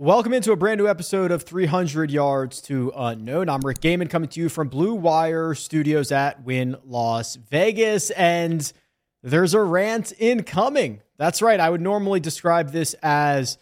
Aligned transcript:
Welcome 0.00 0.32
into 0.32 0.50
a 0.52 0.56
brand 0.56 0.78
new 0.78 0.88
episode 0.88 1.30
of 1.30 1.42
300 1.42 2.10
Yards 2.10 2.62
to 2.62 2.90
Unknown. 2.96 3.50
I'm 3.50 3.60
Rick 3.60 3.80
Gehman 3.80 4.08
coming 4.08 4.30
to 4.30 4.40
you 4.40 4.48
from 4.48 4.68
Blue 4.68 4.94
Wire 4.94 5.54
Studios 5.54 6.10
at 6.10 6.42
Wynn 6.42 6.76
Las 6.86 7.36
Vegas. 7.36 8.08
And 8.12 8.72
there's 9.22 9.52
a 9.52 9.60
rant 9.60 10.14
incoming. 10.18 11.02
That's 11.18 11.42
right. 11.42 11.60
I 11.60 11.68
would 11.68 11.82
normally 11.82 12.18
describe 12.18 12.72
this 12.72 12.94
as 13.02 13.58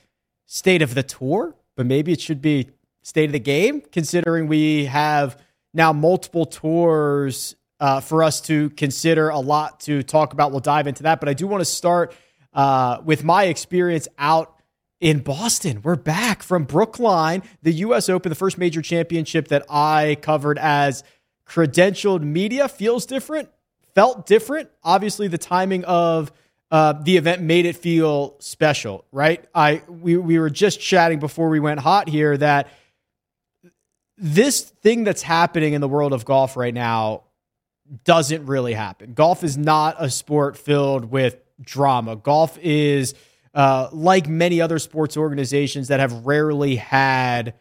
state 0.46 0.80
of 0.80 0.94
the 0.94 1.02
tour, 1.02 1.56
but 1.74 1.86
maybe 1.86 2.12
it 2.12 2.20
should 2.20 2.40
be 2.40 2.68
state 3.02 3.24
of 3.24 3.32
the 3.32 3.40
game, 3.40 3.80
considering 3.80 4.46
we 4.46 4.84
have 4.84 5.42
now 5.74 5.92
multiple 5.92 6.46
tours 6.46 7.56
uh, 7.80 7.98
for 7.98 8.22
us 8.22 8.40
to 8.42 8.70
consider, 8.70 9.28
a 9.30 9.40
lot 9.40 9.80
to 9.80 10.04
talk 10.04 10.34
about. 10.34 10.52
We'll 10.52 10.60
dive 10.60 10.86
into 10.86 11.02
that. 11.02 11.18
But 11.18 11.28
I 11.30 11.34
do 11.34 11.48
want 11.48 11.62
to 11.62 11.68
start 11.68 12.14
uh, 12.54 12.98
with 13.04 13.24
my 13.24 13.46
experience 13.46 14.06
out 14.18 14.54
in 15.00 15.20
Boston. 15.20 15.80
We're 15.82 15.96
back 15.96 16.42
from 16.42 16.64
Brookline, 16.64 17.42
the 17.62 17.72
U.S. 17.72 18.08
Open, 18.08 18.30
the 18.30 18.36
first 18.36 18.58
major 18.58 18.82
championship 18.82 19.48
that 19.48 19.64
I 19.70 20.16
covered 20.20 20.58
as 20.58 21.04
credentialed 21.46 22.22
media. 22.22 22.68
Feels 22.68 23.06
different, 23.06 23.48
felt 23.94 24.26
different. 24.26 24.70
Obviously, 24.82 25.28
the 25.28 25.38
timing 25.38 25.84
of 25.84 26.32
uh, 26.70 26.94
the 26.94 27.16
event 27.16 27.42
made 27.42 27.64
it 27.64 27.76
feel 27.76 28.36
special, 28.40 29.04
right? 29.12 29.44
I 29.54 29.82
we 29.88 30.16
we 30.16 30.38
were 30.38 30.50
just 30.50 30.80
chatting 30.80 31.18
before 31.18 31.48
we 31.48 31.60
went 31.60 31.80
hot 31.80 32.08
here 32.08 32.36
that 32.36 32.68
this 34.16 34.62
thing 34.62 35.04
that's 35.04 35.22
happening 35.22 35.74
in 35.74 35.80
the 35.80 35.88
world 35.88 36.12
of 36.12 36.24
golf 36.24 36.56
right 36.56 36.74
now 36.74 37.22
doesn't 38.04 38.44
really 38.46 38.74
happen. 38.74 39.14
Golf 39.14 39.44
is 39.44 39.56
not 39.56 39.96
a 39.98 40.10
sport 40.10 40.58
filled 40.58 41.06
with 41.06 41.36
drama. 41.60 42.16
Golf 42.16 42.58
is 42.58 43.14
uh, 43.54 43.88
like 43.92 44.28
many 44.28 44.60
other 44.60 44.78
sports 44.78 45.16
organizations 45.16 45.88
that 45.88 46.00
have 46.00 46.26
rarely 46.26 46.76
had 46.76 47.54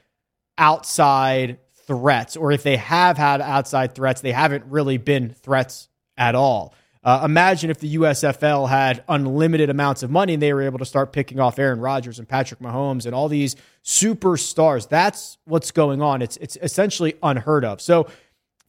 outside 0.57 1.59
threats, 1.87 2.35
or 2.35 2.51
if 2.51 2.63
they 2.63 2.77
have 2.77 3.17
had 3.17 3.41
outside 3.41 3.95
threats, 3.95 4.21
they 4.21 4.31
haven't 4.31 4.65
really 4.65 4.97
been 4.97 5.29
threats 5.29 5.89
at 6.17 6.35
all. 6.35 6.73
Uh, 7.03 7.21
imagine 7.23 7.69
if 7.69 7.79
the 7.79 7.95
USFL 7.95 8.67
had 8.67 9.01
unlimited 9.07 9.69
amounts 9.69 10.03
of 10.03 10.11
money 10.11 10.33
and 10.33 10.43
they 10.43 10.51
were 10.51 10.63
able 10.63 10.79
to 10.79 10.85
start 10.85 11.13
picking 11.13 11.39
off 11.39 11.57
Aaron 11.57 11.79
Rodgers 11.79 12.19
and 12.19 12.27
Patrick 12.27 12.59
Mahomes 12.59 13.05
and 13.05 13.15
all 13.15 13.29
these 13.29 13.55
superstars. 13.81 14.89
That's 14.89 15.37
what's 15.45 15.71
going 15.71 16.01
on. 16.01 16.21
It's 16.21 16.35
it's 16.37 16.57
essentially 16.61 17.15
unheard 17.23 17.63
of. 17.63 17.79
So 17.79 18.09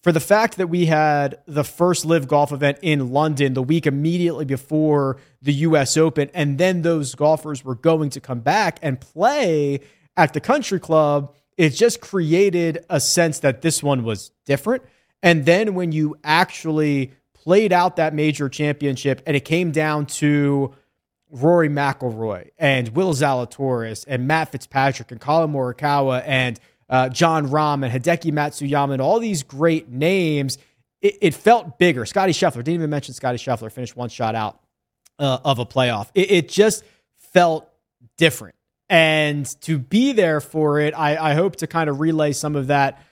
for 0.08 0.12
the 0.12 0.20
fact 0.20 0.56
that 0.56 0.68
we 0.68 0.86
had 0.86 1.38
the 1.44 1.62
first 1.62 2.06
LIV 2.06 2.28
golf 2.28 2.50
event 2.50 2.78
in 2.80 3.12
London 3.12 3.52
the 3.52 3.62
week 3.62 3.86
immediately 3.86 4.46
before 4.46 5.18
the 5.42 5.52
US 5.52 5.98
Open, 5.98 6.30
and 6.32 6.56
then 6.56 6.80
those 6.80 7.14
golfers 7.14 7.62
were 7.62 7.74
going 7.74 8.08
to 8.08 8.18
come 8.18 8.40
back 8.40 8.78
and 8.80 8.98
play 8.98 9.80
at 10.16 10.32
the 10.32 10.40
country 10.40 10.80
club, 10.80 11.34
it 11.58 11.74
just 11.74 12.00
created 12.00 12.86
a 12.88 13.00
sense 13.00 13.40
that 13.40 13.60
this 13.60 13.82
one 13.82 14.02
was 14.02 14.30
different. 14.46 14.82
And 15.22 15.44
then 15.44 15.74
when 15.74 15.92
you 15.92 16.16
actually 16.24 17.12
played 17.34 17.70
out 17.70 17.96
that 17.96 18.14
major 18.14 18.48
championship 18.48 19.20
and 19.26 19.36
it 19.36 19.44
came 19.44 19.72
down 19.72 20.06
to 20.06 20.74
Rory 21.30 21.68
McIlroy 21.68 22.48
and 22.56 22.88
Will 22.96 23.12
Zalatoris 23.12 24.06
and 24.08 24.26
Matt 24.26 24.52
Fitzpatrick 24.52 25.12
and 25.12 25.20
Collin 25.20 25.52
Morikawa 25.52 26.22
and 26.24 26.58
uh, 26.88 27.08
Jon 27.08 27.48
Rahm 27.48 27.84
and 27.84 27.92
Hideki 27.92 28.32
Matsuyama 28.32 28.94
and 28.94 29.02
all 29.02 29.20
these 29.20 29.42
great 29.42 29.88
names, 29.88 30.58
it, 31.00 31.18
it, 31.20 31.34
felt 31.34 31.78
bigger. 31.78 32.06
Scottie 32.06 32.32
Scheffler, 32.32 32.56
didn't 32.56 32.74
even 32.74 32.90
mention 32.90 33.14
Scottie 33.14 33.38
Scheffler, 33.38 33.70
finished 33.70 33.96
one 33.96 34.08
shot 34.08 34.34
out 34.34 34.60
uh, 35.18 35.38
of 35.44 35.58
a 35.58 35.66
playoff. 35.66 36.08
It, 36.14 36.30
it, 36.30 36.48
just 36.48 36.84
felt 37.32 37.68
different. 38.16 38.54
And 38.88 39.46
to 39.62 39.78
be 39.78 40.12
there 40.12 40.40
for 40.40 40.80
it, 40.80 40.94
I, 40.94 41.32
I 41.32 41.34
hope 41.34 41.56
to 41.56 41.66
kind 41.66 41.90
of 41.90 42.00
relay 42.00 42.32
some 42.32 42.56
of 42.56 42.68
that 42.68 43.02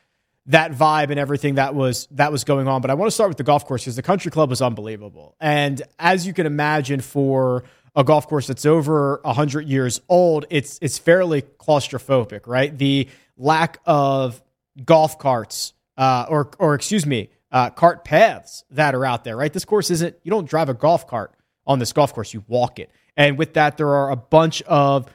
that 0.47 0.70
vibe 0.70 1.10
and 1.10 1.19
everything 1.19 1.56
that 1.56 1.75
was 1.75 2.06
that 2.12 2.32
was 2.32 2.44
going 2.44 2.69
on. 2.69 2.81
But 2.81 2.91
I 2.91 2.94
want 2.94 3.08
to 3.08 3.14
start 3.14 3.28
with 3.28 3.37
the 3.37 3.44
golf 3.44 3.66
course 3.66 3.82
because 3.82 3.97
the 3.97 4.03
country 4.03 4.31
club 4.31 4.48
was 4.48 4.62
unbelievable. 4.62 5.34
And 5.41 5.82
as 5.98 6.26
you 6.26 6.32
can 6.32 6.47
imagine, 6.47 7.00
for 7.00 7.64
a 7.94 8.04
golf 8.04 8.28
course 8.28 8.47
that's 8.47 8.64
over 8.64 9.20
hundred 9.25 9.69
years 9.69 10.00
old, 10.08 10.47
it's 10.50 10.78
it's 10.81 10.98
fairly 10.98 11.43
claustrophobic, 11.43 12.47
right? 12.47 12.76
The 12.76 13.08
lack 13.36 13.78
of 13.84 14.42
golf 14.84 15.19
carts 15.19 15.72
uh, 15.97 16.26
or 16.28 16.50
or 16.58 16.74
excuse 16.74 17.06
me, 17.06 17.30
uh, 17.50 17.70
cart 17.70 18.04
paths 18.04 18.64
that 18.70 18.94
are 18.94 19.04
out 19.04 19.24
there, 19.24 19.36
right? 19.36 19.52
This 19.52 19.64
course 19.64 19.91
isn't 19.91 20.16
you 20.22 20.30
don't 20.30 20.48
drive 20.48 20.69
a 20.69 20.74
golf 20.74 21.06
cart 21.06 21.32
on 21.66 21.78
this 21.78 21.92
golf 21.92 22.14
course, 22.14 22.32
you 22.32 22.44
walk 22.46 22.78
it. 22.78 22.91
And 23.16 23.38
with 23.38 23.54
that, 23.54 23.76
there 23.76 23.88
are 23.88 24.10
a 24.10 24.16
bunch 24.16 24.62
of 24.62 25.06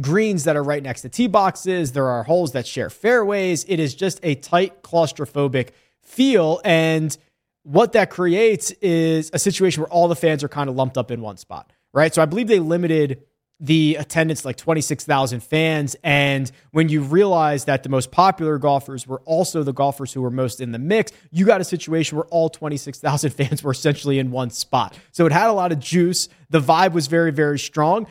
greens 0.00 0.44
that 0.44 0.56
are 0.56 0.62
right 0.62 0.82
next 0.82 1.02
to 1.02 1.08
tee 1.08 1.26
boxes. 1.26 1.92
There 1.92 2.06
are 2.06 2.22
holes 2.22 2.52
that 2.52 2.66
share 2.66 2.88
fairways. 2.88 3.64
It 3.68 3.80
is 3.80 3.94
just 3.94 4.20
a 4.22 4.34
tight, 4.36 4.82
claustrophobic 4.82 5.70
feel. 6.02 6.60
And 6.64 7.16
what 7.64 7.92
that 7.92 8.10
creates 8.10 8.70
is 8.80 9.30
a 9.32 9.38
situation 9.38 9.82
where 9.82 9.90
all 9.90 10.08
the 10.08 10.16
fans 10.16 10.44
are 10.44 10.48
kind 10.48 10.70
of 10.70 10.76
lumped 10.76 10.96
up 10.96 11.10
in 11.10 11.20
one 11.20 11.36
spot, 11.36 11.72
right? 11.92 12.14
So 12.14 12.22
I 12.22 12.26
believe 12.26 12.48
they 12.48 12.60
limited 12.60 13.22
the 13.60 13.96
attendance 13.96 14.44
like 14.44 14.56
26,000 14.56 15.42
fans. 15.42 15.96
And 16.04 16.50
when 16.70 16.88
you 16.88 17.00
realize 17.00 17.64
that 17.64 17.82
the 17.82 17.88
most 17.88 18.10
popular 18.10 18.58
golfers 18.58 19.06
were 19.06 19.20
also 19.24 19.62
the 19.62 19.72
golfers 19.72 20.12
who 20.12 20.22
were 20.22 20.30
most 20.30 20.60
in 20.60 20.72
the 20.72 20.78
mix, 20.78 21.12
you 21.30 21.44
got 21.44 21.60
a 21.60 21.64
situation 21.64 22.16
where 22.16 22.26
all 22.26 22.48
26,000 22.48 23.30
fans 23.34 23.62
were 23.62 23.72
essentially 23.72 24.18
in 24.18 24.30
one 24.30 24.50
spot. 24.50 24.96
So 25.10 25.26
it 25.26 25.32
had 25.32 25.48
a 25.48 25.52
lot 25.52 25.72
of 25.72 25.80
juice. 25.80 26.28
The 26.50 26.60
vibe 26.60 26.92
was 26.92 27.08
very, 27.08 27.32
very 27.32 27.58
strong. 27.58 28.06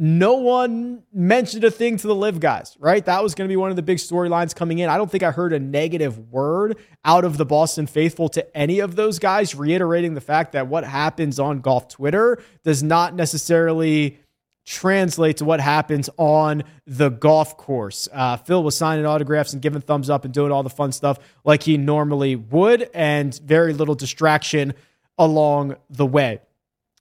No 0.00 0.34
one 0.34 1.02
mentioned 1.12 1.64
a 1.64 1.72
thing 1.72 1.96
to 1.96 2.06
the 2.06 2.14
LIV 2.14 2.38
guys, 2.38 2.76
right? 2.78 3.04
That 3.04 3.20
was 3.20 3.34
going 3.34 3.48
to 3.48 3.52
be 3.52 3.56
one 3.56 3.70
of 3.70 3.76
the 3.76 3.82
big 3.82 3.98
storylines 3.98 4.54
coming 4.54 4.78
in. 4.78 4.88
I 4.88 4.96
don't 4.96 5.10
think 5.10 5.24
I 5.24 5.32
heard 5.32 5.52
a 5.52 5.58
negative 5.58 6.30
word 6.30 6.78
out 7.04 7.24
of 7.24 7.36
the 7.36 7.44
Boston 7.44 7.88
faithful 7.88 8.28
to 8.30 8.56
any 8.56 8.78
of 8.78 8.94
those 8.94 9.18
guys, 9.18 9.56
reiterating 9.56 10.14
the 10.14 10.20
fact 10.20 10.52
that 10.52 10.68
what 10.68 10.84
happens 10.84 11.40
on 11.40 11.60
golf 11.60 11.88
Twitter 11.88 12.40
does 12.62 12.80
not 12.80 13.14
necessarily 13.14 14.20
translate 14.68 15.38
to 15.38 15.46
what 15.46 15.60
happens 15.60 16.10
on 16.18 16.62
the 16.86 17.08
golf 17.08 17.56
course. 17.56 18.06
Uh, 18.12 18.36
Phil 18.36 18.62
was 18.62 18.76
signing 18.76 19.06
autographs 19.06 19.54
and 19.54 19.62
giving 19.62 19.80
thumbs 19.80 20.10
up 20.10 20.26
and 20.26 20.34
doing 20.34 20.52
all 20.52 20.62
the 20.62 20.68
fun 20.68 20.92
stuff 20.92 21.18
like 21.42 21.62
he 21.62 21.78
normally 21.78 22.36
would, 22.36 22.90
and 22.92 23.38
very 23.38 23.72
little 23.72 23.94
distraction 23.94 24.74
along 25.16 25.74
the 25.88 26.04
way. 26.04 26.40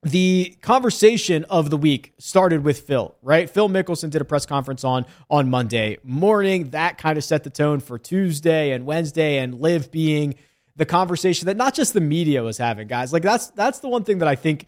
The 0.03 0.55
conversation 0.61 1.43
of 1.49 1.69
the 1.69 1.75
week 1.75 2.13
started 2.19 2.63
with 2.63 2.81
Phil, 2.81 3.13
right? 3.21 3.49
Phil 3.49 3.67
Mickelson 3.67 4.11
did 4.11 4.21
a 4.21 4.25
press 4.25 4.45
conference 4.45 4.85
on 4.85 5.05
on 5.29 5.49
Monday 5.49 5.97
morning. 6.03 6.69
That 6.69 6.97
kind 6.97 7.17
of 7.17 7.23
set 7.25 7.43
the 7.43 7.49
tone 7.49 7.81
for 7.81 7.99
Tuesday 7.99 8.71
and 8.71 8.85
Wednesday, 8.85 9.39
and 9.39 9.59
LIV 9.59 9.91
being 9.91 10.35
the 10.77 10.85
conversation 10.85 11.47
that 11.47 11.57
not 11.57 11.73
just 11.73 11.93
the 11.93 11.99
media 11.99 12.43
was 12.43 12.57
having, 12.57 12.87
guys. 12.87 13.11
Like 13.11 13.23
that's 13.23 13.47
that's 13.47 13.79
the 13.79 13.89
one 13.89 14.05
thing 14.05 14.19
that 14.19 14.27
I 14.29 14.35
think 14.35 14.67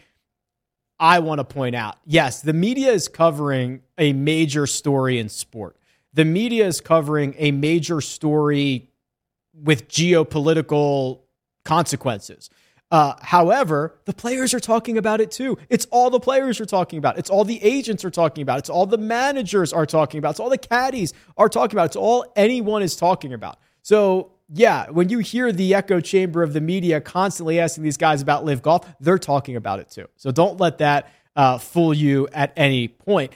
I 0.99 1.19
want 1.19 1.39
to 1.39 1.45
point 1.45 1.75
out. 1.75 1.97
Yes, 2.05 2.41
the 2.41 2.53
media 2.53 2.91
is 2.91 3.07
covering 3.07 3.81
a 3.97 4.13
major 4.13 4.67
story 4.67 5.19
in 5.19 5.29
sport. 5.29 5.77
The 6.13 6.25
media 6.25 6.67
is 6.67 6.81
covering 6.81 7.35
a 7.37 7.51
major 7.51 8.01
story 8.01 8.89
with 9.53 9.88
geopolitical 9.88 11.21
consequences. 11.63 12.49
Uh, 12.91 13.13
however, 13.21 13.99
the 14.05 14.13
players 14.13 14.53
are 14.53 14.59
talking 14.59 14.97
about 14.97 15.21
it 15.21 15.29
too. 15.29 15.57
It's 15.69 15.85
all 15.91 16.09
the 16.09 16.19
players 16.19 16.59
are 16.59 16.65
talking 16.65 16.97
about. 16.97 17.19
It's 17.19 17.29
all 17.29 17.45
the 17.45 17.63
agents 17.63 18.03
are 18.03 18.09
talking 18.09 18.41
about. 18.41 18.59
It's 18.59 18.69
all 18.69 18.88
the 18.88 18.97
managers 18.97 19.71
are 19.71 19.85
talking 19.85 20.17
about. 20.17 20.31
It's 20.31 20.39
all 20.39 20.49
the 20.49 20.57
caddies 20.57 21.13
are 21.38 21.49
talking 21.49 21.75
about. 21.75 21.85
It's 21.88 21.95
all 21.95 22.25
anyone 22.35 22.81
is 22.81 22.95
talking 22.95 23.33
about. 23.33 23.59
So 23.83 24.31
yeah, 24.51 24.89
when 24.89 25.09
you 25.09 25.19
hear 25.19 25.51
the 25.51 25.75
echo 25.75 25.99
chamber 25.99 26.41
of 26.41 26.53
the 26.53 26.61
media 26.61 26.99
constantly 27.01 27.59
asking 27.59 27.83
these 27.83 27.97
guys 27.97 28.21
about 28.21 28.45
LIV 28.45 28.62
golf, 28.62 28.88
they're 29.00 29.19
talking 29.19 29.56
about 29.56 29.79
it 29.79 29.89
too. 29.91 30.07
So 30.15 30.31
don't 30.31 30.59
let 30.59 30.79
that 30.79 31.12
uh, 31.35 31.57
fool 31.59 31.94
you 31.94 32.27
at 32.33 32.51
any 32.57 32.88
point. 32.88 33.33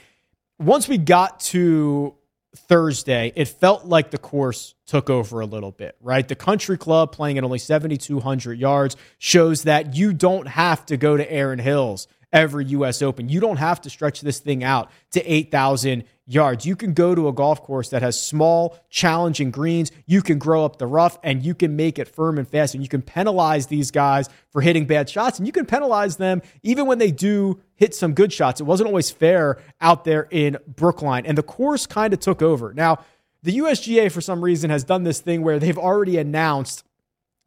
Once 0.58 0.88
we 0.88 0.98
got 0.98 1.40
to 1.40 2.14
Thursday, 2.56 3.32
it 3.36 3.46
felt 3.46 3.84
like 3.84 4.10
the 4.10 4.18
course 4.18 4.74
took 4.86 5.08
over 5.08 5.40
a 5.40 5.46
little 5.46 5.72
bit, 5.72 5.96
right? 6.00 6.26
The 6.26 6.34
country 6.34 6.78
club 6.78 7.12
playing 7.12 7.38
at 7.38 7.44
only 7.44 7.58
7,200 7.58 8.58
yards 8.58 8.96
shows 9.18 9.62
that 9.64 9.94
you 9.96 10.12
don't 10.12 10.46
have 10.46 10.84
to 10.86 10.96
go 10.96 11.16
to 11.16 11.32
Erin 11.32 11.58
Hills 11.58 12.08
every 12.34 12.66
U.S. 12.66 13.00
Open. 13.00 13.30
You 13.30 13.40
don't 13.40 13.56
have 13.56 13.80
to 13.82 13.90
stretch 13.90 14.20
this 14.20 14.40
thing 14.40 14.62
out 14.62 14.90
to 15.12 15.32
8,000 15.32 16.04
yards. 16.26 16.66
You 16.66 16.74
can 16.74 16.92
go 16.92 17.14
to 17.14 17.28
a 17.28 17.32
golf 17.32 17.62
course 17.62 17.90
that 17.90 18.02
has 18.02 18.20
small, 18.20 18.76
challenging 18.90 19.50
greens. 19.50 19.92
You 20.06 20.20
can 20.20 20.38
grow 20.38 20.64
up 20.64 20.78
the 20.78 20.86
rough 20.86 21.18
and 21.22 21.42
you 21.42 21.54
can 21.54 21.76
make 21.76 21.98
it 21.98 22.08
firm 22.08 22.36
and 22.36 22.48
fast. 22.48 22.74
And 22.74 22.82
you 22.82 22.88
can 22.88 23.02
penalize 23.02 23.68
these 23.68 23.90
guys 23.90 24.28
for 24.50 24.60
hitting 24.60 24.86
bad 24.86 25.08
shots. 25.08 25.38
And 25.38 25.46
you 25.46 25.52
can 25.52 25.64
penalize 25.64 26.16
them 26.16 26.42
even 26.62 26.86
when 26.86 26.98
they 26.98 27.12
do 27.12 27.60
hit 27.76 27.94
some 27.94 28.14
good 28.14 28.32
shots. 28.32 28.60
It 28.60 28.64
wasn't 28.64 28.88
always 28.88 29.10
fair 29.10 29.58
out 29.80 30.04
there 30.04 30.26
in 30.30 30.58
Brookline. 30.66 31.26
And 31.26 31.38
the 31.38 31.42
course 31.42 31.86
kind 31.86 32.12
of 32.12 32.20
took 32.20 32.42
over. 32.42 32.74
Now, 32.74 33.04
the 33.42 33.58
USGA, 33.58 34.10
for 34.10 34.20
some 34.20 34.42
reason, 34.42 34.70
has 34.70 34.84
done 34.84 35.04
this 35.04 35.20
thing 35.20 35.42
where 35.42 35.58
they've 35.58 35.78
already 35.78 36.18
announced 36.18 36.82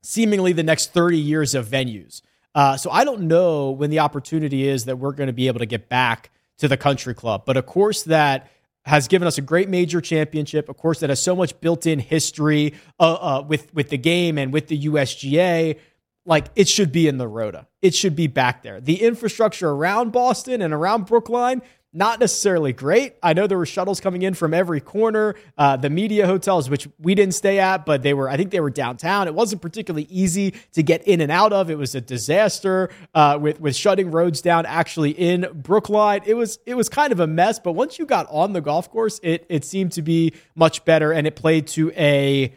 seemingly 0.03 0.53
the 0.53 0.63
next 0.63 0.93
30 0.93 1.17
years 1.17 1.55
of 1.55 1.67
venues. 1.67 2.21
Uh, 2.57 2.75
so 2.75 2.89
I 2.89 3.03
don't 3.03 3.27
know 3.27 3.69
when 3.69 3.91
the 3.91 3.99
opportunity 3.99 4.67
is 4.67 4.85
that 4.85 4.97
we're 4.97 5.11
going 5.11 5.27
to 5.27 5.33
be 5.33 5.45
able 5.45 5.59
to 5.59 5.67
get 5.67 5.89
back 5.89 6.31
to 6.57 6.67
the 6.67 6.75
country 6.75 7.13
club, 7.13 7.43
but 7.45 7.55
a 7.55 7.61
course 7.61 8.01
that 8.05 8.49
has 8.83 9.07
given 9.07 9.27
us 9.27 9.37
a 9.37 9.43
great 9.43 9.69
major 9.69 10.01
championship, 10.01 10.67
of 10.67 10.75
course, 10.75 11.01
that 11.01 11.11
has 11.11 11.21
so 11.21 11.35
much 11.35 11.59
built-in 11.61 11.99
history 11.99 12.73
uh, 12.99 13.13
uh, 13.13 13.45
with 13.47 13.71
with 13.75 13.89
the 13.89 13.97
game 13.97 14.39
and 14.39 14.51
with 14.51 14.69
the 14.69 14.85
USGA. 14.85 15.77
Like 16.25 16.47
it 16.55 16.67
should 16.67 16.91
be 16.91 17.07
in 17.07 17.19
the 17.19 17.27
Rota. 17.27 17.67
It 17.83 17.93
should 17.93 18.15
be 18.15 18.25
back 18.25 18.63
there. 18.63 18.81
The 18.81 19.03
infrastructure 19.03 19.69
around 19.69 20.11
Boston 20.11 20.63
and 20.63 20.73
around 20.73 21.05
Brookline 21.05 21.61
not 21.97 22.19
necessarily 22.19 22.73
great. 22.73 23.15
I 23.23 23.33
know 23.33 23.47
there 23.47 23.57
were 23.57 23.65
shuttles 23.65 23.99
coming 23.99 24.21
in 24.21 24.35
from 24.35 24.53
every 24.53 24.79
corner. 24.79 25.33
Uh, 25.57 25.77
the 25.77 25.89
media 25.89 26.27
hotels, 26.27 26.69
which 26.69 26.87
we 26.99 27.15
didn't 27.15 27.33
stay 27.33 27.57
at, 27.57 27.87
but 27.87 28.03
they 28.03 28.13
were, 28.13 28.29
I 28.29 28.37
think 28.37 28.51
they 28.51 28.59
were 28.59 28.69
downtown. 28.69 29.27
It 29.27 29.33
wasn't 29.33 29.63
particularly 29.63 30.07
easy 30.11 30.53
to 30.73 30.83
get 30.83 31.07
in 31.07 31.21
and 31.21 31.31
out 31.31 31.53
of. 31.53 31.71
It 31.71 31.77
was 31.77 31.95
a 31.95 32.01
disaster 32.01 32.91
uh, 33.15 33.39
with 33.41 33.59
with 33.59 33.75
shutting 33.75 34.11
roads 34.11 34.41
down. 34.41 34.67
Actually, 34.67 35.11
in 35.11 35.47
Brookline, 35.53 36.21
it 36.27 36.35
was 36.35 36.59
it 36.67 36.75
was 36.75 36.87
kind 36.87 37.11
of 37.11 37.19
a 37.19 37.25
mess. 37.25 37.57
But 37.57 37.71
once 37.71 37.97
you 37.97 38.05
got 38.05 38.27
on 38.29 38.53
the 38.53 38.61
golf 38.61 38.91
course, 38.91 39.19
it 39.23 39.47
it 39.49 39.65
seemed 39.65 39.93
to 39.93 40.03
be 40.03 40.33
much 40.55 40.85
better, 40.85 41.11
and 41.11 41.25
it 41.25 41.35
played 41.35 41.65
to 41.69 41.91
a 41.93 42.53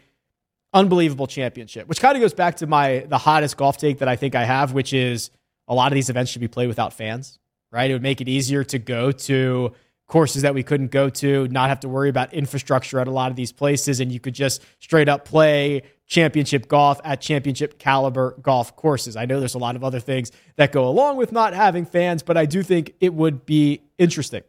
unbelievable 0.71 1.25
championship, 1.25 1.87
which 1.87 1.99
kind 1.99 2.15
of 2.15 2.21
goes 2.21 2.35
back 2.35 2.57
to 2.57 2.67
my 2.67 3.05
the 3.09 3.17
hottest 3.17 3.57
golf 3.57 3.77
take 3.77 3.97
that 3.99 4.07
I 4.07 4.15
think 4.15 4.35
I 4.35 4.43
have, 4.43 4.71
which 4.73 4.93
is 4.93 5.31
a 5.67 5.73
lot 5.73 5.91
of 5.91 5.95
these 5.95 6.11
events 6.11 6.31
should 6.31 6.41
be 6.41 6.47
played 6.47 6.67
without 6.67 6.93
fans 6.93 7.39
right? 7.71 7.89
It 7.89 7.93
would 7.93 8.03
make 8.03 8.21
it 8.21 8.27
easier 8.27 8.63
to 8.65 8.79
go 8.79 9.11
to 9.11 9.73
courses 10.07 10.41
that 10.41 10.53
we 10.53 10.61
couldn't 10.61 10.91
go 10.91 11.09
to, 11.09 11.47
not 11.47 11.69
have 11.69 11.79
to 11.79 11.87
worry 11.87 12.09
about 12.09 12.33
infrastructure 12.33 12.99
at 12.99 13.07
a 13.07 13.11
lot 13.11 13.31
of 13.31 13.37
these 13.37 13.53
places, 13.53 14.01
and 14.01 14.11
you 14.11 14.19
could 14.19 14.35
just 14.35 14.61
straight 14.79 15.07
up 15.07 15.23
play 15.23 15.83
championship 16.05 16.67
golf 16.67 16.99
at 17.05 17.21
championship 17.21 17.79
caliber 17.79 18.35
golf 18.41 18.75
courses. 18.75 19.15
I 19.15 19.25
know 19.25 19.39
there's 19.39 19.55
a 19.55 19.59
lot 19.59 19.77
of 19.77 19.85
other 19.85 20.01
things 20.01 20.33
that 20.57 20.73
go 20.73 20.85
along 20.85 21.15
with 21.15 21.31
not 21.31 21.53
having 21.53 21.85
fans, 21.85 22.23
but 22.23 22.35
I 22.35 22.45
do 22.45 22.61
think 22.61 22.93
it 22.99 23.13
would 23.13 23.45
be 23.45 23.83
interesting. 23.97 24.43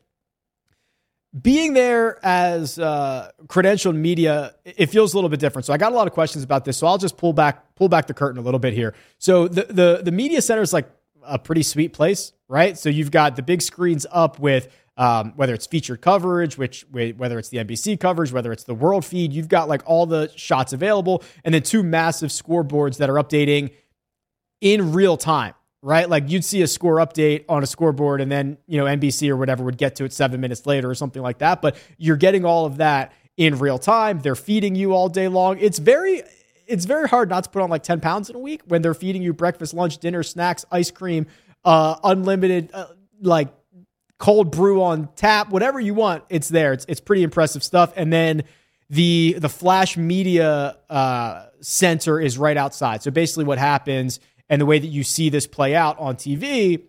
Being 1.41 1.75
there 1.75 2.19
as 2.27 2.81
uh, 2.81 3.31
credentialed 3.47 3.95
media, 3.95 4.57
it 4.65 4.87
feels 4.87 5.15
a 5.15 5.17
little 5.17 5.31
bit 5.31 5.39
different. 5.39 5.65
So 5.65 5.73
I 5.73 5.77
got 5.77 5.93
a 5.93 5.95
lot 5.95 6.09
of 6.09 6.13
questions 6.13 6.43
about 6.43 6.65
this. 6.65 6.77
So 6.77 6.89
I'll 6.89 6.99
just 6.99 7.17
pull 7.17 7.33
back 7.33 7.77
pull 7.77 7.89
back 7.89 8.09
the 8.09 8.15
curtain 8.15 8.39
a 8.39 8.43
little 8.43 8.61
bit 8.61 8.75
here. 8.75 8.95
So 9.19 9.47
the 9.47 9.63
the 9.63 10.01
the 10.05 10.13
media 10.13 10.43
center 10.43 10.63
is 10.63 10.73
like 10.73 10.91
a 11.25 11.39
pretty 11.39 11.63
sweet 11.63 11.93
place, 11.93 12.33
right? 12.53 12.77
So 12.77 12.91
you've 12.91 13.11
got 13.11 13.35
the 13.35 13.43
big 13.43 13.63
screens 13.63 14.05
up 14.13 14.39
with 14.39 14.69
um, 14.99 15.33
whether 15.37 15.55
it's 15.55 15.67
featured 15.67 16.03
coverage, 16.03 16.59
which 16.59 16.85
whether 16.91 17.39
it's 17.39 17.49
the 17.49 17.57
NBC 17.57 17.99
coverage, 17.99 18.31
whether 18.31 18.53
it's 18.53 18.65
the 18.65 18.75
world 18.75 19.07
feed, 19.07 19.33
you've 19.33 19.49
got 19.49 19.71
like 19.71 19.81
all 19.87 20.05
the 20.05 20.31
shots 20.37 20.75
available, 20.75 21.23
and 21.45 21.55
then 21.55 21.63
two 21.63 21.83
massive 21.83 22.29
scoreboards 22.29 22.99
that 22.99 23.09
are 23.09 23.15
updating 23.15 23.73
in 24.61 24.93
real 24.93 25.17
time, 25.17 25.55
right? 25.81 26.11
Like 26.11 26.29
you'd 26.29 26.45
see 26.45 26.61
a 26.61 26.67
score 26.67 26.97
update 26.97 27.47
on 27.49 27.63
a 27.63 27.67
scoreboard, 27.67 28.21
and 28.21 28.31
then 28.31 28.59
you 28.67 28.77
know 28.77 28.85
NBC 28.85 29.31
or 29.31 29.37
whatever 29.39 29.65
would 29.65 29.79
get 29.79 29.97
to 29.97 30.05
it 30.05 30.13
seven 30.13 30.39
minutes 30.39 30.67
later 30.67 30.91
or 30.91 30.95
something 30.95 31.23
like 31.23 31.39
that. 31.39 31.63
But 31.63 31.77
you're 31.97 32.19
getting 32.19 32.45
all 32.45 32.67
of 32.67 32.77
that 32.77 33.15
in 33.39 33.59
real 33.59 33.79
time. 33.79 34.21
They're 34.21 34.35
feeding 34.35 34.75
you 34.75 34.93
all 34.93 35.09
day 35.09 35.29
long. 35.29 35.59
It's 35.59 35.79
very 35.79 36.23
it's 36.67 36.85
very 36.85 37.09
hard 37.09 37.31
not 37.31 37.45
to 37.45 37.51
put 37.51 37.63
on 37.63 37.71
like 37.71 37.83
10 37.83 38.01
pounds 38.01 38.31
in 38.31 38.37
a 38.37 38.39
week 38.39 38.61
when 38.67 38.83
they're 38.83 38.95
feeding 38.95 39.23
you 39.23 39.33
breakfast, 39.33 39.75
lunch, 39.75 39.99
dinner, 39.99 40.23
snacks, 40.23 40.65
ice 40.71 40.91
cream, 40.91 41.27
uh, 41.65 41.97
unlimited, 42.05 42.71
uh, 42.73 42.87
like 43.21 43.49
cold 44.19 44.51
brew 44.51 44.83
on 44.83 45.09
tap, 45.17 45.51
whatever 45.51 45.81
you 45.81 45.95
want, 45.95 46.25
it's 46.29 46.49
there. 46.49 46.73
It's, 46.73 46.85
it's 46.89 47.01
pretty 47.01 47.23
impressive 47.23 47.63
stuff. 47.63 47.93
And 47.97 48.13
then 48.13 48.45
the, 48.89 49.37
the 49.39 49.49
flash 49.49 49.97
media, 49.97 50.77
uh, 50.89 51.47
center 51.61 52.21
is 52.21 52.39
right 52.39 52.57
outside. 52.57 53.03
So 53.03 53.11
basically 53.11 53.45
what 53.45 53.59
happens 53.59 54.21
and 54.49 54.61
the 54.61 54.67
way 54.67 54.79
that 54.79 54.87
you 54.87 55.03
see 55.03 55.31
this 55.31 55.47
play 55.47 55.75
out 55.75 55.99
on 55.99 56.17
TV 56.17 56.83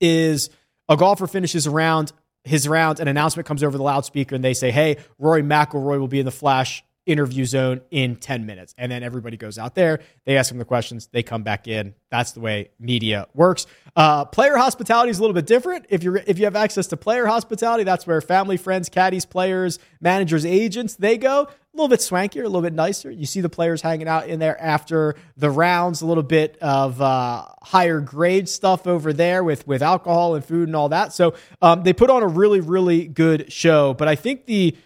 is 0.00 0.50
a 0.88 0.96
golfer 0.96 1.26
finishes 1.26 1.66
around 1.66 2.12
his 2.44 2.68
round, 2.68 3.00
an 3.00 3.08
announcement 3.08 3.46
comes 3.46 3.62
over 3.62 3.76
the 3.76 3.82
loudspeaker 3.82 4.34
and 4.34 4.44
they 4.44 4.54
say, 4.54 4.70
Hey, 4.70 4.98
Rory 5.18 5.42
McIlroy 5.42 5.98
will 6.00 6.08
be 6.08 6.18
in 6.18 6.26
the 6.26 6.32
flash 6.32 6.84
interview 7.06 7.44
zone 7.44 7.80
in 7.90 8.16
10 8.16 8.46
minutes. 8.46 8.74
And 8.78 8.90
then 8.90 9.02
everybody 9.02 9.36
goes 9.36 9.58
out 9.58 9.74
there, 9.74 10.00
they 10.24 10.36
ask 10.36 10.50
them 10.50 10.58
the 10.58 10.64
questions, 10.64 11.08
they 11.12 11.22
come 11.22 11.42
back 11.42 11.66
in. 11.66 11.94
That's 12.10 12.32
the 12.32 12.40
way 12.40 12.70
media 12.78 13.26
works. 13.34 13.66
Uh, 13.96 14.24
player 14.26 14.56
hospitality 14.56 15.10
is 15.10 15.18
a 15.18 15.22
little 15.22 15.34
bit 15.34 15.46
different. 15.46 15.86
If 15.88 16.02
you're 16.02 16.16
if 16.16 16.38
you 16.38 16.44
have 16.44 16.56
access 16.56 16.86
to 16.88 16.96
player 16.96 17.26
hospitality, 17.26 17.84
that's 17.84 18.06
where 18.06 18.20
family, 18.20 18.56
friends, 18.56 18.88
caddies, 18.88 19.24
players, 19.24 19.78
managers, 20.00 20.44
agents, 20.44 20.94
they 20.94 21.18
go. 21.18 21.48
A 21.74 21.76
little 21.76 21.88
bit 21.88 22.00
swankier, 22.00 22.42
a 22.42 22.48
little 22.48 22.60
bit 22.60 22.74
nicer. 22.74 23.10
You 23.10 23.24
see 23.24 23.40
the 23.40 23.48
players 23.48 23.80
hanging 23.80 24.06
out 24.06 24.28
in 24.28 24.38
there 24.40 24.60
after 24.60 25.14
the 25.38 25.50
rounds, 25.50 26.02
a 26.02 26.06
little 26.06 26.22
bit 26.22 26.58
of 26.60 27.00
uh, 27.00 27.46
higher 27.62 28.00
grade 28.00 28.46
stuff 28.46 28.86
over 28.86 29.14
there 29.14 29.42
with 29.42 29.66
with 29.66 29.82
alcohol 29.82 30.34
and 30.34 30.44
food 30.44 30.68
and 30.68 30.76
all 30.76 30.90
that. 30.90 31.14
So 31.14 31.34
um, 31.62 31.82
they 31.82 31.94
put 31.94 32.10
on 32.10 32.22
a 32.22 32.28
really, 32.28 32.60
really 32.60 33.08
good 33.08 33.50
show. 33.50 33.94
But 33.94 34.06
I 34.06 34.16
think 34.16 34.44
the 34.44 34.76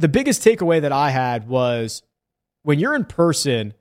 the 0.00 0.08
biggest 0.08 0.42
takeaway 0.42 0.80
that 0.80 0.92
I 0.92 1.10
had 1.10 1.46
was 1.46 2.02
when 2.62 2.78
you're 2.78 2.94
in 2.94 3.04
person, 3.04 3.74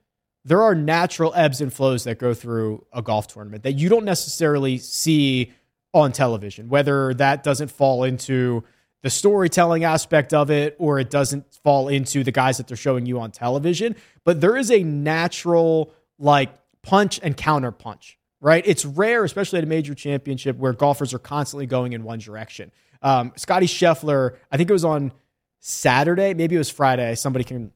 there 0.44 0.62
are 0.62 0.76
natural 0.76 1.34
ebbs 1.34 1.62
and 1.62 1.72
flows 1.72 2.04
that 2.04 2.20
go 2.20 2.34
through 2.34 2.86
a 2.92 3.02
golf 3.02 3.28
tournament 3.28 3.64
that 3.64 3.74
you 3.74 3.88
don't 3.88 4.04
necessarily 4.04 4.78
see 4.78 5.54
on 5.94 6.12
television, 6.12 6.68
whether 6.68 7.14
that 7.14 7.44
doesn't 7.44 7.72
fall 7.72 8.04
into 8.04 8.64
the 9.02 9.10
storytelling 9.10 9.86
aspect 9.86 10.34
of 10.34 10.52
it 10.52 10.76
or 10.78 11.00
it 11.00 11.10
doesn't 11.10 11.46
fall 11.64 11.88
into 11.88 12.22
the 12.22 12.34
guys 12.34 12.58
that 12.58 12.68
they're 12.68 12.76
showing 12.76 13.06
you 13.06 13.20
on 13.20 13.32
television. 13.32 13.96
But 14.26 14.42
there 14.42 14.58
is 14.58 14.70
a 14.72 14.84
natural, 14.84 15.94
like, 16.18 16.52
punch 16.84 17.22
and 17.24 17.36
counter 17.36 17.72
punch, 17.72 18.18
right? 18.42 18.64
It's 18.68 18.84
rare, 18.84 19.24
especially 19.24 19.60
at 19.60 19.64
a 19.64 19.68
major 19.68 19.96
championship, 19.96 20.58
where 20.58 20.74
golfers 20.74 21.14
are 21.14 21.20
constantly 21.20 21.66
going 21.66 21.94
in 21.94 22.04
one 22.04 22.20
direction. 22.20 22.72
Um, 23.02 23.32
Scottie 23.38 23.68
Scheffler, 23.68 24.36
I 24.52 24.58
think 24.58 24.70
it 24.70 24.74
was 24.74 24.84
on 24.84 25.14
Saturday, 25.60 26.34
maybe 26.34 26.56
it 26.56 26.60
was 26.60 26.70
Friday. 26.70 27.16
Somebody 27.16 27.44
can 27.44 27.72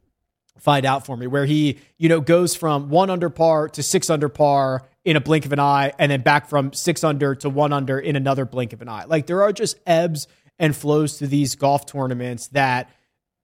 find 0.57 0.85
out 0.85 1.06
for 1.06 1.18
me 1.18 1.27
where 1.27 1.45
he, 1.45 1.80
you 1.97 2.09
know, 2.09 2.21
goes 2.21 2.56
from 2.56 2.89
one 2.89 3.09
under 3.09 3.30
par 3.30 3.68
to 3.69 3.83
six 3.83 4.09
under 4.09 4.30
par 4.30 4.83
in 5.03 5.18
a 5.18 5.21
blink 5.21 5.45
of 5.45 5.51
an 5.51 5.59
eye, 5.59 5.91
and 6.00 6.12
then 6.12 6.21
back 6.21 6.47
from 6.47 6.71
six 6.71 7.03
under 7.03 7.35
to 7.35 7.50
one 7.50 7.74
under 7.74 8.00
in 8.00 8.15
another 8.15 8.45
blink 8.45 8.71
of 8.71 8.81
an 8.81 8.88
eye. 8.88 9.03
Like 9.06 9.27
there 9.27 9.44
are 9.44 9.51
just 9.51 9.77
ebbs 9.85 10.27
and 10.57 10.75
flows 10.75 11.18
to 11.18 11.27
these 11.27 11.56
golf 11.56 11.85
tournaments 11.85 12.47
that 12.50 12.89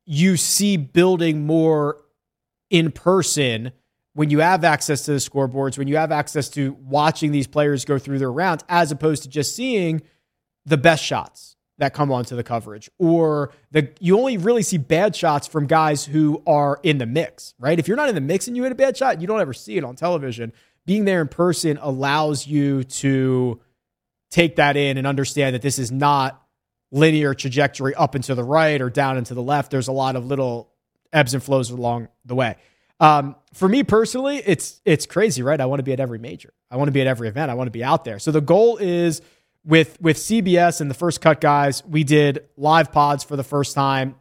you 0.06 0.38
see 0.38 0.78
building 0.78 1.46
more 1.46 1.98
in 2.70 2.92
person 2.92 3.72
when 4.14 4.30
you 4.30 4.40
have 4.40 4.64
access 4.64 5.04
to 5.06 5.12
the 5.12 5.18
scoreboards, 5.18 5.78
when 5.78 5.88
you 5.88 5.98
have 5.98 6.12
access 6.12 6.50
to 6.50 6.78
watching 6.82 7.32
these 7.32 7.48
players 7.48 7.86
go 7.86 8.00
through 8.00 8.20
their 8.20 8.32
rounds, 8.32 8.64
as 8.70 8.92
opposed 8.92 9.24
to 9.24 9.30
just 9.30 9.56
seeing 9.56 10.02
the 10.66 10.78
best 10.78 11.04
shots 11.04 11.56
that 11.80 11.94
come 11.94 12.12
onto 12.12 12.36
the 12.36 12.44
coverage 12.44 12.90
or 13.00 13.52
the 13.72 13.90
you 14.00 14.18
only 14.18 14.38
really 14.38 14.62
see 14.62 14.78
bad 14.78 15.16
shots 15.16 15.48
from 15.48 15.66
guys 15.66 16.06
who 16.06 16.44
are 16.46 16.80
in 16.84 16.98
the 17.00 17.06
mix, 17.06 17.56
right? 17.58 17.80
If 17.80 17.88
you're 17.88 17.98
not 17.98 18.10
in 18.10 18.16
the 18.16 18.22
mix 18.22 18.48
and 18.48 18.56
you 18.56 18.64
hit 18.64 18.72
a 18.72 18.76
bad 18.76 18.96
shot, 18.96 19.20
you 19.20 19.28
don't 19.28 19.40
ever 19.40 19.54
see 19.54 19.78
it 19.78 19.84
on 19.84 19.96
television. 19.96 20.54
Being 20.86 21.06
there 21.06 21.22
in 21.22 21.28
person 21.28 21.80
allows 21.82 22.46
you 22.46 22.84
to 22.84 23.60
take 24.30 24.58
that 24.58 24.78
in 24.78 24.98
and 24.98 25.08
understand 25.08 25.56
that 25.56 25.62
this 25.62 25.80
is 25.80 25.92
not 25.92 26.42
linear 26.92 27.34
trajectory 27.34 27.96
up 27.96 28.14
and 28.14 28.24
to 28.26 28.36
the 28.36 28.44
right 28.44 28.82
or 28.82 28.90
down 28.90 29.18
and 29.18 29.26
to 29.28 29.34
the 29.34 29.42
left. 29.42 29.72
There's 29.72 29.88
a 29.88 29.94
lot 29.94 30.16
of 30.16 30.26
little 30.26 30.70
ebbs 31.14 31.34
and 31.34 31.42
flows 31.42 31.70
along 31.70 32.10
the 32.26 32.36
way. 32.36 32.58
Um, 33.00 33.36
for 33.54 33.70
me 33.70 33.84
personally, 33.84 34.42
it's 34.46 34.82
it's 34.84 35.06
crazy, 35.06 35.42
right? 35.42 35.60
I 35.60 35.66
want 35.66 35.80
to 35.80 35.84
be 35.84 35.94
at 35.94 36.02
every 36.02 36.20
major. 36.20 36.54
I 36.70 36.76
want 36.76 36.90
to 36.90 36.92
be 36.92 37.02
at 37.02 37.08
every 37.08 37.30
event. 37.30 37.50
I 37.50 37.54
want 37.54 37.68
to 37.68 37.72
be 37.72 37.84
out 37.84 38.04
there. 38.04 38.20
So 38.20 38.32
the 38.32 38.42
goal 38.42 38.78
is 38.78 39.22
with 39.66 40.00
with 40.02 40.18
CBS 40.18 40.82
and 40.82 40.90
the 40.90 40.96
first 40.96 41.22
cut 41.22 41.42
guys, 41.42 41.84
we 41.86 42.04
did 42.04 42.46
live 42.58 42.92
pods 42.92 43.24
for 43.24 43.36
the 43.36 43.44
first 43.44 43.76
time, 43.76 44.16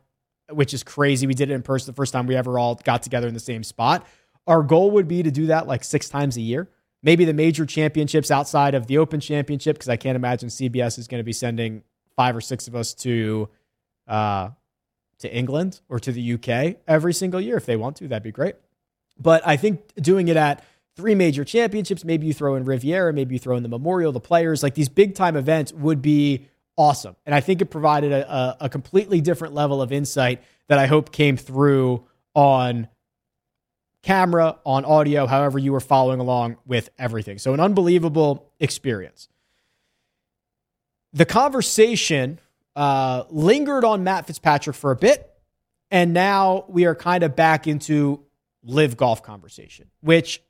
which 0.50 0.74
is 0.74 0.82
crazy. 0.82 1.26
We 1.26 1.34
did 1.34 1.50
it 1.50 1.54
in 1.54 1.62
person 1.62 1.92
the 1.92 1.96
first 1.96 2.12
time 2.12 2.26
we 2.26 2.36
ever 2.36 2.58
all 2.58 2.74
got 2.76 3.02
together 3.02 3.28
in 3.28 3.34
the 3.34 3.40
same 3.40 3.62
spot. 3.62 4.06
Our 4.46 4.62
goal 4.62 4.92
would 4.92 5.08
be 5.08 5.22
to 5.22 5.30
do 5.30 5.46
that 5.46 5.66
like 5.66 5.84
six 5.84 6.08
times 6.08 6.36
a 6.36 6.40
year. 6.40 6.68
Maybe 7.02 7.24
the 7.24 7.34
major 7.34 7.64
championships 7.64 8.30
outside 8.30 8.74
of 8.74 8.88
the 8.88 8.98
Open 8.98 9.20
Championship, 9.20 9.76
because 9.76 9.88
I 9.88 9.96
can't 9.96 10.16
imagine 10.16 10.48
CBS 10.48 10.98
is 10.98 11.06
going 11.06 11.20
to 11.20 11.24
be 11.24 11.32
sending 11.32 11.84
five 12.16 12.34
or 12.34 12.40
six 12.40 12.66
of 12.66 12.74
us 12.74 12.92
to 12.94 13.48
uh, 14.08 14.50
to 15.20 15.32
England 15.32 15.80
or 15.88 16.00
to 16.00 16.12
the 16.12 16.34
UK 16.34 16.78
every 16.88 17.14
single 17.14 17.40
year. 17.40 17.56
If 17.56 17.66
they 17.66 17.76
want 17.76 17.96
to, 17.96 18.08
that'd 18.08 18.22
be 18.22 18.32
great. 18.32 18.56
But 19.18 19.46
I 19.46 19.56
think 19.56 19.92
doing 19.96 20.28
it 20.28 20.36
at 20.36 20.64
three 20.98 21.14
major 21.14 21.44
championships. 21.44 22.04
Maybe 22.04 22.26
you 22.26 22.34
throw 22.34 22.56
in 22.56 22.64
Riviera, 22.64 23.12
maybe 23.12 23.36
you 23.36 23.38
throw 23.38 23.56
in 23.56 23.62
the 23.62 23.68
Memorial, 23.68 24.10
the 24.10 24.18
players. 24.18 24.64
Like 24.64 24.74
these 24.74 24.88
big 24.88 25.14
time 25.14 25.36
events 25.36 25.72
would 25.72 26.02
be 26.02 26.48
awesome. 26.76 27.14
And 27.24 27.34
I 27.34 27.40
think 27.40 27.62
it 27.62 27.66
provided 27.66 28.10
a, 28.10 28.30
a, 28.30 28.56
a 28.62 28.68
completely 28.68 29.20
different 29.20 29.54
level 29.54 29.80
of 29.80 29.92
insight 29.92 30.42
that 30.66 30.78
I 30.78 30.86
hope 30.86 31.12
came 31.12 31.36
through 31.36 32.04
on 32.34 32.88
camera, 34.02 34.58
on 34.66 34.84
audio, 34.84 35.26
however 35.26 35.58
you 35.58 35.72
were 35.72 35.80
following 35.80 36.18
along 36.18 36.56
with 36.66 36.90
everything. 36.98 37.38
So, 37.38 37.54
an 37.54 37.60
unbelievable 37.60 38.50
experience. 38.58 39.28
The 41.12 41.24
conversation 41.24 42.40
uh, 42.74 43.24
lingered 43.30 43.84
on 43.84 44.02
Matt 44.02 44.26
Fitzpatrick 44.26 44.74
for 44.74 44.90
a 44.90 44.96
bit, 44.96 45.32
and 45.92 46.12
now 46.12 46.64
we 46.68 46.86
are 46.86 46.94
kind 46.96 47.22
of 47.22 47.36
back 47.36 47.68
into 47.68 48.24
live 48.64 48.96
golf 48.96 49.22
conversation, 49.22 49.90
which 50.00 50.42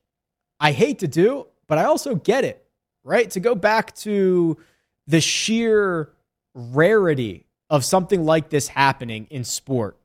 I 0.60 0.72
hate 0.72 1.00
to 1.00 1.08
do, 1.08 1.46
but 1.66 1.78
I 1.78 1.84
also 1.84 2.14
get 2.14 2.44
it, 2.44 2.64
right? 3.04 3.30
To 3.30 3.40
go 3.40 3.54
back 3.54 3.94
to 3.96 4.58
the 5.06 5.20
sheer 5.20 6.10
rarity 6.54 7.46
of 7.70 7.84
something 7.84 8.24
like 8.24 8.50
this 8.50 8.68
happening 8.68 9.26
in 9.30 9.44
sport, 9.44 9.96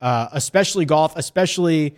uh, 0.00 0.28
especially 0.32 0.84
golf, 0.84 1.16
especially 1.16 1.96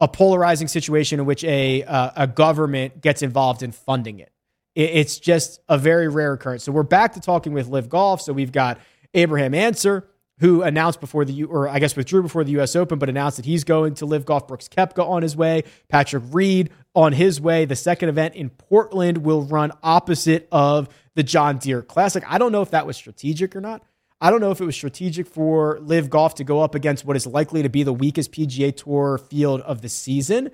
a 0.00 0.08
polarizing 0.08 0.68
situation 0.68 1.20
in 1.20 1.26
which 1.26 1.44
a 1.44 1.82
uh, 1.84 2.10
a 2.16 2.26
government 2.26 3.00
gets 3.00 3.22
involved 3.22 3.62
in 3.62 3.72
funding 3.72 4.20
it. 4.20 4.32
it. 4.74 4.90
It's 4.90 5.18
just 5.18 5.60
a 5.68 5.78
very 5.78 6.08
rare 6.08 6.34
occurrence. 6.34 6.64
So 6.64 6.72
we're 6.72 6.82
back 6.82 7.14
to 7.14 7.20
talking 7.20 7.52
with 7.52 7.68
LIV 7.68 7.88
Golf. 7.88 8.22
So 8.22 8.32
we've 8.32 8.52
got 8.52 8.78
Abraham 9.14 9.54
Ancer, 9.54 10.06
who 10.40 10.62
announced 10.62 11.00
before 11.00 11.24
the 11.24 11.32
U, 11.32 11.46
or 11.46 11.68
I 11.68 11.78
guess 11.78 11.96
withdrew 11.96 12.22
before 12.22 12.44
the 12.44 12.52
U.S. 12.52 12.76
Open, 12.76 12.98
but 12.98 13.08
announced 13.08 13.36
that 13.38 13.46
he's 13.46 13.64
going 13.64 13.94
to 13.94 14.06
LIV 14.06 14.24
Golf. 14.24 14.48
Brooks 14.48 14.68
Koepka 14.68 15.06
on 15.06 15.22
his 15.22 15.36
way. 15.36 15.64
Patrick 15.88 16.22
Reed 16.30 16.70
on 16.94 17.12
his 17.12 17.40
way. 17.40 17.64
The 17.64 17.76
second 17.76 18.08
event 18.08 18.34
in 18.34 18.50
Portland 18.50 19.18
will 19.18 19.42
run 19.42 19.72
opposite 19.82 20.48
of 20.52 20.88
the 21.14 21.22
John 21.22 21.58
Deere 21.58 21.82
Classic. 21.82 22.22
I 22.26 22.38
don't 22.38 22.52
know 22.52 22.62
if 22.62 22.70
that 22.70 22.86
was 22.86 22.96
strategic 22.96 23.56
or 23.56 23.60
not. 23.60 23.82
I 24.20 24.30
don't 24.30 24.40
know 24.40 24.50
if 24.50 24.60
it 24.60 24.64
was 24.64 24.74
strategic 24.74 25.26
for 25.26 25.78
LIV 25.80 26.10
Golf 26.10 26.34
to 26.36 26.44
go 26.44 26.60
up 26.60 26.74
against 26.74 27.04
what 27.04 27.16
is 27.16 27.26
likely 27.26 27.62
to 27.62 27.68
be 27.68 27.82
the 27.82 27.92
weakest 27.92 28.32
PGA 28.32 28.76
Tour 28.76 29.18
field 29.18 29.60
of 29.62 29.80
the 29.80 29.88
season. 29.88 30.50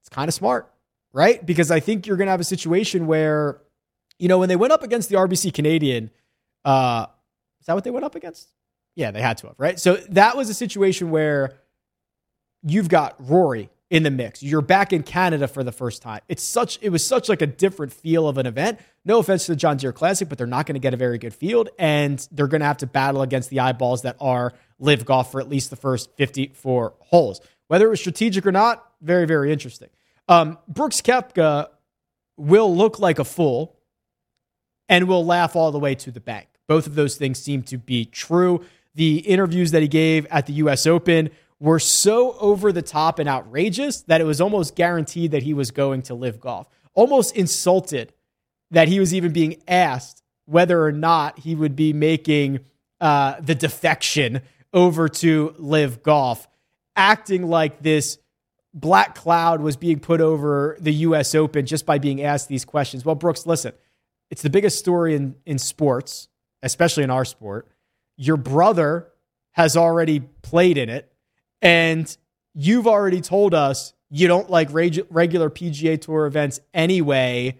It's 0.00 0.08
kind 0.10 0.28
of 0.28 0.34
smart, 0.34 0.72
right? 1.12 1.44
Because 1.44 1.70
I 1.70 1.80
think 1.80 2.06
you're 2.06 2.16
going 2.16 2.26
to 2.26 2.32
have 2.32 2.40
a 2.40 2.44
situation 2.44 3.06
where, 3.06 3.60
you 4.18 4.28
know, 4.28 4.38
when 4.38 4.48
they 4.48 4.56
went 4.56 4.72
up 4.72 4.84
against 4.84 5.08
the 5.08 5.16
RBC 5.16 5.52
Canadian, 5.54 6.10
uh, 6.64 7.06
is 7.60 7.66
that 7.66 7.74
what 7.74 7.82
they 7.82 7.90
went 7.90 8.04
up 8.04 8.14
against? 8.14 8.48
Yeah, 8.98 9.12
they 9.12 9.22
had 9.22 9.38
to 9.38 9.46
have, 9.46 9.54
right? 9.58 9.78
So 9.78 9.94
that 10.08 10.36
was 10.36 10.50
a 10.50 10.54
situation 10.54 11.10
where 11.12 11.52
you've 12.64 12.88
got 12.88 13.14
Rory 13.20 13.70
in 13.90 14.02
the 14.02 14.10
mix. 14.10 14.42
You're 14.42 14.60
back 14.60 14.92
in 14.92 15.04
Canada 15.04 15.46
for 15.46 15.62
the 15.62 15.70
first 15.70 16.02
time. 16.02 16.20
It's 16.28 16.42
such 16.42 16.80
it 16.82 16.90
was 16.90 17.06
such 17.06 17.28
like 17.28 17.40
a 17.40 17.46
different 17.46 17.92
feel 17.92 18.26
of 18.26 18.38
an 18.38 18.46
event. 18.46 18.80
No 19.04 19.20
offense 19.20 19.46
to 19.46 19.52
the 19.52 19.56
John 19.56 19.76
Deere 19.76 19.92
Classic, 19.92 20.28
but 20.28 20.36
they're 20.36 20.48
not 20.48 20.66
going 20.66 20.74
to 20.74 20.80
get 20.80 20.94
a 20.94 20.96
very 20.96 21.16
good 21.16 21.32
field 21.32 21.68
and 21.78 22.26
they're 22.32 22.48
going 22.48 22.60
to 22.60 22.66
have 22.66 22.78
to 22.78 22.88
battle 22.88 23.22
against 23.22 23.50
the 23.50 23.60
eyeballs 23.60 24.02
that 24.02 24.16
are 24.20 24.52
LIV 24.80 25.04
golf 25.04 25.30
for 25.30 25.40
at 25.40 25.48
least 25.48 25.70
the 25.70 25.76
first 25.76 26.10
54 26.16 26.94
holes. 26.98 27.40
Whether 27.68 27.86
it 27.86 27.90
was 27.90 28.00
strategic 28.00 28.44
or 28.46 28.52
not, 28.52 28.84
very 29.00 29.26
very 29.26 29.52
interesting. 29.52 29.90
Um, 30.26 30.58
Brooks 30.66 31.00
Koepka 31.00 31.68
will 32.36 32.74
look 32.74 32.98
like 32.98 33.20
a 33.20 33.24
fool 33.24 33.76
and 34.88 35.06
will 35.06 35.24
laugh 35.24 35.54
all 35.54 35.70
the 35.70 35.78
way 35.78 35.94
to 35.94 36.10
the 36.10 36.18
bank. 36.18 36.48
Both 36.66 36.88
of 36.88 36.96
those 36.96 37.16
things 37.16 37.38
seem 37.38 37.62
to 37.64 37.78
be 37.78 38.04
true. 38.04 38.64
The 38.94 39.18
interviews 39.18 39.70
that 39.72 39.82
he 39.82 39.88
gave 39.88 40.26
at 40.26 40.46
the 40.46 40.54
US 40.54 40.86
Open 40.86 41.30
were 41.60 41.78
so 41.78 42.36
over 42.38 42.72
the 42.72 42.82
top 42.82 43.18
and 43.18 43.28
outrageous 43.28 44.02
that 44.02 44.20
it 44.20 44.24
was 44.24 44.40
almost 44.40 44.76
guaranteed 44.76 45.32
that 45.32 45.42
he 45.42 45.54
was 45.54 45.70
going 45.70 46.02
to 46.02 46.14
LIV 46.14 46.40
golf. 46.40 46.68
Almost 46.94 47.36
insulted 47.36 48.12
that 48.70 48.88
he 48.88 49.00
was 49.00 49.14
even 49.14 49.32
being 49.32 49.62
asked 49.66 50.22
whether 50.46 50.84
or 50.84 50.92
not 50.92 51.38
he 51.40 51.54
would 51.54 51.76
be 51.76 51.92
making 51.92 52.60
uh, 53.00 53.34
the 53.40 53.54
defection 53.54 54.40
over 54.72 55.08
to 55.08 55.54
LIV 55.58 56.02
golf, 56.02 56.48
acting 56.96 57.48
like 57.48 57.82
this 57.82 58.18
black 58.74 59.14
cloud 59.14 59.60
was 59.60 59.76
being 59.76 59.98
put 59.98 60.20
over 60.20 60.76
the 60.80 60.92
U.S. 60.92 61.34
Open 61.34 61.66
just 61.66 61.86
by 61.86 61.98
being 61.98 62.22
asked 62.22 62.48
these 62.48 62.64
questions. 62.64 63.04
Well, 63.04 63.14
Brooks, 63.14 63.46
listen, 63.46 63.72
it's 64.30 64.42
the 64.42 64.50
biggest 64.50 64.78
story 64.78 65.14
in, 65.14 65.36
in 65.46 65.58
sports, 65.58 66.28
especially 66.62 67.04
in 67.04 67.10
our 67.10 67.24
sport. 67.24 67.68
Your 68.18 68.36
brother 68.36 69.08
has 69.52 69.76
already 69.76 70.20
played 70.20 70.76
in 70.76 70.90
it. 70.90 71.10
And 71.62 72.14
you've 72.54 72.86
already 72.86 73.20
told 73.20 73.54
us 73.54 73.94
you 74.10 74.28
don't 74.28 74.50
like 74.50 74.72
reg- 74.72 75.06
regular 75.10 75.50
PGA 75.50 76.00
Tour 76.00 76.26
events 76.26 76.60
anyway. 76.74 77.58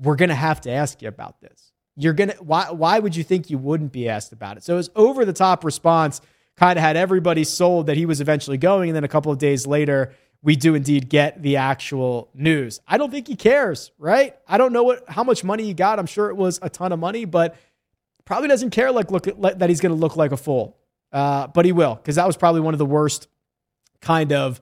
We're 0.00 0.16
to 0.30 0.34
have 0.34 0.60
to 0.62 0.70
ask 0.70 1.02
you 1.02 1.08
about 1.08 1.40
this. 1.40 1.72
You're 1.96 2.14
to 2.30 2.36
why 2.40 2.70
why 2.72 2.98
would 2.98 3.14
you 3.14 3.22
think 3.22 3.50
you 3.50 3.58
wouldn't 3.58 3.92
be 3.92 4.08
asked 4.08 4.32
about 4.32 4.56
it? 4.56 4.64
So 4.64 4.76
his 4.76 4.90
over 4.96 5.24
the 5.24 5.32
top 5.32 5.64
response 5.64 6.20
kind 6.56 6.76
of 6.76 6.82
had 6.82 6.96
everybody 6.96 7.44
sold 7.44 7.86
that 7.86 7.96
he 7.96 8.06
was 8.06 8.20
eventually 8.20 8.58
going 8.58 8.90
and 8.90 8.96
then 8.96 9.04
a 9.04 9.08
couple 9.08 9.30
of 9.30 9.38
days 9.38 9.66
later 9.66 10.12
we 10.42 10.56
do 10.56 10.74
indeed 10.74 11.08
get 11.08 11.40
the 11.40 11.56
actual 11.56 12.28
news. 12.34 12.80
I 12.86 12.98
don't 12.98 13.10
think 13.10 13.28
he 13.28 13.36
cares, 13.36 13.92
right? 13.98 14.36
I 14.46 14.58
don't 14.58 14.72
know 14.72 14.82
what 14.82 15.04
how 15.08 15.22
much 15.22 15.44
money 15.44 15.64
he 15.64 15.74
got. 15.74 16.00
I'm 16.00 16.06
sure 16.06 16.28
it 16.30 16.36
was 16.36 16.58
a 16.62 16.68
ton 16.68 16.90
of 16.90 16.98
money, 16.98 17.24
but 17.24 17.56
probably 18.24 18.48
doesn't 18.48 18.70
care 18.70 18.90
like 18.92 19.10
look 19.10 19.26
like, 19.36 19.58
that 19.58 19.68
he's 19.68 19.80
going 19.80 19.94
to 19.94 20.00
look 20.00 20.16
like 20.16 20.32
a 20.32 20.36
fool. 20.36 20.76
Uh, 21.12 21.46
but 21.46 21.64
he 21.64 21.72
will 21.72 21.94
because 21.94 22.16
that 22.16 22.26
was 22.26 22.36
probably 22.36 22.60
one 22.60 22.74
of 22.74 22.78
the 22.78 22.86
worst 22.86 23.28
kind 24.00 24.32
of 24.32 24.60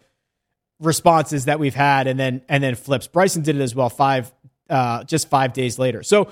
responses 0.81 1.47
that 1.47 1.59
we've 1.59 1.75
had, 1.75 2.07
and 2.07 2.19
then 2.19 2.43
and 2.49 2.63
then 2.63 2.75
flips. 2.75 3.07
Bryson 3.07 3.43
did 3.43 3.57
it 3.57 3.63
as 3.63 3.75
well 3.75 3.89
five 3.89 4.33
uh, 4.69 5.05
just 5.05 5.29
five 5.29 5.53
days 5.53 5.79
later. 5.79 6.03
So 6.03 6.31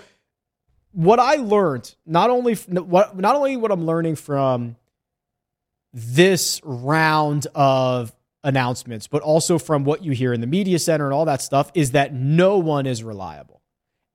what 0.92 1.18
I 1.18 1.36
learned 1.36 1.94
not 2.04 2.30
only 2.30 2.54
what 2.54 3.16
not 3.16 3.36
only 3.36 3.56
what 3.56 3.70
I'm 3.70 3.86
learning 3.86 4.16
from 4.16 4.76
this 5.92 6.60
round 6.64 7.46
of 7.54 8.12
announcements, 8.42 9.06
but 9.06 9.22
also 9.22 9.58
from 9.58 9.84
what 9.84 10.04
you 10.04 10.12
hear 10.12 10.32
in 10.32 10.40
the 10.40 10.46
media 10.46 10.78
center 10.78 11.04
and 11.04 11.14
all 11.14 11.24
that 11.26 11.42
stuff 11.42 11.70
is 11.74 11.92
that 11.92 12.14
no 12.14 12.58
one 12.58 12.86
is 12.86 13.02
reliable. 13.02 13.60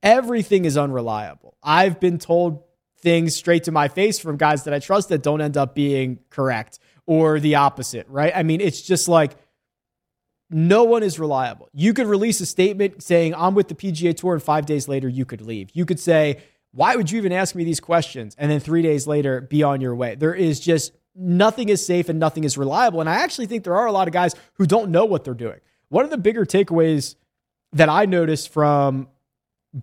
Everything 0.01 0.65
is 0.65 0.77
unreliable. 0.77 1.57
I've 1.63 2.00
been 2.00 2.17
told 2.17 2.63
things 3.05 3.35
straight 3.35 3.63
to 3.65 3.71
my 3.71 3.88
face 3.88 4.17
from 4.17 4.35
guys 4.35 4.63
that 4.63 4.74
I 4.74 4.79
trust 4.79 5.09
that 5.09 5.21
don't 5.21 5.39
end 5.39 5.57
up 5.57 5.75
being 5.75 6.17
correct 6.31 6.79
or 7.05 7.39
the 7.39 7.53
opposite, 7.53 8.07
right? 8.09 8.33
I 8.35 8.41
mean, 8.41 8.59
it's 8.59 8.81
just 8.81 9.07
like 9.07 9.35
no 10.50 10.83
one 10.83 11.03
is 11.03 11.19
reliable. 11.19 11.69
You 11.71 11.93
could 11.93 12.07
release 12.07 12.41
a 12.41 12.47
statement 12.47 13.03
saying, 13.03 13.35
I'm 13.35 13.53
with 13.53 13.67
the 13.67 13.75
PGA 13.75 14.17
Tour, 14.17 14.33
and 14.33 14.41
five 14.41 14.65
days 14.65 14.88
later, 14.88 15.07
you 15.07 15.24
could 15.24 15.41
leave. 15.41 15.69
You 15.74 15.85
could 15.85 16.00
say, 16.00 16.41
Why 16.71 16.95
would 16.95 17.12
you 17.12 17.19
even 17.19 17.31
ask 17.31 17.53
me 17.53 17.63
these 17.63 17.79
questions? 17.79 18.35
And 18.39 18.50
then 18.50 18.59
three 18.59 18.81
days 18.81 19.05
later, 19.05 19.39
be 19.39 19.62
on 19.62 19.81
your 19.81 19.93
way. 19.93 20.15
There 20.15 20.33
is 20.33 20.59
just 20.59 20.91
nothing 21.13 21.69
is 21.69 21.85
safe 21.85 22.09
and 22.09 22.19
nothing 22.19 22.43
is 22.43 22.57
reliable. 22.57 23.01
And 23.01 23.09
I 23.09 23.17
actually 23.17 23.45
think 23.45 23.65
there 23.65 23.75
are 23.75 23.85
a 23.85 23.91
lot 23.91 24.07
of 24.07 24.15
guys 24.15 24.33
who 24.55 24.65
don't 24.65 24.89
know 24.89 25.05
what 25.05 25.24
they're 25.24 25.35
doing. 25.35 25.59
One 25.89 26.05
of 26.05 26.09
the 26.09 26.17
bigger 26.17 26.43
takeaways 26.43 27.15
that 27.74 27.88
I 27.88 28.05
noticed 28.05 28.50
from 28.51 29.09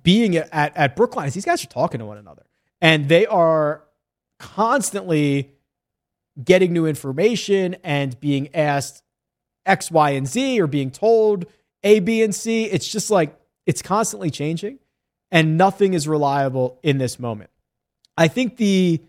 being 0.02 0.34
at, 0.36 0.76
at 0.76 0.96
Brookline 0.96 1.28
is 1.28 1.34
these 1.34 1.44
guys 1.44 1.62
are 1.62 1.68
talking 1.68 2.00
to 2.00 2.04
one 2.04 2.18
another 2.18 2.46
and 2.82 3.08
they 3.08 3.26
are 3.26 3.84
constantly 4.38 5.54
getting 6.42 6.72
new 6.72 6.84
information 6.84 7.76
and 7.84 8.18
being 8.20 8.54
asked 8.54 9.02
X, 9.64 9.90
Y, 9.90 10.10
and 10.10 10.26
Z 10.26 10.60
or 10.60 10.66
being 10.66 10.90
told 10.90 11.46
A, 11.84 12.00
B, 12.00 12.22
and 12.22 12.34
C. 12.34 12.64
It's 12.64 12.88
just 12.88 13.10
like 13.10 13.38
it's 13.64 13.80
constantly 13.80 14.30
changing 14.30 14.80
and 15.30 15.56
nothing 15.56 15.94
is 15.94 16.08
reliable 16.08 16.80
in 16.82 16.98
this 16.98 17.18
moment. 17.18 17.50
I 18.16 18.28
think 18.28 18.56
the 18.56 19.00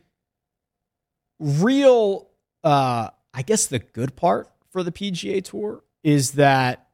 real, 1.40 2.30
uh, 2.64 3.10
I 3.34 3.42
guess 3.42 3.66
the 3.66 3.80
good 3.80 4.16
part 4.16 4.50
for 4.72 4.84
the 4.84 4.92
PGA 4.92 5.44
Tour 5.44 5.84
is 6.04 6.34
that 6.34 6.88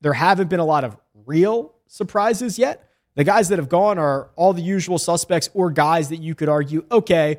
there 0.00 0.12
haven't 0.12 0.48
been 0.48 0.60
a 0.60 0.64
lot 0.64 0.84
of 0.84 0.96
real 1.26 1.74
surprises 1.88 2.58
yet. 2.58 2.89
The 3.16 3.24
guys 3.24 3.48
that 3.48 3.58
have 3.58 3.68
gone 3.68 3.98
are 3.98 4.30
all 4.36 4.52
the 4.52 4.62
usual 4.62 4.98
suspects 4.98 5.50
or 5.54 5.70
guys 5.70 6.08
that 6.10 6.18
you 6.18 6.34
could 6.34 6.48
argue, 6.48 6.84
okay, 6.90 7.38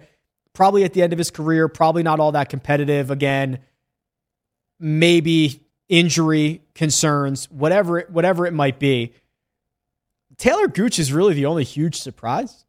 probably 0.54 0.84
at 0.84 0.94
the 0.94 1.02
end 1.02 1.14
of 1.14 1.20
his 1.20 1.32
career, 1.32 1.68
probably 1.68 2.04
not 2.04 2.20
all 2.20 2.34
that 2.34 2.50
competitive 2.50 3.10
again. 3.10 3.60
Maybe 4.80 5.62
injury 5.88 6.62
concerns, 6.76 7.50
whatever 7.52 8.00
it, 8.00 8.10
whatever 8.10 8.46
it 8.46 8.54
might 8.54 8.80
be. 8.80 9.14
Talor 10.38 10.74
Gooch 10.74 11.00
is 11.00 11.14
really 11.14 11.34
the 11.34 11.46
only 11.46 11.64
huge 11.64 11.96
surprise. 11.96 12.66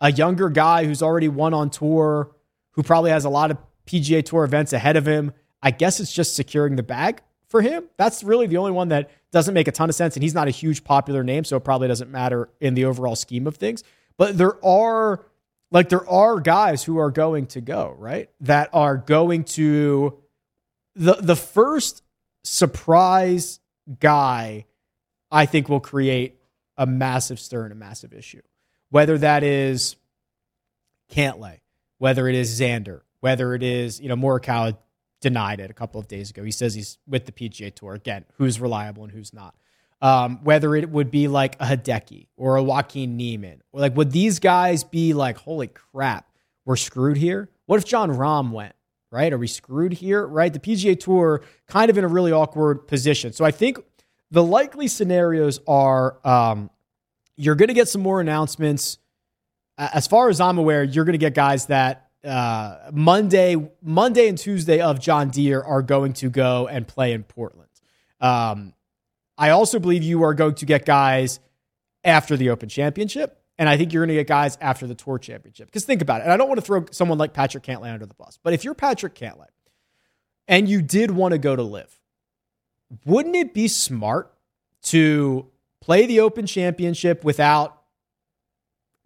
A 0.00 0.12
younger 0.12 0.48
guy 0.48 0.84
who's 0.84 1.02
already 1.02 1.28
won 1.28 1.52
on 1.52 1.68
tour, 1.68 2.30
who 2.72 2.82
probably 2.82 3.10
has 3.10 3.24
a 3.24 3.30
lot 3.30 3.50
of 3.50 3.58
PGA 3.86 4.24
Tour 4.24 4.44
events 4.44 4.72
ahead 4.72 4.96
of 4.96 5.06
him. 5.06 5.32
I 5.62 5.72
guess 5.72 6.00
it's 6.00 6.12
just 6.12 6.36
securing 6.36 6.76
the 6.76 6.82
bag 6.82 7.20
for 7.50 7.60
him. 7.60 7.84
That's 7.96 8.22
really 8.22 8.46
the 8.46 8.56
only 8.56 8.72
one 8.72 8.88
that 8.88 9.10
doesn't 9.32 9.52
make 9.52 9.68
a 9.68 9.72
ton 9.72 9.88
of 9.88 9.94
sense. 9.94 10.16
And 10.16 10.22
he's 10.22 10.34
not 10.34 10.48
a 10.48 10.52
huge 10.52 10.84
popular 10.84 11.22
name, 11.22 11.44
so 11.44 11.56
it 11.56 11.64
probably 11.64 11.88
doesn't 11.88 12.10
matter 12.10 12.48
in 12.60 12.74
the 12.74 12.86
overall 12.86 13.16
scheme 13.16 13.46
of 13.46 13.56
things. 13.56 13.84
But 14.16 14.38
there 14.38 14.64
are 14.64 15.24
like 15.70 15.88
there 15.88 16.08
are 16.08 16.40
guys 16.40 16.82
who 16.84 16.98
are 16.98 17.10
going 17.10 17.46
to 17.48 17.60
go, 17.60 17.94
right? 17.98 18.30
That 18.40 18.70
are 18.72 18.96
going 18.96 19.44
to 19.44 20.18
the 20.94 21.14
the 21.14 21.36
first 21.36 22.02
surprise 22.44 23.60
guy 23.98 24.66
I 25.30 25.46
think 25.46 25.68
will 25.68 25.80
create 25.80 26.40
a 26.76 26.86
massive 26.86 27.38
stir 27.38 27.64
and 27.64 27.72
a 27.72 27.76
massive 27.76 28.12
issue. 28.12 28.42
Whether 28.90 29.18
that 29.18 29.44
is 29.44 29.96
Cantlay, 31.12 31.60
whether 31.98 32.28
it 32.28 32.34
is 32.34 32.58
Xander, 32.58 33.02
whether 33.20 33.54
it 33.54 33.62
is, 33.62 34.00
you 34.00 34.08
know, 34.08 34.16
Morikawa 34.16 34.76
denied 35.20 35.60
it 35.60 35.70
a 35.70 35.74
couple 35.74 36.00
of 36.00 36.08
days 36.08 36.30
ago. 36.30 36.42
He 36.42 36.50
says 36.50 36.74
he's 36.74 36.98
with 37.06 37.26
the 37.26 37.32
PGA 37.32 37.74
Tour. 37.74 37.94
Again, 37.94 38.24
who's 38.34 38.60
reliable 38.60 39.04
and 39.04 39.12
who's 39.12 39.32
not. 39.32 39.54
Um, 40.02 40.42
whether 40.44 40.74
it 40.74 40.88
would 40.88 41.10
be 41.10 41.28
like 41.28 41.56
a 41.60 41.66
Hideki 41.66 42.28
or 42.36 42.56
a 42.56 42.62
Joaquin 42.62 43.18
Niemann, 43.18 43.60
or 43.70 43.80
like 43.80 43.94
would 43.96 44.12
these 44.12 44.38
guys 44.38 44.82
be 44.82 45.12
like, 45.12 45.36
holy 45.36 45.66
crap, 45.68 46.26
we're 46.64 46.76
screwed 46.76 47.18
here? 47.18 47.50
What 47.66 47.76
if 47.76 47.84
Jon 47.84 48.10
Rahm 48.10 48.50
went? 48.50 48.74
Right? 49.12 49.32
Are 49.32 49.38
we 49.38 49.46
screwed 49.46 49.92
here? 49.92 50.26
Right? 50.26 50.52
The 50.52 50.58
PGA 50.58 50.98
Tour 50.98 51.42
kind 51.66 51.90
of 51.90 51.98
in 51.98 52.04
a 52.04 52.08
really 52.08 52.32
awkward 52.32 52.86
position. 52.86 53.32
So 53.32 53.44
I 53.44 53.50
think 53.50 53.78
the 54.30 54.42
likely 54.42 54.88
scenarios 54.88 55.60
are 55.66 56.18
um, 56.26 56.70
you're 57.36 57.56
going 57.56 57.68
to 57.68 57.74
get 57.74 57.88
some 57.88 58.00
more 58.00 58.20
announcements. 58.20 58.98
As 59.76 60.06
far 60.06 60.28
as 60.28 60.40
I'm 60.40 60.58
aware, 60.58 60.82
you're 60.84 61.04
going 61.04 61.14
to 61.14 61.18
get 61.18 61.34
guys 61.34 61.66
that 61.66 62.09
uh, 62.24 62.90
Monday, 62.92 63.56
Monday 63.82 64.28
and 64.28 64.36
Tuesday 64.36 64.80
of 64.80 65.00
John 65.00 65.30
Deere 65.30 65.62
are 65.62 65.82
going 65.82 66.12
to 66.14 66.28
go 66.28 66.68
and 66.68 66.86
play 66.86 67.12
in 67.12 67.22
Portland. 67.22 67.70
Um, 68.20 68.74
I 69.38 69.50
also 69.50 69.78
believe 69.78 70.02
you 70.02 70.22
are 70.24 70.34
going 70.34 70.54
to 70.56 70.66
get 70.66 70.84
guys 70.84 71.40
after 72.04 72.36
the 72.36 72.50
Open 72.50 72.68
Championship. 72.68 73.36
And 73.58 73.68
I 73.68 73.76
think 73.76 73.92
you're 73.92 74.02
going 74.02 74.16
to 74.16 74.20
get 74.20 74.26
guys 74.26 74.56
after 74.60 74.86
the 74.86 74.94
Tour 74.94 75.18
Championship. 75.18 75.68
Because 75.68 75.84
think 75.84 76.02
about 76.02 76.20
it. 76.20 76.24
And 76.24 76.32
I 76.32 76.36
don't 76.36 76.48
want 76.48 76.58
to 76.58 76.64
throw 76.64 76.86
someone 76.92 77.18
like 77.18 77.32
Patrick 77.32 77.62
Cantlay 77.62 77.92
under 77.92 78.06
the 78.06 78.14
bus. 78.14 78.38
But 78.42 78.54
if 78.54 78.64
you're 78.64 78.74
Patrick 78.74 79.14
Cantlay 79.14 79.48
and 80.48 80.68
you 80.68 80.82
did 80.82 81.10
want 81.10 81.32
to 81.32 81.38
go 81.38 81.54
to 81.56 81.62
LIV, 81.62 82.00
wouldn't 83.04 83.36
it 83.36 83.54
be 83.54 83.68
smart 83.68 84.32
to 84.84 85.46
play 85.80 86.06
the 86.06 86.20
Open 86.20 86.46
Championship 86.46 87.22
without 87.22 87.82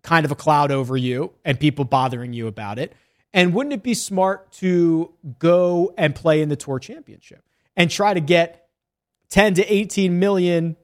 kind 0.02 0.25
of 0.25 0.30
a 0.30 0.37
cloud 0.37 0.71
over 0.71 0.97
you 0.97 1.33
and 1.44 1.59
people 1.59 1.85
bothering 1.85 2.33
you 2.33 2.47
about 2.47 2.78
it? 2.78 2.92
And 3.35 3.53
wouldn't 3.53 3.73
it 3.73 3.83
be 3.83 3.95
smart 3.95 4.53
to 4.53 5.12
go 5.41 5.93
and 5.99 6.14
play 6.14 6.41
in 6.41 6.49
the 6.49 6.57
Tour 6.57 6.79
Championship 6.79 7.45
and 7.76 7.91
try 7.91 8.14
to 8.14 8.21
get 8.21 8.69
10 9.31 9.55
to 9.55 9.67
18 9.67 10.21
million 10.21 10.76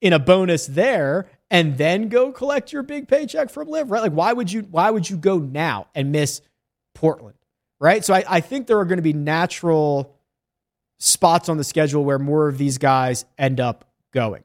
in 0.00 0.12
a 0.12 0.18
bonus 0.18 0.66
there 0.66 1.30
and 1.48 1.78
then 1.78 2.08
go 2.08 2.32
collect 2.32 2.72
your 2.72 2.82
big 2.82 3.06
paycheck 3.06 3.50
from 3.50 3.68
LIV, 3.68 3.92
right? 3.92 4.02
Like 4.02 4.12
why 4.12 4.32
would 4.32 4.50
you 4.50 4.62
why 4.62 4.90
would 4.90 5.08
you 5.08 5.16
go 5.16 5.38
now 5.38 5.86
and 5.94 6.10
miss 6.10 6.40
Portland? 6.92 7.36
Right. 7.78 8.04
So 8.04 8.14
I, 8.14 8.24
I 8.28 8.40
think 8.40 8.66
there 8.66 8.78
are 8.80 8.84
going 8.84 8.98
to 8.98 9.02
be 9.02 9.12
natural 9.12 10.16
spots 10.98 11.48
on 11.48 11.56
the 11.56 11.64
schedule 11.64 12.04
where 12.04 12.18
more 12.18 12.48
of 12.48 12.58
these 12.58 12.78
guys 12.78 13.24
end 13.38 13.60
up 13.60 13.84
going. 14.12 14.42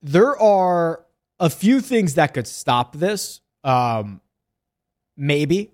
There 0.00 0.38
are 0.38 1.04
a 1.38 1.50
few 1.50 1.80
things 1.80 2.14
that 2.14 2.32
could 2.32 2.46
stop 2.46 2.96
this. 2.96 3.40
Um, 3.64 4.20
maybe. 5.18 5.72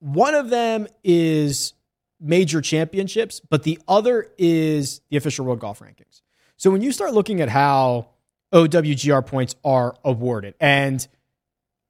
One 0.00 0.34
of 0.34 0.50
them 0.50 0.88
is 1.04 1.74
major 2.18 2.60
championships, 2.60 3.40
but 3.40 3.62
the 3.62 3.78
other 3.86 4.28
is 4.38 5.02
the 5.10 5.16
official 5.16 5.44
world 5.44 5.60
golf 5.60 5.80
rankings. 5.80 6.22
So 6.56 6.70
when 6.70 6.82
you 6.82 6.90
start 6.90 7.14
looking 7.14 7.40
at 7.40 7.48
how 7.48 8.08
OWGR 8.52 9.24
points 9.26 9.54
are 9.64 9.94
awarded, 10.04 10.54
and 10.58 11.06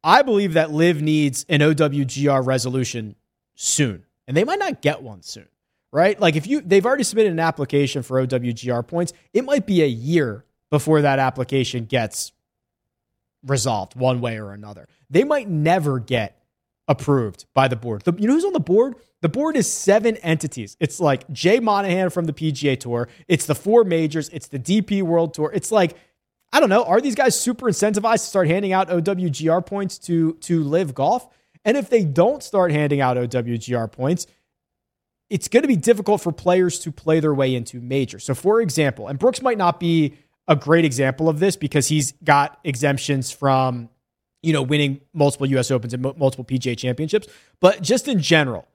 I 0.05 0.23
believe 0.23 0.55
that 0.55 0.71
LIV 0.71 1.03
needs 1.03 1.47
an 1.49 1.61
OWGR 1.61 2.45
resolution 2.45 3.15
soon, 3.55 4.05
and 4.27 4.37
they 4.37 4.45
might 4.45 4.59
not 4.59 4.83
get 4.83 5.03
one 5.03 5.23
soon, 5.23 5.49
right? 5.93 6.19
Like 6.19 6.37
if 6.37 6.47
you 6.47 6.61
they've 6.61 6.87
already 6.87 7.05
submitted 7.05 7.33
an 7.33 7.41
application 7.41 8.03
for 8.03 8.25
OWGR 8.25 8.87
points, 8.87 9.13
it 9.33 9.45
might 9.45 9.67
be 9.67 9.83
a 9.83 9.89
year 9.89 10.45
before 10.71 11.03
that 11.03 11.19
application 11.19 11.85
gets 11.85 12.33
resolved 13.45 13.97
one 13.97 14.21
way 14.21 14.39
or 14.39 14.53
another. 14.53 14.87
They 15.09 15.25
might 15.25 15.49
never 15.49 15.99
get 15.99 16.40
approved 16.91 17.47
by 17.55 17.69
the 17.69 17.77
board. 17.77 18.03
The, 18.03 18.13
you 18.19 18.27
know 18.27 18.35
who's 18.35 18.45
on 18.45 18.53
the 18.53 18.61
board? 18.61 18.97
The 19.23 19.29
board 19.29 19.57
is 19.57 19.73
seven 19.73 20.17
entities. 20.19 20.77
It's 20.81 20.99
like 20.99 21.31
Jay 21.31 21.61
Monahan 21.61 22.11
from 22.11 22.25
the 22.25 22.33
PGA 22.33 22.79
Tour. 22.79 23.09
It's 23.29 23.47
the 23.47 23.55
four 23.55 23.85
majors. 23.85 24.29
It's 24.31 24.49
the 24.49 24.59
DP 24.59 25.03
World 25.03 25.33
Tour. 25.33 25.53
It's 25.55 25.71
like, 25.71 25.97
I 26.53 26.59
don't 26.59 26.69
know. 26.69 26.83
Are 26.83 27.01
these 27.01 27.15
guys 27.15 27.39
super 27.39 27.67
incentivized 27.67 28.23
to 28.23 28.27
start 28.27 28.49
handing 28.49 28.73
out 28.73 28.89
OWGR 28.89 29.65
points 29.65 29.99
to 29.99 30.35
to 30.35 30.65
LIV 30.65 30.95
golf? 30.95 31.29
And 31.65 31.77
if 31.77 31.89
they 31.91 32.03
don't 32.03 32.43
start 32.43 32.73
handing 32.73 33.01
out 33.01 33.17
OWGR 33.17 33.93
points, 33.93 34.27
it's 35.29 35.47
going 35.47 35.63
to 35.63 35.69
be 35.69 35.77
difficult 35.77 36.21
for 36.21 36.33
players 36.33 36.81
to 36.81 36.91
play 36.91 37.21
their 37.21 37.35
way 37.35 37.55
into 37.55 37.81
majors. 37.81 38.25
So, 38.25 38.35
for 38.35 38.61
example, 38.61 39.07
and 39.07 39.17
Brooks 39.17 39.43
might 39.43 39.59
not 39.59 39.79
be 39.79 40.15
a 40.49 40.57
great 40.57 40.85
example 40.85 41.29
of 41.29 41.39
this 41.39 41.55
because 41.55 41.87
he's 41.87 42.13
got 42.25 42.59
exemptions 42.65 43.31
from 43.31 43.91
you 44.43 44.53
know, 44.53 44.63
winning 44.63 45.01
multiple 45.13 45.47
US 45.49 45.71
Opens 45.71 45.93
and 45.95 46.03
multiple 46.03 46.45
PGA 46.45 46.77
championships. 46.77 47.29
But 47.61 47.83
just 47.83 48.09
in 48.09 48.21
general, 48.21 48.69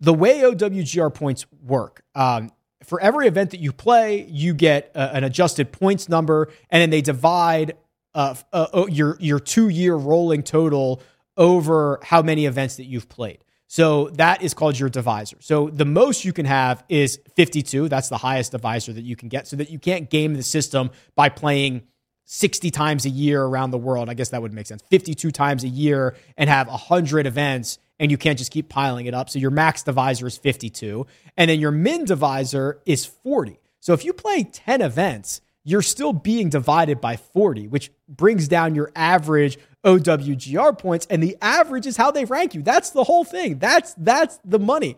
the 0.00 0.12
way 0.12 0.40
OWGR 0.40 1.14
points 1.14 1.46
work, 1.64 2.02
um, 2.14 2.50
for 2.82 3.00
every 3.00 3.28
event 3.28 3.50
that 3.50 3.60
you 3.60 3.72
play, 3.72 4.26
you 4.28 4.54
get 4.54 4.90
an 4.94 5.22
adjusted 5.24 5.72
points 5.72 6.08
number, 6.08 6.50
and 6.70 6.80
then 6.80 6.90
they 6.90 7.00
divide 7.00 7.76
uh, 8.14 8.34
uh 8.52 8.86
your 8.90 9.16
your 9.20 9.38
two 9.38 9.68
year 9.68 9.94
rolling 9.94 10.42
total 10.42 11.00
over 11.36 11.98
how 12.02 12.20
many 12.20 12.46
events 12.46 12.76
that 12.76 12.84
you've 12.84 13.08
played. 13.08 13.38
So 13.68 14.10
that 14.14 14.42
is 14.42 14.52
called 14.52 14.78
your 14.78 14.90
divisor. 14.90 15.38
So 15.40 15.70
the 15.70 15.86
most 15.86 16.26
you 16.26 16.34
can 16.34 16.44
have 16.44 16.84
is 16.90 17.18
52. 17.36 17.88
That's 17.88 18.10
the 18.10 18.18
highest 18.18 18.52
divisor 18.52 18.92
that 18.92 19.04
you 19.04 19.16
can 19.16 19.30
get, 19.30 19.46
so 19.46 19.56
that 19.56 19.70
you 19.70 19.78
can't 19.78 20.10
game 20.10 20.34
the 20.34 20.42
system 20.42 20.90
by 21.14 21.30
playing 21.30 21.82
60 22.24 22.70
times 22.70 23.04
a 23.04 23.10
year 23.10 23.42
around 23.42 23.70
the 23.70 23.78
world. 23.78 24.08
I 24.08 24.14
guess 24.14 24.30
that 24.30 24.42
would 24.42 24.52
make 24.52 24.66
sense. 24.66 24.82
52 24.90 25.30
times 25.30 25.64
a 25.64 25.68
year 25.68 26.16
and 26.36 26.48
have 26.48 26.68
100 26.68 27.26
events, 27.26 27.78
and 27.98 28.10
you 28.10 28.16
can't 28.16 28.38
just 28.38 28.52
keep 28.52 28.68
piling 28.68 29.06
it 29.06 29.14
up. 29.14 29.28
So 29.30 29.38
your 29.38 29.50
max 29.50 29.82
divisor 29.82 30.26
is 30.26 30.36
52, 30.36 31.06
and 31.36 31.50
then 31.50 31.60
your 31.60 31.70
min 31.70 32.04
divisor 32.04 32.80
is 32.86 33.04
40. 33.04 33.58
So 33.80 33.92
if 33.92 34.04
you 34.04 34.12
play 34.12 34.44
10 34.44 34.80
events, 34.80 35.40
you're 35.64 35.82
still 35.82 36.12
being 36.12 36.48
divided 36.48 37.00
by 37.00 37.16
40, 37.16 37.68
which 37.68 37.90
brings 38.08 38.48
down 38.48 38.74
your 38.74 38.90
average 38.96 39.58
OWGR 39.84 40.78
points, 40.78 41.06
and 41.10 41.22
the 41.22 41.36
average 41.40 41.86
is 41.86 41.96
how 41.96 42.10
they 42.10 42.24
rank 42.24 42.54
you. 42.54 42.62
That's 42.62 42.90
the 42.90 43.04
whole 43.04 43.24
thing. 43.24 43.58
That's 43.58 43.94
that's 43.94 44.38
the 44.44 44.58
money. 44.58 44.96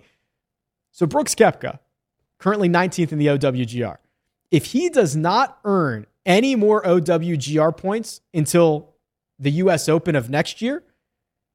So 0.93 1.07
Brooks 1.07 1.35
Koepka, 1.35 1.79
currently 2.39 2.69
19th 2.69 3.13
in 3.13 3.19
the 3.19 3.27
OWGR. 3.27 3.97
If 4.51 4.67
he 4.67 4.89
does 4.89 5.17
not 5.17 5.59
earn 5.65 6.07
any 6.27 6.55
more 6.55 6.83
OWGR 6.83 7.77
points 7.77 8.21
until 8.33 8.95
the 9.39 9.51
US 9.53 9.89
Open 9.89 10.17
of 10.17 10.31
next 10.31 10.63
year, 10.63 10.83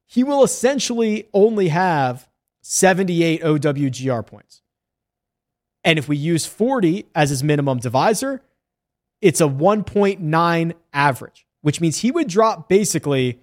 he 0.06 0.24
will 0.24 0.42
essentially 0.42 1.28
only 1.32 1.68
have 1.68 2.28
78 2.62 3.42
OWGR 3.42 4.26
points. 4.26 4.62
And 5.82 5.98
if 5.98 6.08
we 6.08 6.16
use 6.16 6.46
40 6.46 7.06
as 7.14 7.30
his 7.30 7.42
minimum 7.42 7.78
divisor, 7.78 8.42
it's 9.20 9.40
a 9.40 9.44
1.9 9.44 10.72
average, 10.92 11.46
which 11.62 11.80
means 11.80 11.98
he 11.98 12.10
would 12.10 12.28
drop 12.28 12.68
basically 12.68 13.40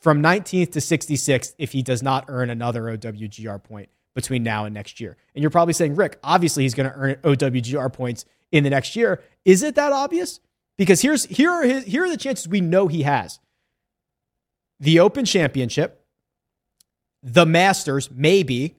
from 0.00 0.22
19th 0.22 0.72
to 0.72 0.78
66th 0.78 1.54
if 1.58 1.72
he 1.72 1.82
does 1.82 2.02
not 2.02 2.24
earn 2.28 2.50
another 2.50 2.82
OWGR 2.82 3.62
point 3.62 3.88
between 4.14 4.42
now 4.42 4.64
and 4.64 4.74
next 4.74 5.00
year. 5.00 5.16
And 5.34 5.42
you're 5.42 5.50
probably 5.50 5.74
saying, 5.74 5.94
Rick, 5.94 6.18
obviously 6.24 6.64
he's 6.64 6.74
going 6.74 6.90
to 6.90 6.96
earn 6.96 7.14
OWGR 7.16 7.92
points 7.92 8.24
in 8.50 8.64
the 8.64 8.70
next 8.70 8.96
year. 8.96 9.22
Is 9.44 9.62
it 9.62 9.74
that 9.76 9.92
obvious? 9.92 10.40
Because 10.80 11.02
here's 11.02 11.26
here 11.26 11.50
are 11.50 11.62
his, 11.62 11.84
here 11.84 12.04
are 12.04 12.08
the 12.08 12.16
chances 12.16 12.48
we 12.48 12.62
know 12.62 12.88
he 12.88 13.02
has. 13.02 13.38
The 14.80 15.00
Open 15.00 15.26
Championship, 15.26 16.06
the 17.22 17.44
Masters, 17.44 18.10
maybe, 18.10 18.76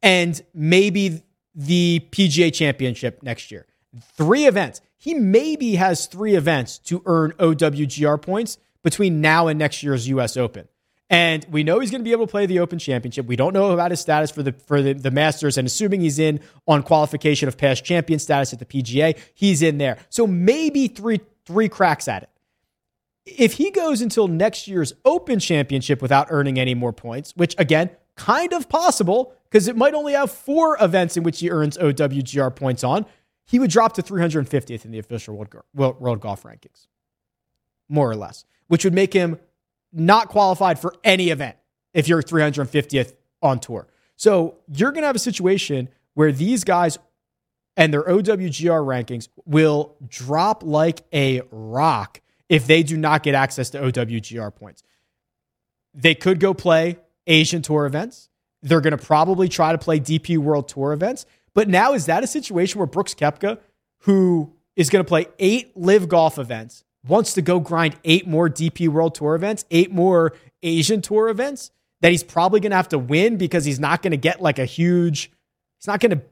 and 0.00 0.40
maybe 0.54 1.24
the 1.52 2.06
PGA 2.12 2.54
Championship 2.54 3.24
next 3.24 3.50
year. 3.50 3.66
Three 4.12 4.46
events. 4.46 4.80
He 4.98 5.14
maybe 5.14 5.74
has 5.74 6.06
three 6.06 6.36
events 6.36 6.78
to 6.78 7.02
earn 7.06 7.32
OWGR 7.40 8.22
points 8.22 8.58
between 8.84 9.20
now 9.20 9.48
and 9.48 9.58
next 9.58 9.82
year's 9.82 10.06
US 10.06 10.36
Open. 10.36 10.68
And 11.08 11.46
we 11.50 11.62
know 11.62 11.78
he's 11.78 11.90
going 11.90 12.00
to 12.00 12.04
be 12.04 12.12
able 12.12 12.26
to 12.26 12.30
play 12.30 12.46
the 12.46 12.58
Open 12.58 12.80
Championship. 12.80 13.26
We 13.26 13.36
don't 13.36 13.52
know 13.52 13.70
about 13.70 13.92
his 13.92 14.00
status 14.00 14.30
for 14.30 14.42
the 14.42 14.52
for 14.52 14.82
the, 14.82 14.92
the 14.92 15.12
Masters, 15.12 15.56
and 15.56 15.66
assuming 15.66 16.00
he's 16.00 16.18
in 16.18 16.40
on 16.66 16.82
qualification 16.82 17.46
of 17.46 17.56
past 17.56 17.84
champion 17.84 18.18
status 18.18 18.52
at 18.52 18.58
the 18.58 18.64
PGA, 18.64 19.16
he's 19.34 19.62
in 19.62 19.78
there. 19.78 19.98
So 20.08 20.26
maybe 20.26 20.88
three 20.88 21.20
three 21.44 21.68
cracks 21.68 22.08
at 22.08 22.24
it. 22.24 22.30
If 23.24 23.54
he 23.54 23.70
goes 23.70 24.00
until 24.00 24.26
next 24.26 24.66
year's 24.66 24.94
Open 25.04 25.38
Championship 25.38 26.02
without 26.02 26.26
earning 26.30 26.58
any 26.58 26.74
more 26.74 26.92
points, 26.92 27.32
which 27.36 27.54
again, 27.56 27.90
kind 28.16 28.52
of 28.52 28.68
possible 28.68 29.34
because 29.44 29.68
it 29.68 29.76
might 29.76 29.94
only 29.94 30.14
have 30.14 30.30
four 30.30 30.76
events 30.80 31.16
in 31.16 31.22
which 31.22 31.38
he 31.40 31.50
earns 31.50 31.78
OWGR 31.78 32.54
points 32.56 32.82
on, 32.82 33.06
he 33.44 33.58
would 33.58 33.70
drop 33.70 33.94
to 33.94 34.02
350th 34.02 34.84
in 34.84 34.90
the 34.90 34.98
official 34.98 35.36
world, 35.36 35.54
world 35.72 36.20
golf 36.20 36.42
rankings, 36.42 36.88
more 37.88 38.10
or 38.10 38.16
less, 38.16 38.44
which 38.66 38.84
would 38.84 38.94
make 38.94 39.12
him 39.12 39.38
not 39.96 40.28
qualified 40.28 40.78
for 40.78 40.94
any 41.02 41.30
event 41.30 41.56
if 41.94 42.06
you're 42.08 42.22
350th 42.22 43.14
on 43.42 43.58
tour. 43.58 43.88
So 44.16 44.56
you're 44.72 44.92
going 44.92 45.02
to 45.02 45.06
have 45.06 45.16
a 45.16 45.20
situation 45.20 45.88
where 46.14 46.32
these 46.32 46.64
guys 46.64 46.98
and 47.76 47.92
their 47.92 48.02
OWGR 48.04 48.84
rankings 48.84 49.28
will 49.44 49.96
drop 50.06 50.62
like 50.62 51.02
a 51.12 51.42
rock 51.50 52.20
if 52.48 52.66
they 52.66 52.82
do 52.82 52.96
not 52.96 53.22
get 53.22 53.34
access 53.34 53.70
to 53.70 53.80
OWGR 53.80 54.54
points. 54.54 54.82
They 55.92 56.14
could 56.14 56.40
go 56.40 56.54
play 56.54 56.98
Asian 57.26 57.62
Tour 57.62 57.86
events. 57.86 58.28
They're 58.62 58.80
going 58.80 58.96
to 58.96 59.04
probably 59.04 59.48
try 59.48 59.72
to 59.72 59.78
play 59.78 60.00
DP 60.00 60.38
World 60.38 60.68
Tour 60.68 60.92
events. 60.92 61.26
But 61.54 61.68
now, 61.68 61.94
is 61.94 62.06
that 62.06 62.22
a 62.22 62.26
situation 62.26 62.78
where 62.78 62.86
Brooks 62.86 63.14
Koepka, 63.14 63.58
who 64.00 64.52
is 64.74 64.90
going 64.90 65.04
to 65.04 65.08
play 65.08 65.26
eight 65.38 65.76
LIV 65.76 66.08
golf 66.08 66.38
events, 66.38 66.84
wants 67.08 67.34
to 67.34 67.42
go 67.42 67.60
grind 67.60 67.96
eight 68.04 68.26
more 68.26 68.48
DP 68.48 68.88
World 68.88 69.14
Tour 69.14 69.34
events, 69.34 69.64
eight 69.70 69.92
more 69.92 70.32
Asian 70.62 71.02
Tour 71.02 71.28
events 71.28 71.70
that 72.00 72.10
he's 72.10 72.22
probably 72.22 72.60
going 72.60 72.70
to 72.70 72.76
have 72.76 72.88
to 72.88 72.98
win 72.98 73.36
because 73.36 73.64
he's 73.64 73.80
not 73.80 74.02
going 74.02 74.10
to 74.10 74.16
get 74.16 74.40
like 74.40 74.58
a 74.58 74.64
huge, 74.64 75.30
he's 75.78 75.86
not 75.86 76.00
going 76.00 76.10
to, 76.10 76.22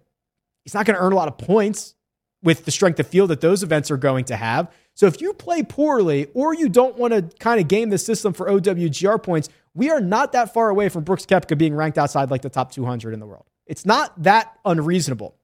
he's 0.65 0.75
not 0.75 0.87
going 0.87 0.97
to 0.97 1.03
earn 1.03 1.13
a 1.13 1.17
lot 1.17 1.29
of 1.29 1.39
points 1.39 1.95
with 2.43 2.65
the 2.67 2.71
strength 2.71 3.01
of 3.01 3.07
field 3.07 3.31
that 3.31 3.41
those 3.41 3.63
events 3.63 3.91
are 3.91 3.97
going 3.97 4.27
to 4.27 4.37
have. 4.37 4.71
So 4.93 5.07
if 5.07 5.21
you 5.21 5.33
play 5.33 5.63
poorly 5.63 6.29
or 6.35 6.55
you 6.55 6.69
don't 6.69 6.97
want 6.97 7.15
to 7.15 7.23
kind 7.39 7.61
of 7.61 7.69
game 7.69 7.89
the 7.89 7.99
system 7.99 8.33
for 8.33 8.49
OWGR 8.49 9.23
points, 9.23 9.49
we 9.75 9.91
are 9.91 10.01
not 10.01 10.33
that 10.33 10.53
far 10.55 10.69
away 10.69 10.89
from 10.89 11.05
Brooks 11.05 11.27
Koepka 11.27 11.59
being 11.59 11.75
ranked 11.75 11.99
outside 11.99 12.31
like 12.31 12.43
the 12.43 12.51
top 12.51 12.71
200 12.71 13.13
in 13.13 13.21
the 13.21 13.27
world. 13.27 13.47
It's 13.67 13.87
not 13.87 14.23
that 14.23 14.57
unreasonable. 14.65 15.35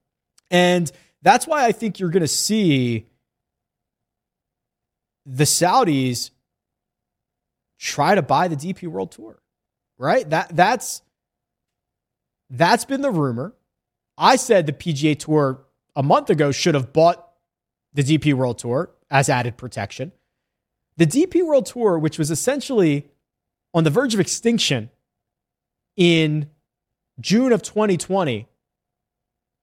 And 0.51 0.91
that's 1.23 1.47
why 1.47 1.65
I 1.65 1.73
think 1.73 1.99
you're 1.99 2.11
going 2.11 2.23
to 2.23 2.29
see 2.29 3.07
the 5.27 5.45
Saudis 5.45 6.31
try 7.79 8.15
to 8.15 8.23
buy 8.23 8.49
the 8.49 8.57
DP 8.57 8.87
World 8.89 9.13
Tour. 9.13 9.41
Right? 9.99 10.29
That 10.29 10.55
that's 10.55 11.03
that's 12.49 12.85
been 12.85 13.01
the 13.01 13.11
rumor. 13.11 13.55
I 14.19 14.37
said 14.37 14.67
the 14.67 14.73
PGA 14.73 15.19
Tour 15.19 15.65
a 15.95 16.03
month 16.03 16.31
ago 16.31 16.53
should 16.53 16.75
have 16.75 16.93
bought 16.93 17.27
the 17.95 18.03
DP 18.03 18.35
World 18.35 18.59
Tour 18.59 18.91
as 19.11 19.29
added 19.29 19.57
protection. 19.57 20.13
The 20.97 21.07
DP 21.07 21.45
World 21.45 21.67
Tour, 21.67 21.99
which 21.99 22.19
was 22.19 22.31
essentially 22.31 23.09
on 23.73 23.85
the 23.85 23.91
verge 23.91 24.15
of 24.15 24.21
extinction 24.21 24.91
in 25.97 26.51
June 27.21 27.53
of 27.53 27.63
2020, 27.63 28.49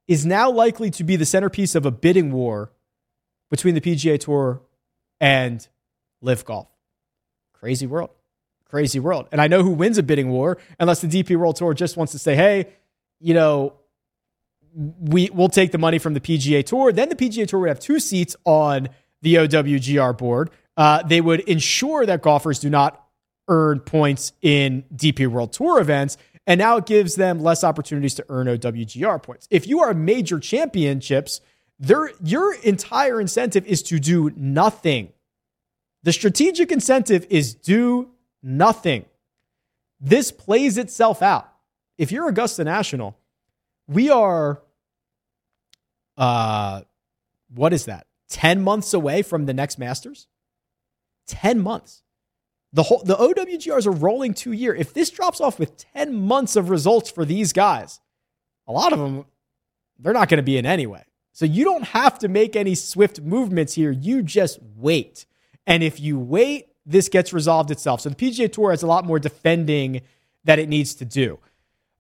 is 0.08 0.26
now 0.26 0.50
likely 0.50 0.90
to 0.92 1.04
be 1.04 1.16
the 1.16 1.26
centerpiece 1.26 1.76
of 1.76 1.86
a 1.86 1.92
bidding 1.92 2.32
war 2.32 2.72
between 3.50 3.76
the 3.76 3.82
PGA 3.82 4.20
Tour 4.20 4.62
and 5.20 5.68
LIV 6.22 6.46
Golf. 6.46 6.68
Crazy 7.54 7.88
world. 7.88 8.12
Crazy 8.70 9.00
world. 9.00 9.28
And 9.32 9.40
I 9.40 9.48
know 9.48 9.64
who 9.64 9.72
wins 9.72 9.98
a 9.98 10.04
bidding 10.04 10.30
war 10.30 10.58
unless 10.80 11.02
the 11.02 11.08
DP 11.08 11.38
World 11.38 11.56
Tour 11.56 11.74
just 11.74 11.96
wants 11.96 12.12
to 12.12 12.20
say, 12.20 12.36
hey, 12.36 12.68
you 13.20 13.34
know, 13.34 13.74
we 14.74 15.30
will 15.34 15.50
take 15.50 15.72
the 15.72 15.78
money 15.78 16.00
from 16.00 16.14
the 16.14 16.20
PGA 16.20 16.66
Tour. 16.66 16.92
Then 16.92 17.10
the 17.10 17.16
PGA 17.16 17.48
Tour 17.48 17.62
would 17.62 17.70
have 17.70 17.80
two 17.80 18.00
seats 18.00 18.36
on 18.46 18.90
the 19.22 19.36
OWGR 19.36 20.18
board. 20.18 20.52
Uh, 20.76 21.02
they 21.04 21.22
would 21.22 21.40
ensure 21.42 22.06
that 22.06 22.22
golfers 22.22 22.60
do 22.60 22.70
not 22.70 23.04
earn 23.48 23.80
points 23.80 24.34
in 24.42 24.84
DP 24.94 25.28
World 25.28 25.54
Tour 25.54 25.80
events. 25.80 26.18
And 26.46 26.60
now 26.60 26.78
it 26.78 26.86
gives 26.86 27.16
them 27.16 27.40
less 27.40 27.64
opportunities 27.64 28.14
to 28.16 28.26
earn 28.30 28.48
OWGR 28.48 29.22
points. 29.24 29.48
If 29.50 29.68
you 29.68 29.82
are 29.82 29.94
major 29.94 30.40
championships, 30.40 31.42
your 31.80 32.54
entire 32.56 33.22
incentive 33.22 33.66
is 33.66 33.84
to 33.84 34.00
do 34.00 34.32
nothing. 34.36 35.14
The 36.04 36.14
strategic 36.14 36.72
incentive 36.72 37.28
is 37.30 37.54
do 37.54 38.12
nothing. 38.42 39.06
This 40.00 40.32
plays 40.32 40.78
itself 40.78 41.22
out. 41.22 41.52
If 41.98 42.12
you're 42.12 42.28
Augusta 42.28 42.64
National, 42.64 43.18
we 43.88 44.10
are 44.10 44.62
uh 46.18 46.82
what 47.54 47.74
is 47.74 47.86
that? 47.86 48.08
10 48.30 48.62
months 48.62 48.94
away 48.94 49.22
from 49.22 49.46
the 49.46 49.54
next 49.54 49.80
Masters? 49.80 50.28
10 51.28 51.60
months. 51.60 52.04
The 52.74 52.84
whole 52.84 53.04
the 53.04 53.16
OWGRs 53.16 53.88
are 53.88 53.92
rolling 53.92 54.34
2 54.34 54.52
year. 54.52 54.76
If 54.76 54.94
this 54.94 55.10
drops 55.10 55.42
off 55.42 55.60
with 55.60 55.78
10 55.94 56.14
months 56.14 56.56
of 56.56 56.70
results 56.70 57.10
for 57.10 57.26
these 57.26 57.54
guys, 57.54 58.00
a 58.68 58.72
lot 58.72 58.94
of 58.94 59.00
them 59.00 59.26
they're 60.00 60.14
not 60.14 60.30
going 60.30 60.38
to 60.38 60.44
be 60.44 60.58
in 60.58 60.66
anyway. 60.66 61.04
So 61.38 61.46
you 61.46 61.66
don't 61.66 61.84
have 61.84 62.18
to 62.18 62.30
make 62.30 62.56
any 62.56 62.74
swift 62.74 63.22
movements 63.22 63.76
here. 63.76 63.92
You 63.92 64.24
just 64.24 64.58
wait. 64.76 65.28
And 65.68 65.84
if 65.84 66.00
you 66.00 66.18
wait, 66.18 66.70
this 66.84 67.10
gets 67.10 67.32
resolved 67.32 67.70
itself. 67.70 68.02
So 68.02 68.10
the 68.10 68.16
PGA 68.16 68.52
Tour 68.52 68.72
has 68.72 68.82
a 68.82 68.88
lot 68.88 69.06
more 69.06 69.20
defending 69.20 70.02
that 70.46 70.58
it 70.58 70.68
needs 70.68 70.96
to 70.96 71.06
do. 71.06 71.38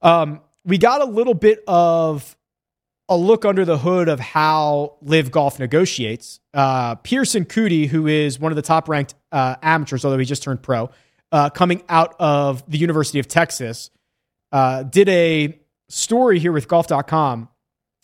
Um, 0.02 0.41
we 0.65 0.80
got 0.80 1.02
a 1.02 1.06
little 1.06 1.36
bit 1.36 1.63
of 1.67 2.36
a 3.08 3.15
look 3.15 3.45
under 3.45 3.63
the 3.63 3.78
hood 3.78 4.10
of 4.10 4.19
how 4.19 4.95
LIV 5.04 5.30
Golf 5.30 5.60
negotiates. 5.60 6.39
Uh, 6.56 6.95
Pearson 6.95 7.45
Coody, 7.45 7.88
who 7.88 8.08
is 8.08 8.39
one 8.39 8.52
of 8.52 8.56
the 8.56 8.63
top 8.63 8.89
ranked 8.89 9.13
uh, 9.32 9.58
amateurs, 9.62 10.04
although 10.04 10.17
he 10.17 10.26
just 10.26 10.41
turned 10.41 10.63
pro, 10.63 10.89
uh, 11.32 11.52
coming 11.52 11.84
out 11.89 12.15
of 12.17 12.67
the 12.67 12.80
University 12.80 13.19
of 13.19 13.28
Texas, 13.28 13.91
uh, 14.52 14.82
did 14.82 15.08
a 15.10 15.60
story 15.89 16.39
here 16.39 16.52
with 16.52 16.67
golf.com 16.67 17.50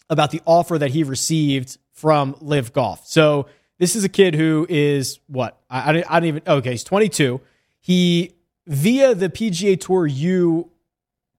about 0.10 0.32
the 0.32 0.42
offer 0.46 0.78
that 0.78 0.92
he 0.92 1.04
received 1.04 1.78
from 1.94 2.36
LIV 2.42 2.74
Golf. 2.74 3.08
So 3.08 3.48
this 3.80 3.96
is 3.96 4.04
a 4.04 4.10
kid 4.10 4.36
who 4.36 4.66
is 4.70 5.20
what? 5.28 5.62
I, 5.70 6.04
I, 6.08 6.20
don't 6.20 6.28
even, 6.28 6.42
okay, 6.46 6.72
he's 6.72 6.84
22. 6.84 7.42
He, 7.80 8.34
via 8.68 9.16
the 9.16 9.30
PGA 9.30 9.80
Tour 9.80 10.08
U 10.08 10.70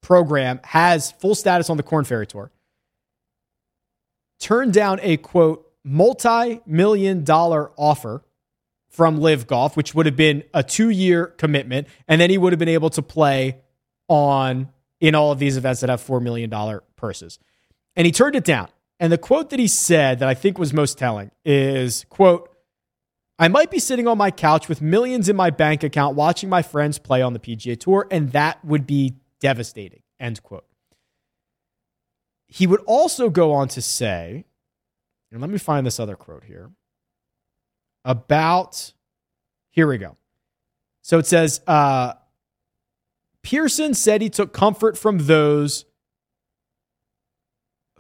program, 0.00 0.60
has 0.64 1.12
full 1.12 1.34
status 1.34 1.70
on 1.70 1.76
the 1.76 1.82
Korn 1.82 2.04
Ferry 2.04 2.26
Tour 2.26 2.50
turned 4.38 4.74
down 4.74 5.00
a 5.02 5.16
quote 5.16 5.70
multi 5.84 6.60
million 6.66 7.24
dollar 7.24 7.70
offer 7.76 8.22
from 8.88 9.18
LIV 9.18 9.46
Golf, 9.46 9.76
which 9.76 9.94
would 9.94 10.06
have 10.06 10.16
been 10.16 10.44
a 10.52 10.62
two 10.62 10.90
year 10.90 11.26
commitment. 11.26 11.88
And 12.06 12.20
then 12.20 12.30
he 12.30 12.38
would 12.38 12.52
have 12.52 12.58
been 12.58 12.68
able 12.68 12.90
to 12.90 13.02
play 13.02 13.60
on 14.08 14.68
in 15.00 15.14
all 15.14 15.32
of 15.32 15.38
these 15.38 15.56
events 15.56 15.80
that 15.80 15.90
have 15.90 16.00
$4 16.00 16.22
million 16.22 16.80
purses. 16.96 17.38
And 17.96 18.06
he 18.06 18.12
turned 18.12 18.36
it 18.36 18.44
down. 18.44 18.68
And 19.00 19.12
the 19.12 19.18
quote 19.18 19.50
that 19.50 19.58
he 19.58 19.66
said 19.66 20.20
that 20.20 20.28
I 20.28 20.34
think 20.34 20.58
was 20.58 20.72
most 20.72 20.98
telling 20.98 21.30
is 21.44 22.04
quote, 22.08 22.50
I 23.38 23.48
might 23.48 23.70
be 23.70 23.80
sitting 23.80 24.06
on 24.06 24.16
my 24.16 24.30
couch 24.30 24.68
with 24.68 24.80
millions 24.80 25.28
in 25.28 25.34
my 25.34 25.50
bank 25.50 25.82
account 25.82 26.14
watching 26.14 26.48
my 26.48 26.62
friends 26.62 26.98
play 26.98 27.20
on 27.20 27.32
the 27.32 27.40
PGA 27.40 27.78
Tour, 27.78 28.06
and 28.10 28.30
that 28.32 28.64
would 28.64 28.86
be 28.86 29.16
devastating. 29.40 30.02
End 30.20 30.42
quote. 30.42 30.66
He 32.46 32.68
would 32.68 32.80
also 32.86 33.30
go 33.30 33.52
on 33.52 33.66
to 33.68 33.82
say, 33.82 34.44
and 35.32 35.40
let 35.40 35.50
me 35.50 35.58
find 35.58 35.84
this 35.84 35.98
other 35.98 36.14
quote 36.14 36.44
here 36.44 36.70
about, 38.04 38.92
here 39.70 39.88
we 39.88 39.98
go. 39.98 40.16
So 41.02 41.18
it 41.18 41.26
says, 41.26 41.60
uh, 41.66 42.12
Pearson 43.42 43.94
said 43.94 44.22
he 44.22 44.30
took 44.30 44.52
comfort 44.52 44.96
from 44.96 45.18
those 45.26 45.84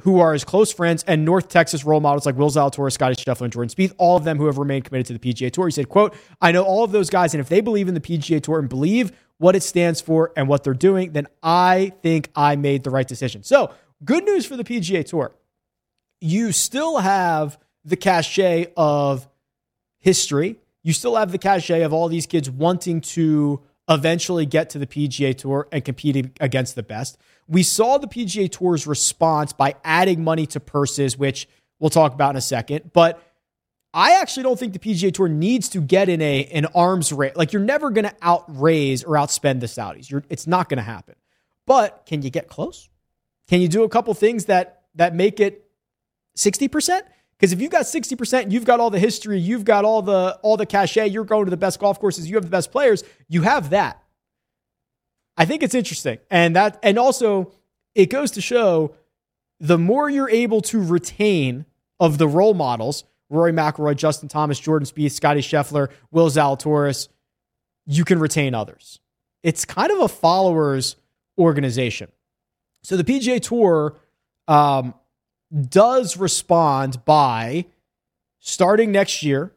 who 0.00 0.20
are 0.20 0.32
his 0.32 0.44
close 0.44 0.72
friends 0.72 1.04
and 1.06 1.24
North 1.24 1.48
Texas 1.48 1.84
role 1.84 2.00
models 2.00 2.26
like 2.26 2.36
Will 2.36 2.50
Zalatoris, 2.50 2.92
Scottie 2.92 3.14
Scheffler, 3.14 3.42
and 3.42 3.52
Jordan 3.52 3.70
Spieth, 3.70 3.94
all 3.96 4.16
of 4.16 4.24
them 4.24 4.38
who 4.38 4.46
have 4.46 4.58
remained 4.58 4.84
committed 4.84 5.06
to 5.06 5.12
the 5.12 5.18
PGA 5.18 5.50
Tour. 5.50 5.66
He 5.66 5.72
said, 5.72 5.88
quote, 5.88 6.14
I 6.40 6.52
know 6.52 6.62
all 6.62 6.84
of 6.84 6.92
those 6.92 7.10
guys, 7.10 7.32
and 7.32 7.40
if 7.40 7.48
they 7.48 7.60
believe 7.60 7.88
in 7.88 7.94
the 7.94 8.00
PGA 8.00 8.42
Tour 8.42 8.58
and 8.58 8.68
believe 8.68 9.12
what 9.38 9.56
it 9.56 9.62
stands 9.62 10.00
for 10.00 10.32
and 10.36 10.48
what 10.48 10.64
they're 10.64 10.74
doing, 10.74 11.12
then 11.12 11.26
I 11.42 11.92
think 12.02 12.30
I 12.36 12.56
made 12.56 12.84
the 12.84 12.90
right 12.90 13.06
decision. 13.06 13.42
So 13.42 13.72
Good 14.04 14.24
news 14.24 14.44
for 14.44 14.56
the 14.56 14.64
PGA 14.64 15.04
Tour. 15.04 15.34
You 16.20 16.52
still 16.52 16.98
have 16.98 17.58
the 17.84 17.96
cachet 17.96 18.72
of 18.76 19.28
history. 20.00 20.56
You 20.82 20.92
still 20.92 21.16
have 21.16 21.32
the 21.32 21.38
cachet 21.38 21.82
of 21.82 21.92
all 21.92 22.08
these 22.08 22.26
kids 22.26 22.50
wanting 22.50 23.00
to 23.02 23.62
eventually 23.88 24.46
get 24.46 24.70
to 24.70 24.78
the 24.78 24.86
PGA 24.86 25.36
Tour 25.36 25.68
and 25.70 25.84
compete 25.84 26.32
against 26.40 26.74
the 26.74 26.82
best. 26.82 27.18
We 27.48 27.62
saw 27.62 27.98
the 27.98 28.06
PGA 28.06 28.50
Tour's 28.50 28.86
response 28.86 29.52
by 29.52 29.74
adding 29.84 30.24
money 30.24 30.46
to 30.46 30.60
purses, 30.60 31.18
which 31.18 31.48
we'll 31.78 31.90
talk 31.90 32.14
about 32.14 32.30
in 32.30 32.36
a 32.36 32.40
second. 32.40 32.92
But 32.92 33.22
I 33.92 34.20
actually 34.20 34.42
don't 34.42 34.58
think 34.58 34.72
the 34.72 34.78
PGA 34.78 35.12
Tour 35.12 35.28
needs 35.28 35.68
to 35.70 35.80
get 35.80 36.08
in 36.08 36.20
a 36.20 36.46
an 36.46 36.66
arms 36.74 37.12
race. 37.12 37.36
Like 37.36 37.52
you're 37.52 37.62
never 37.62 37.90
going 37.90 38.06
to 38.06 38.14
outraise 38.22 39.04
or 39.04 39.14
outspend 39.14 39.60
the 39.60 39.66
Saudis. 39.66 40.10
You're, 40.10 40.24
it's 40.28 40.46
not 40.46 40.68
going 40.68 40.78
to 40.78 40.82
happen. 40.82 41.14
But 41.66 42.04
can 42.06 42.22
you 42.22 42.30
get 42.30 42.48
close? 42.48 42.88
Can 43.48 43.60
you 43.60 43.68
do 43.68 43.84
a 43.84 43.88
couple 43.88 44.12
things 44.14 44.46
that 44.46 44.82
that 44.96 45.14
make 45.14 45.40
it 45.40 45.68
60%? 46.36 47.02
Because 47.36 47.52
if 47.52 47.60
you've 47.60 47.70
got 47.70 47.82
60%, 47.82 48.50
you've 48.50 48.64
got 48.64 48.80
all 48.80 48.90
the 48.90 48.98
history, 48.98 49.38
you've 49.38 49.64
got 49.64 49.84
all 49.84 50.02
the 50.02 50.38
all 50.42 50.56
the 50.56 50.66
cachet, 50.66 51.08
you're 51.08 51.24
going 51.24 51.44
to 51.44 51.50
the 51.50 51.56
best 51.56 51.78
golf 51.78 52.00
courses, 52.00 52.28
you 52.28 52.36
have 52.36 52.44
the 52.44 52.50
best 52.50 52.72
players, 52.72 53.04
you 53.28 53.42
have 53.42 53.70
that. 53.70 54.02
I 55.36 55.44
think 55.44 55.62
it's 55.62 55.74
interesting. 55.74 56.18
And 56.30 56.56
that 56.56 56.78
and 56.82 56.98
also 56.98 57.52
it 57.94 58.06
goes 58.06 58.30
to 58.32 58.40
show 58.40 58.94
the 59.60 59.78
more 59.78 60.08
you're 60.10 60.30
able 60.30 60.60
to 60.62 60.82
retain 60.82 61.64
of 62.00 62.18
the 62.18 62.28
role 62.28 62.54
models, 62.54 63.04
Rory 63.30 63.52
McIlroy, 63.52 63.96
Justin 63.96 64.28
Thomas, 64.28 64.58
Jordan 64.58 64.86
Spieth, 64.86 65.12
Scottie 65.12 65.40
Scheffler, 65.40 65.90
Will 66.10 66.28
Zalatoris, 66.28 67.08
you 67.86 68.04
can 68.04 68.18
retain 68.18 68.54
others. 68.54 69.00
It's 69.42 69.64
kind 69.64 69.90
of 69.90 70.00
a 70.00 70.08
followers 70.08 70.96
organization. 71.38 72.10
So 72.82 72.96
the 72.96 73.04
PGA 73.04 73.40
Tour 73.40 73.96
um, 74.48 74.94
does 75.68 76.16
respond 76.16 77.04
by 77.04 77.66
starting 78.40 78.92
next 78.92 79.22
year. 79.22 79.52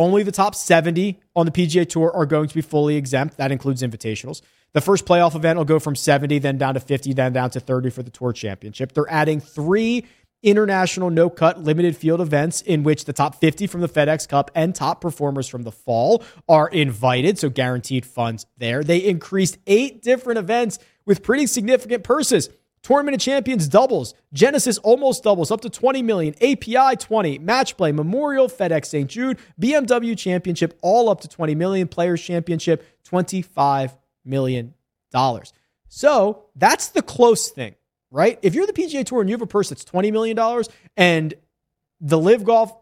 Only 0.00 0.22
the 0.22 0.32
top 0.32 0.54
70 0.54 1.20
on 1.36 1.44
the 1.44 1.52
PGA 1.52 1.86
Tour 1.86 2.10
are 2.14 2.24
going 2.24 2.48
to 2.48 2.54
be 2.54 2.62
fully 2.62 2.96
exempt. 2.96 3.36
That 3.36 3.52
includes 3.52 3.82
invitationals. 3.82 4.40
The 4.72 4.80
first 4.80 5.04
playoff 5.04 5.34
event 5.34 5.58
will 5.58 5.66
go 5.66 5.78
from 5.78 5.94
70, 5.94 6.38
then 6.38 6.56
down 6.56 6.72
to 6.72 6.80
50, 6.80 7.12
then 7.12 7.34
down 7.34 7.50
to 7.50 7.60
30 7.60 7.90
for 7.90 8.02
the 8.02 8.08
Tour 8.08 8.32
Championship. 8.32 8.92
They're 8.92 9.10
adding 9.12 9.40
three 9.40 10.06
international 10.42 11.10
no 11.10 11.28
cut 11.28 11.60
limited 11.60 11.98
field 11.98 12.22
events 12.22 12.62
in 12.62 12.82
which 12.82 13.04
the 13.04 13.12
top 13.12 13.34
50 13.34 13.66
from 13.66 13.82
the 13.82 13.90
FedEx 13.90 14.26
Cup 14.26 14.50
and 14.54 14.74
top 14.74 15.02
performers 15.02 15.48
from 15.48 15.64
the 15.64 15.72
fall 15.72 16.24
are 16.48 16.68
invited, 16.68 17.38
so 17.38 17.50
guaranteed 17.50 18.06
funds 18.06 18.46
there. 18.56 18.82
They 18.82 19.04
increased 19.04 19.58
eight 19.66 20.02
different 20.02 20.38
events 20.38 20.78
with 21.04 21.22
pretty 21.22 21.46
significant 21.46 22.04
purses. 22.04 22.48
Tournament 22.82 23.14
of 23.14 23.20
Champions 23.20 23.68
doubles. 23.68 24.14
Genesis 24.32 24.78
almost 24.78 25.22
doubles 25.22 25.50
up 25.50 25.60
to 25.60 25.70
20 25.70 26.02
million. 26.02 26.34
API 26.42 26.96
20. 26.96 27.38
Match 27.38 27.76
play. 27.76 27.92
Memorial. 27.92 28.48
FedEx 28.48 28.86
St. 28.86 29.08
Jude. 29.08 29.38
BMW 29.60 30.16
Championship 30.16 30.78
all 30.80 31.10
up 31.10 31.20
to 31.20 31.28
20 31.28 31.54
million. 31.54 31.88
Players 31.88 32.22
Championship 32.22 32.86
25 33.04 33.96
million 34.24 34.74
dollars. 35.10 35.52
So 35.88 36.44
that's 36.54 36.88
the 36.88 37.02
close 37.02 37.48
thing, 37.50 37.74
right? 38.10 38.38
If 38.42 38.54
you're 38.54 38.66
the 38.66 38.72
PGA 38.72 39.04
Tour 39.04 39.20
and 39.20 39.28
you 39.28 39.34
have 39.34 39.42
a 39.42 39.46
purse 39.46 39.68
that's 39.68 39.84
$20 39.84 40.12
million 40.12 40.38
and 40.96 41.34
the 42.00 42.16
LIV 42.18 42.44
Golf 42.44 42.72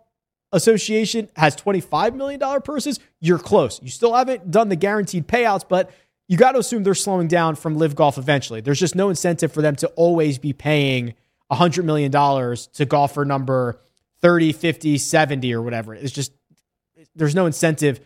Association 0.52 1.28
has 1.36 1.56
$25 1.56 2.14
million 2.14 2.40
purses, 2.62 3.00
you're 3.20 3.38
close. 3.38 3.80
You 3.82 3.88
still 3.88 4.14
haven't 4.14 4.50
done 4.50 4.68
the 4.68 4.76
guaranteed 4.76 5.26
payouts, 5.26 5.64
but 5.66 5.90
you 6.28 6.36
got 6.36 6.52
to 6.52 6.58
assume 6.58 6.82
they're 6.82 6.94
slowing 6.94 7.26
down 7.26 7.56
from 7.56 7.76
LIV 7.76 7.96
Golf 7.96 8.18
eventually. 8.18 8.60
There's 8.60 8.78
just 8.78 8.94
no 8.94 9.08
incentive 9.08 9.50
for 9.50 9.62
them 9.62 9.74
to 9.76 9.88
always 9.88 10.38
be 10.38 10.52
paying 10.52 11.14
$100 11.50 11.84
million 11.84 12.12
to 12.12 12.84
golfer 12.84 13.24
number 13.24 13.80
30, 14.20 14.52
50, 14.52 14.98
70, 14.98 15.54
or 15.54 15.62
whatever. 15.62 15.94
It's 15.94 16.12
just, 16.12 16.32
there's 17.16 17.34
no 17.34 17.46
incentive 17.46 18.00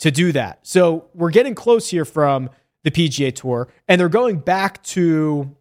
to 0.00 0.10
do 0.10 0.32
that. 0.32 0.60
So 0.62 1.06
we're 1.14 1.30
getting 1.30 1.54
close 1.54 1.88
here 1.88 2.04
from 2.04 2.50
the 2.82 2.90
PGA 2.90 3.34
Tour, 3.34 3.68
and 3.88 4.00
they're 4.00 4.08
going 4.08 4.38
back 4.38 4.82
to 4.84 5.56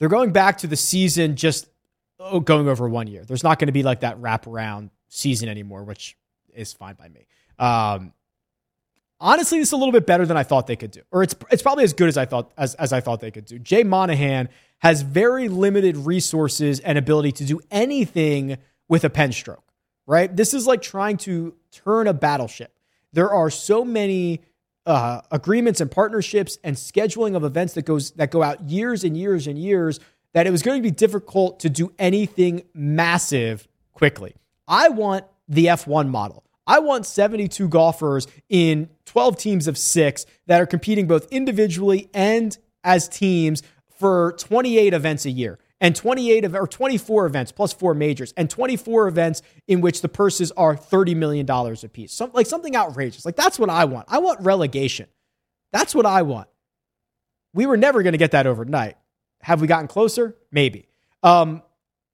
they're 0.00 0.08
going 0.08 0.32
back 0.32 0.58
to 0.58 0.66
the 0.66 0.76
season 0.76 1.36
just 1.36 1.68
oh, 2.18 2.40
going 2.40 2.68
over 2.68 2.88
one 2.88 3.06
year. 3.06 3.24
There's 3.24 3.44
not 3.44 3.58
going 3.58 3.68
to 3.68 3.72
be 3.72 3.84
like 3.84 4.00
that 4.00 4.20
wraparound 4.20 4.90
season 5.08 5.48
anymore, 5.48 5.84
which 5.84 6.16
is 6.52 6.72
fine 6.72 6.96
by 6.96 7.08
me. 7.08 7.26
Um, 7.58 8.12
honestly, 9.24 9.58
this 9.58 9.68
is 9.68 9.72
a 9.72 9.76
little 9.76 9.92
bit 9.92 10.06
better 10.06 10.26
than 10.26 10.36
I 10.36 10.44
thought 10.44 10.68
they 10.68 10.76
could 10.76 10.92
do, 10.92 11.00
or 11.10 11.22
it's 11.24 11.34
it's 11.50 11.62
probably 11.62 11.82
as 11.82 11.92
good 11.92 12.08
as 12.08 12.16
I 12.16 12.26
thought 12.26 12.52
as, 12.56 12.74
as 12.76 12.92
I 12.92 13.00
thought 13.00 13.20
they 13.20 13.32
could 13.32 13.46
do. 13.46 13.58
Jay 13.58 13.82
Monahan 13.82 14.48
has 14.78 15.02
very 15.02 15.48
limited 15.48 15.96
resources 15.96 16.78
and 16.78 16.98
ability 16.98 17.32
to 17.32 17.44
do 17.44 17.60
anything 17.70 18.58
with 18.88 19.02
a 19.04 19.10
pen 19.10 19.32
stroke. 19.32 19.64
Right? 20.06 20.34
This 20.34 20.52
is 20.52 20.66
like 20.66 20.82
trying 20.82 21.16
to 21.18 21.54
turn 21.72 22.06
a 22.06 22.12
battleship. 22.12 22.78
There 23.14 23.30
are 23.30 23.48
so 23.48 23.84
many 23.84 24.42
uh, 24.84 25.22
agreements 25.30 25.80
and 25.80 25.90
partnerships 25.90 26.58
and 26.62 26.76
scheduling 26.76 27.34
of 27.34 27.42
events 27.42 27.72
that 27.74 27.86
goes 27.86 28.10
that 28.12 28.30
go 28.30 28.42
out 28.42 28.68
years 28.68 29.02
and 29.02 29.16
years 29.16 29.46
and 29.46 29.58
years 29.58 29.98
that 30.34 30.46
it 30.46 30.50
was 30.50 30.62
going 30.62 30.76
to 30.76 30.82
be 30.82 30.90
difficult 30.90 31.60
to 31.60 31.70
do 31.70 31.92
anything 31.98 32.64
massive 32.74 33.66
quickly. 33.92 34.34
I 34.68 34.88
want 34.90 35.24
the 35.48 35.66
F1 35.66 36.08
model. 36.08 36.43
I 36.66 36.78
want 36.78 37.06
72 37.06 37.68
golfers 37.68 38.26
in 38.48 38.88
12 39.06 39.36
teams 39.36 39.66
of 39.66 39.76
6 39.76 40.26
that 40.46 40.60
are 40.60 40.66
competing 40.66 41.06
both 41.06 41.26
individually 41.30 42.08
and 42.14 42.56
as 42.82 43.08
teams 43.08 43.62
for 43.98 44.32
28 44.38 44.92
events 44.92 45.24
a 45.24 45.30
year 45.30 45.58
and 45.80 45.94
28 45.94 46.44
of 46.44 46.54
or 46.54 46.66
24 46.66 47.26
events 47.26 47.52
plus 47.52 47.72
four 47.72 47.94
majors 47.94 48.32
and 48.36 48.48
24 48.48 49.08
events 49.08 49.42
in 49.68 49.80
which 49.80 50.00
the 50.00 50.08
purses 50.08 50.50
are 50.52 50.76
30 50.76 51.14
million 51.14 51.46
dollars 51.46 51.84
a 51.84 51.88
piece. 51.88 52.12
Some, 52.12 52.30
like 52.32 52.46
something 52.46 52.74
outrageous. 52.74 53.24
Like 53.24 53.36
that's 53.36 53.58
what 53.58 53.70
I 53.70 53.84
want. 53.84 54.06
I 54.08 54.18
want 54.18 54.40
relegation. 54.40 55.08
That's 55.72 55.94
what 55.94 56.06
I 56.06 56.22
want. 56.22 56.48
We 57.52 57.66
were 57.66 57.76
never 57.76 58.02
going 58.02 58.12
to 58.12 58.18
get 58.18 58.30
that 58.30 58.46
overnight. 58.46 58.96
Have 59.42 59.60
we 59.60 59.66
gotten 59.66 59.88
closer? 59.88 60.36
Maybe. 60.50 60.88
Um, 61.22 61.62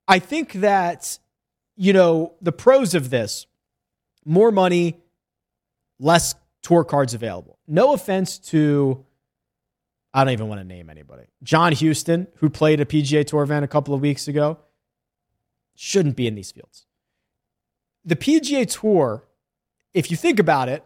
I 0.08 0.18
think 0.18 0.54
that 0.54 1.18
you 1.76 1.92
know 1.92 2.34
the 2.42 2.52
pros 2.52 2.94
of 2.94 3.10
this: 3.10 3.46
more 4.24 4.50
money, 4.50 4.98
less 5.98 6.34
tour 6.62 6.84
cards 6.84 7.14
available. 7.14 7.58
No 7.66 7.94
offense 7.94 8.38
to 8.38 9.04
I 10.12 10.24
don't 10.24 10.32
even 10.32 10.48
want 10.48 10.60
to 10.60 10.66
name 10.66 10.90
anybody. 10.90 11.24
John 11.42 11.72
Huston, 11.72 12.26
who 12.36 12.50
played 12.50 12.80
a 12.80 12.84
PGA 12.84 13.24
Tour 13.24 13.42
event 13.42 13.64
a 13.64 13.68
couple 13.68 13.94
of 13.94 14.00
weeks 14.00 14.26
ago, 14.26 14.58
shouldn't 15.76 16.16
be 16.16 16.26
in 16.26 16.34
these 16.34 16.50
fields. 16.50 16.86
The 18.04 18.16
PGA 18.16 18.68
Tour, 18.68 19.24
if 19.94 20.10
you 20.10 20.16
think 20.16 20.38
about 20.40 20.68
it, 20.68 20.84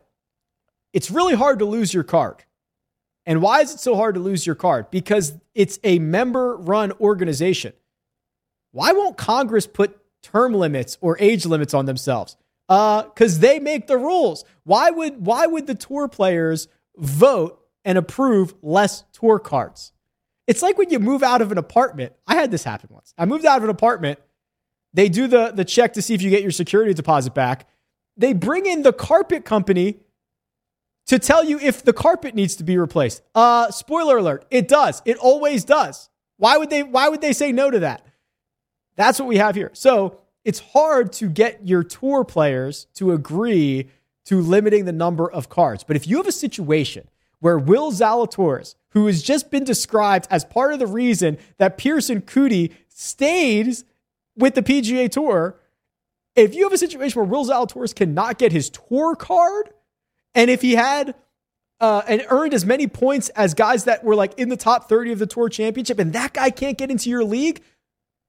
it's 0.93 1.11
really 1.11 1.35
hard 1.35 1.59
to 1.61 1.65
lose 1.65 1.95
your 1.95 2.05
card. 2.05 2.45
And 3.27 3.41
why 3.41 3.63
is 3.63 3.73
it 3.73 3.81
so 3.81 3.97
hard 3.97 4.15
to 4.17 4.21
lose 4.21 4.47
your 4.47 4.55
card? 4.55 4.91
Because 4.91 5.33
it's 5.55 5.79
a 5.83 5.99
member 5.99 6.57
run 6.57 6.93
organization. 7.01 7.73
Why 8.73 8.93
won't 8.93 9.17
Congress 9.17 9.67
put 9.67 9.99
term 10.23 10.53
limits 10.53 10.99
or 11.01 11.17
age 11.19 11.47
limits 11.47 11.73
on 11.73 11.87
themselves? 11.87 12.37
Uh, 12.69 13.03
because 13.03 13.41
they 13.41 13.59
make 13.59 13.87
the 13.87 13.99
rules. 13.99 14.45
Why 14.65 14.91
would 14.91 15.25
why 15.25 15.47
would 15.47 15.67
the 15.67 15.75
tour 15.75 16.09
players 16.09 16.69
vote 16.97 17.61
and 17.85 17.99
approve 17.99 18.55
less 18.63 19.05
tour 19.13 19.39
cards. 19.39 19.93
It's 20.47 20.63
like 20.63 20.79
when 20.79 20.91
you 20.91 20.99
move 20.99 21.23
out 21.23 21.43
of 21.43 21.53
an 21.53 21.59
apartment. 21.59 22.13
I 22.27 22.35
had 22.35 22.51
this 22.51 22.65
happen 22.65 22.89
once. 22.93 23.15
I 23.17 23.25
moved 23.25 23.47
out 23.47 23.59
of 23.59 23.65
an 23.65 23.71
apartment. 23.71 24.19
They 24.93 25.09
do 25.09 25.27
the, 25.27 25.53
the 25.55 25.65
check 25.65 25.95
to 25.95 26.03
see 26.03 26.15
if 26.15 26.23
you 26.23 26.31
get 26.31 26.43
your 26.43 26.51
security 26.51 26.95
deposit 26.95 27.35
back. 27.35 27.69
They 28.17 28.33
bring 28.33 28.67
in 28.67 28.83
the 28.83 28.93
carpet 28.93 29.45
company 29.45 30.01
to 31.07 31.19
tell 31.19 31.45
you 31.45 31.59
if 31.59 31.83
the 31.83 31.93
carpet 31.93 32.35
needs 32.35 32.57
to 32.57 32.65
be 32.65 32.79
replaced. 32.79 33.23
Uh, 33.35 33.71
spoiler 33.71 34.19
alert, 34.19 34.47
it 34.51 34.69
does. 34.69 35.03
It 35.05 35.17
always 35.19 35.65
does. 35.65 36.09
Why 36.37 36.57
would 36.57 36.71
they 36.71 36.83
why 36.83 37.09
would 37.09 37.21
they 37.21 37.33
say 37.33 37.53
no 37.53 37.71
to 37.71 37.81
that? 37.81 38.07
That's 38.97 39.19
what 39.19 39.29
we 39.29 39.37
have 39.37 39.55
here. 39.55 39.71
So 39.75 40.21
it's 40.45 40.61
hard 40.61 41.13
to 41.15 41.29
get 41.29 41.67
your 41.67 41.83
tour 41.83 42.25
players 42.25 42.87
to 42.95 43.13
agree 43.13 43.89
to 44.27 44.41
limiting 44.41 44.85
the 44.85 44.93
number 44.93 45.31
of 45.31 45.49
cards. 45.49 45.85
But 45.85 45.97
if 45.97 46.07
you 46.07 46.17
have 46.19 46.27
a 46.27 46.33
situation 46.33 47.09
where 47.41 47.59
Will 47.59 47.93
Zalatoris, 47.93 48.75
who 48.91 49.07
has 49.07 49.23
just 49.23 49.51
been 49.51 49.65
described 49.65 50.27
as 50.31 50.45
part 50.45 50.73
of 50.73 50.79
the 50.79 50.87
reason 50.87 51.37
that 51.59 51.77
Pearson 51.77 52.23
Coody 52.23 52.73
stays 52.89 53.85
with 54.37 54.55
the 54.55 54.63
PGA 54.63 55.11
Tour, 55.11 55.59
if 56.37 56.55
you 56.55 56.65
have 56.65 56.73
a 56.73 56.79
situation 56.79 57.21
where 57.21 57.29
Will 57.29 57.45
Zalatoris 57.45 57.95
cannot 57.95 58.39
get 58.39 58.53
his 58.53 58.71
tour 58.71 59.15
card, 59.15 59.71
and 60.35 60.51
if 60.51 60.63
he 60.63 60.73
had 60.73 61.15
uh, 61.81 62.03
and 62.09 62.25
earned 62.29 62.55
as 62.55 62.65
many 62.65 62.87
points 62.87 63.29
as 63.31 63.53
guys 63.55 63.85
that 63.85 64.03
were 64.05 64.15
like 64.15 64.39
in 64.39 64.49
the 64.49 64.57
top 64.57 64.89
30 64.89 65.13
of 65.13 65.19
the 65.19 65.27
tour 65.27 65.49
championship, 65.49 65.99
and 65.99 66.13
that 66.13 66.33
guy 66.33 66.51
can't 66.51 66.79
get 66.79 66.91
into 66.91 67.11
your 67.11 67.25
league, 67.25 67.63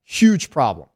huge 0.04 0.49
problem. 0.49 0.88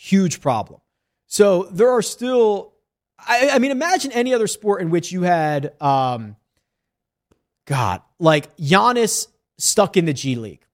Huge 0.00 0.40
problem. 0.40 0.80
So 1.26 1.64
there 1.64 1.90
are 1.90 2.02
still, 2.02 2.72
I, 3.18 3.50
I 3.54 3.58
mean, 3.58 3.72
imagine 3.72 4.12
any 4.12 4.32
other 4.32 4.46
sport 4.46 4.80
in 4.80 4.90
which 4.90 5.10
you 5.10 5.22
had 5.22 5.72
um, 5.82 6.36
God, 7.66 8.02
like 8.20 8.56
Giannis 8.58 9.26
stuck 9.58 9.96
in 9.96 10.04
the 10.04 10.12
G 10.12 10.36
League. 10.36 10.64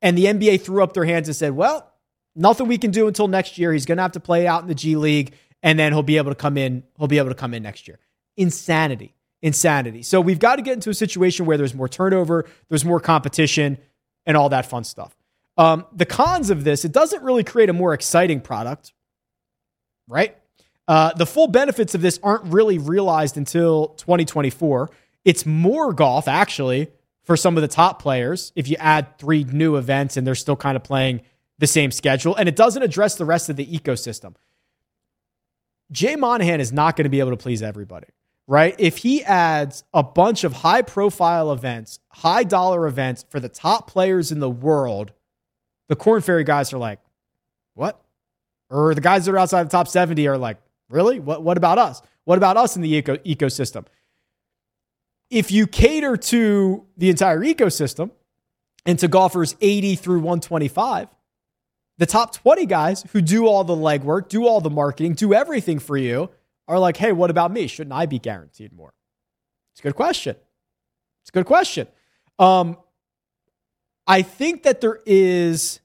And 0.00 0.16
the 0.16 0.24
NBA 0.24 0.62
threw 0.62 0.82
up 0.82 0.94
their 0.94 1.04
hands 1.04 1.28
and 1.28 1.36
said, 1.36 1.52
well, 1.52 1.92
nothing 2.34 2.66
we 2.66 2.78
can 2.78 2.90
do 2.90 3.06
until 3.06 3.28
next 3.28 3.58
year. 3.58 3.70
He's 3.70 3.84
going 3.84 3.98
to 3.98 4.02
have 4.02 4.12
to 4.12 4.20
play 4.20 4.46
out 4.46 4.62
in 4.62 4.68
the 4.68 4.74
G 4.74 4.96
League 4.96 5.34
and 5.62 5.78
then 5.78 5.92
he'll 5.92 6.02
be 6.02 6.16
able 6.16 6.30
to 6.30 6.34
come 6.34 6.56
in. 6.56 6.84
He'll 6.96 7.06
be 7.06 7.18
able 7.18 7.28
to 7.28 7.34
come 7.34 7.52
in 7.52 7.62
next 7.62 7.86
year. 7.86 7.98
Insanity. 8.38 9.14
Insanity. 9.42 10.02
So 10.02 10.22
we've 10.22 10.38
got 10.38 10.56
to 10.56 10.62
get 10.62 10.72
into 10.72 10.88
a 10.88 10.94
situation 10.94 11.44
where 11.44 11.58
there's 11.58 11.74
more 11.74 11.88
turnover, 11.88 12.46
there's 12.70 12.84
more 12.84 12.98
competition, 12.98 13.76
and 14.24 14.38
all 14.38 14.48
that 14.48 14.64
fun 14.64 14.84
stuff. 14.84 15.14
Um, 15.56 15.86
the 15.92 16.06
cons 16.06 16.50
of 16.50 16.64
this, 16.64 16.84
it 16.84 16.92
doesn't 16.92 17.22
really 17.22 17.44
create 17.44 17.68
a 17.68 17.72
more 17.72 17.94
exciting 17.94 18.40
product, 18.40 18.92
right? 20.08 20.36
Uh, 20.86 21.12
the 21.14 21.26
full 21.26 21.46
benefits 21.46 21.94
of 21.94 22.02
this 22.02 22.18
aren't 22.22 22.44
really 22.52 22.78
realized 22.78 23.36
until 23.36 23.88
2024. 23.88 24.90
It's 25.24 25.46
more 25.46 25.92
golf, 25.92 26.28
actually, 26.28 26.90
for 27.24 27.36
some 27.36 27.56
of 27.56 27.62
the 27.62 27.68
top 27.68 28.00
players 28.00 28.52
if 28.54 28.68
you 28.68 28.76
add 28.78 29.18
three 29.18 29.44
new 29.44 29.76
events 29.76 30.16
and 30.16 30.26
they're 30.26 30.34
still 30.34 30.56
kind 30.56 30.76
of 30.76 30.84
playing 30.84 31.22
the 31.58 31.66
same 31.66 31.90
schedule. 31.90 32.34
And 32.34 32.48
it 32.48 32.56
doesn't 32.56 32.82
address 32.82 33.16
the 33.16 33.24
rest 33.24 33.48
of 33.48 33.56
the 33.56 33.66
ecosystem. 33.66 34.34
Jay 35.90 36.16
Monahan 36.16 36.60
is 36.60 36.72
not 36.72 36.96
going 36.96 37.04
to 37.04 37.10
be 37.10 37.20
able 37.20 37.30
to 37.30 37.36
please 37.36 37.62
everybody, 37.62 38.08
right? 38.46 38.74
If 38.78 38.98
he 38.98 39.22
adds 39.24 39.84
a 39.92 40.02
bunch 40.02 40.44
of 40.44 40.52
high 40.52 40.82
profile 40.82 41.52
events, 41.52 42.00
high 42.08 42.44
dollar 42.44 42.86
events 42.86 43.24
for 43.28 43.40
the 43.40 43.48
top 43.48 43.90
players 43.90 44.32
in 44.32 44.40
the 44.40 44.50
world, 44.50 45.12
the 45.88 45.96
Korn 45.96 46.22
Ferry 46.22 46.44
guys 46.44 46.72
are 46.72 46.78
like, 46.78 47.00
what? 47.74 48.00
Or 48.70 48.94
the 48.94 49.00
guys 49.00 49.24
that 49.24 49.32
are 49.32 49.38
outside 49.38 49.64
the 49.64 49.70
top 49.70 49.88
70 49.88 50.26
are 50.28 50.38
like, 50.38 50.58
really? 50.88 51.20
What, 51.20 51.42
what 51.42 51.56
about 51.56 51.78
us? 51.78 52.02
What 52.24 52.38
about 52.38 52.56
us 52.56 52.76
in 52.76 52.82
the 52.82 52.94
eco- 52.94 53.16
ecosystem? 53.18 53.84
if 55.30 55.50
you 55.50 55.66
cater 55.66 56.16
to 56.16 56.84
the 56.96 57.10
entire 57.10 57.40
ecosystem 57.40 58.10
and 58.86 58.98
to 58.98 59.08
golfers 59.08 59.56
80 59.60 59.96
through 59.96 60.18
125, 60.18 61.08
the 61.98 62.06
top 62.06 62.34
20 62.34 62.66
guys 62.66 63.04
who 63.12 63.20
do 63.20 63.46
all 63.46 63.64
the 63.64 63.74
legwork, 63.74 64.28
do 64.28 64.46
all 64.46 64.60
the 64.60 64.70
marketing, 64.70 65.14
do 65.14 65.34
everything 65.34 65.78
for 65.78 65.96
you 65.96 66.30
are 66.68 66.78
like, 66.78 66.96
hey, 66.96 67.12
what 67.12 67.30
about 67.30 67.50
me? 67.52 67.66
Shouldn't 67.66 67.94
I 67.94 68.06
be 68.06 68.18
guaranteed 68.18 68.72
more? 68.72 68.94
It's 69.72 69.80
a 69.80 69.82
good 69.82 69.96
question. 69.96 70.36
It's 71.22 71.30
a 71.30 71.32
good 71.32 71.46
question. 71.46 71.88
Um, 72.38 72.76
I 74.06 74.22
think 74.22 74.64
that 74.64 74.80
there 74.80 75.00
is 75.06 75.80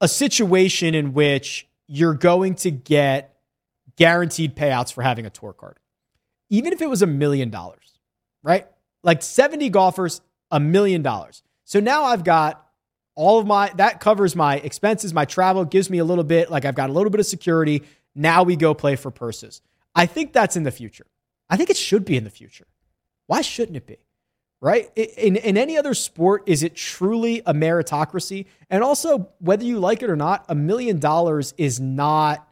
a 0.00 0.08
situation 0.08 0.94
in 0.94 1.12
which 1.12 1.68
you're 1.86 2.14
going 2.14 2.54
to 2.56 2.70
get 2.70 3.36
guaranteed 3.96 4.56
payouts 4.56 4.92
for 4.92 5.02
having 5.02 5.26
a 5.26 5.30
tour 5.30 5.52
card 5.52 5.78
even 6.50 6.72
if 6.72 6.80
it 6.80 6.88
was 6.88 7.02
a 7.02 7.06
million 7.06 7.50
dollars, 7.50 7.98
right? 8.42 8.66
Like 9.02 9.22
70 9.22 9.68
golfers, 9.70 10.20
a 10.50 10.60
million 10.60 11.02
dollars. 11.02 11.42
So 11.64 11.80
now 11.80 12.04
I've 12.04 12.24
got 12.24 12.64
all 13.14 13.38
of 13.38 13.46
my, 13.46 13.70
that 13.76 14.00
covers 14.00 14.34
my 14.34 14.56
expenses, 14.56 15.12
my 15.12 15.24
travel, 15.24 15.64
gives 15.64 15.90
me 15.90 15.98
a 15.98 16.04
little 16.04 16.24
bit, 16.24 16.50
like 16.50 16.64
I've 16.64 16.74
got 16.74 16.90
a 16.90 16.92
little 16.92 17.10
bit 17.10 17.20
of 17.20 17.26
security. 17.26 17.82
Now 18.14 18.42
we 18.42 18.56
go 18.56 18.74
play 18.74 18.96
for 18.96 19.10
purses. 19.10 19.60
I 19.94 20.06
think 20.06 20.32
that's 20.32 20.56
in 20.56 20.62
the 20.62 20.70
future. 20.70 21.06
I 21.50 21.56
think 21.56 21.70
it 21.70 21.76
should 21.76 22.04
be 22.04 22.16
in 22.16 22.24
the 22.24 22.30
future. 22.30 22.66
Why 23.26 23.42
shouldn't 23.42 23.76
it 23.76 23.86
be? 23.86 23.98
Right? 24.60 24.90
In, 24.96 25.36
in 25.36 25.56
any 25.56 25.76
other 25.76 25.94
sport, 25.94 26.42
is 26.46 26.62
it 26.62 26.74
truly 26.74 27.42
a 27.46 27.54
meritocracy? 27.54 28.46
And 28.70 28.82
also, 28.82 29.28
whether 29.38 29.64
you 29.64 29.78
like 29.78 30.02
it 30.02 30.10
or 30.10 30.16
not, 30.16 30.44
a 30.48 30.54
million 30.54 30.98
dollars 30.98 31.54
is 31.56 31.78
not 31.78 32.46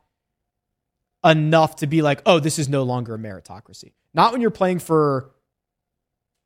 enough 1.25 1.77
to 1.77 1.87
be 1.87 2.03
like, 2.03 2.23
oh, 2.27 2.39
this 2.39 2.59
is 2.59 2.69
no 2.69 2.85
longer 2.85 3.15
a 3.15 3.19
meritocracy. 3.19 3.93
Not 4.15 4.33
when 4.33 4.41
you're 4.41 4.51
playing 4.51 4.79
for 4.79 5.31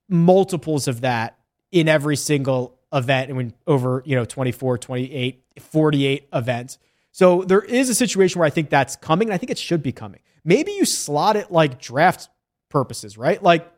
multiples 0.09 0.89
of 0.89 1.03
that 1.03 1.39
in 1.71 1.89
every 1.89 2.17
single 2.17 2.79
event 2.93 3.29
and 3.29 3.37
when 3.37 3.55
over, 3.67 4.03
you 4.05 4.17
know, 4.17 4.25
24, 4.25 4.79
28, 4.79 5.45
48 5.61 6.29
events. 6.33 6.79
So 7.13 7.43
there 7.43 7.61
is 7.61 7.89
a 7.89 7.95
situation 7.95 8.39
where 8.39 8.47
I 8.47 8.51
think 8.51 8.71
that's 8.71 8.97
coming, 8.97 9.29
and 9.29 9.35
I 9.35 9.39
think 9.39 9.51
it 9.51 9.59
should 9.59 9.83
be 9.83 9.93
coming. 9.93 10.21
Maybe 10.45 10.73
you 10.73 10.85
slot 10.85 11.37
it 11.37 11.53
like 11.53 11.81
draft 11.81 12.29
purposes, 12.71 13.19
right? 13.19 13.43
Like 13.43 13.71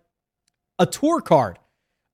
a 0.79 0.87
tour 0.87 1.21
card. 1.21 1.59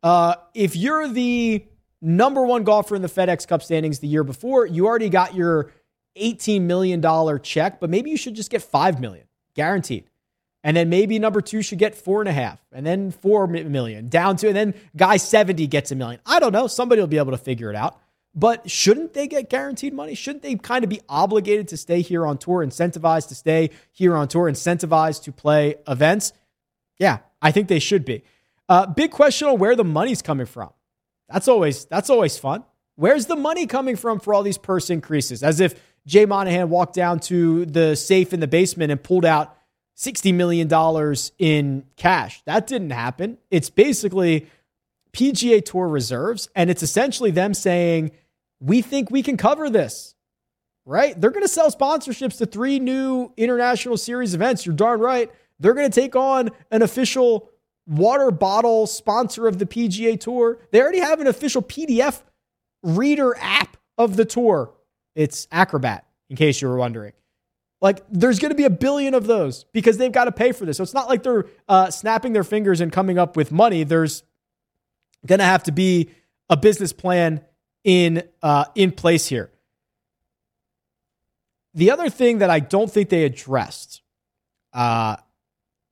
Uh, 0.02 0.34
if 0.54 0.76
you're 0.76 1.08
the 1.08 1.64
number 2.00 2.44
one 2.44 2.64
golfer 2.64 2.94
in 2.94 3.02
the 3.02 3.08
FedEx 3.08 3.46
Cup 3.46 3.62
standings 3.62 3.98
the 3.98 4.08
year 4.08 4.24
before, 4.24 4.66
you 4.66 4.86
already 4.86 5.08
got 5.08 5.34
your 5.34 5.72
$18 6.16 6.62
million 6.62 7.02
check, 7.42 7.80
but 7.80 7.90
maybe 7.90 8.10
you 8.10 8.16
should 8.16 8.34
just 8.34 8.50
get 8.50 8.62
5 8.62 9.00
million 9.00 9.26
guaranteed. 9.54 10.08
And 10.64 10.76
then 10.76 10.88
maybe 10.88 11.18
number 11.18 11.40
two 11.40 11.62
should 11.62 11.78
get 11.78 11.94
four 11.94 12.20
and 12.20 12.28
a 12.28 12.32
half, 12.32 12.60
and 12.72 12.84
then 12.84 13.12
four 13.12 13.46
million 13.46 14.08
down 14.08 14.36
to, 14.38 14.48
and 14.48 14.56
then 14.56 14.74
guy 14.96 15.16
70 15.16 15.66
gets 15.68 15.92
a 15.92 15.94
million. 15.94 16.20
I 16.26 16.40
don't 16.40 16.52
know. 16.52 16.66
Somebody 16.66 17.00
will 17.00 17.06
be 17.06 17.18
able 17.18 17.30
to 17.30 17.38
figure 17.38 17.70
it 17.70 17.76
out. 17.76 18.00
But 18.34 18.70
shouldn't 18.70 19.14
they 19.14 19.26
get 19.26 19.50
guaranteed 19.50 19.94
money? 19.94 20.14
Shouldn't 20.14 20.42
they 20.42 20.56
kind 20.56 20.84
of 20.84 20.90
be 20.90 21.00
obligated 21.08 21.68
to 21.68 21.76
stay 21.76 22.02
here 22.02 22.26
on 22.26 22.38
tour, 22.38 22.64
incentivized 22.64 23.28
to 23.28 23.34
stay 23.34 23.70
here 23.92 24.16
on 24.16 24.28
tour, 24.28 24.50
incentivized 24.50 25.22
to 25.24 25.32
play 25.32 25.76
events? 25.86 26.32
Yeah, 26.98 27.18
I 27.40 27.50
think 27.52 27.68
they 27.68 27.78
should 27.78 28.04
be. 28.04 28.22
Uh, 28.68 28.86
big 28.86 29.10
question 29.10 29.48
on 29.48 29.58
where 29.58 29.74
the 29.74 29.84
money's 29.84 30.22
coming 30.22 30.46
from. 30.46 30.70
That's 31.28 31.48
always 31.48 31.84
that's 31.86 32.10
always 32.10 32.38
fun. 32.38 32.64
Where's 32.96 33.26
the 33.26 33.36
money 33.36 33.66
coming 33.66 33.96
from 33.96 34.18
for 34.18 34.34
all 34.34 34.42
these 34.42 34.58
purse 34.58 34.90
increases? 34.90 35.42
As 35.42 35.60
if 35.60 35.80
Jay 36.06 36.26
Monahan 36.26 36.70
walked 36.70 36.94
down 36.94 37.20
to 37.20 37.66
the 37.66 37.94
safe 37.94 38.32
in 38.32 38.40
the 38.40 38.48
basement 38.48 38.90
and 38.90 39.02
pulled 39.02 39.24
out 39.24 39.56
$60 39.98 40.32
million 40.32 40.68
in 41.38 41.84
cash. 41.96 42.42
That 42.46 42.66
didn't 42.66 42.90
happen. 42.90 43.38
It's 43.50 43.68
basically 43.68 44.46
PGA 45.12 45.64
Tour 45.64 45.88
reserves, 45.88 46.48
and 46.54 46.70
it's 46.70 46.82
essentially 46.82 47.30
them 47.30 47.52
saying, 47.52 48.12
we 48.60 48.80
think 48.80 49.10
we 49.10 49.22
can 49.22 49.36
cover 49.36 49.68
this, 49.68 50.14
right? 50.84 51.20
They're 51.20 51.30
going 51.30 51.44
to 51.44 51.48
sell 51.48 51.70
sponsorships 51.70 52.38
to 52.38 52.46
three 52.46 52.78
new 52.78 53.32
international 53.36 53.96
series 53.96 54.34
events. 54.34 54.64
You're 54.64 54.74
darn 54.74 55.00
right. 55.00 55.30
They're 55.60 55.74
going 55.74 55.90
to 55.90 56.00
take 56.00 56.16
on 56.16 56.50
an 56.70 56.82
official 56.82 57.50
water 57.88 58.30
bottle 58.30 58.86
sponsor 58.86 59.48
of 59.48 59.58
the 59.58 59.66
PGA 59.66 60.20
Tour. 60.20 60.58
They 60.70 60.80
already 60.80 61.00
have 61.00 61.20
an 61.20 61.26
official 61.26 61.62
PDF 61.62 62.22
reader 62.82 63.36
app 63.40 63.76
of 63.96 64.16
the 64.16 64.24
tour. 64.24 64.72
It's 65.14 65.48
Acrobat, 65.50 66.06
in 66.30 66.36
case 66.36 66.62
you 66.62 66.68
were 66.68 66.76
wondering. 66.76 67.12
Like, 67.80 68.04
there's 68.10 68.38
going 68.38 68.50
to 68.50 68.56
be 68.56 68.64
a 68.64 68.70
billion 68.70 69.14
of 69.14 69.26
those 69.26 69.64
because 69.72 69.98
they've 69.98 70.12
got 70.12 70.24
to 70.24 70.32
pay 70.32 70.52
for 70.52 70.64
this. 70.64 70.76
So 70.76 70.82
it's 70.82 70.94
not 70.94 71.08
like 71.08 71.22
they're 71.22 71.46
uh, 71.68 71.90
snapping 71.90 72.32
their 72.32 72.44
fingers 72.44 72.80
and 72.80 72.92
coming 72.92 73.18
up 73.18 73.36
with 73.36 73.52
money. 73.52 73.84
There's 73.84 74.24
going 75.26 75.38
to 75.38 75.44
have 75.44 75.64
to 75.64 75.72
be 75.72 76.10
a 76.48 76.56
business 76.56 76.92
plan 76.92 77.40
in 77.84 78.22
uh, 78.42 78.66
in 78.74 78.92
place 78.92 79.26
here. 79.26 79.50
The 81.74 81.90
other 81.90 82.10
thing 82.10 82.38
that 82.38 82.50
I 82.50 82.60
don't 82.60 82.90
think 82.90 83.08
they 83.08 83.24
addressed 83.24 84.02
uh, 84.72 85.16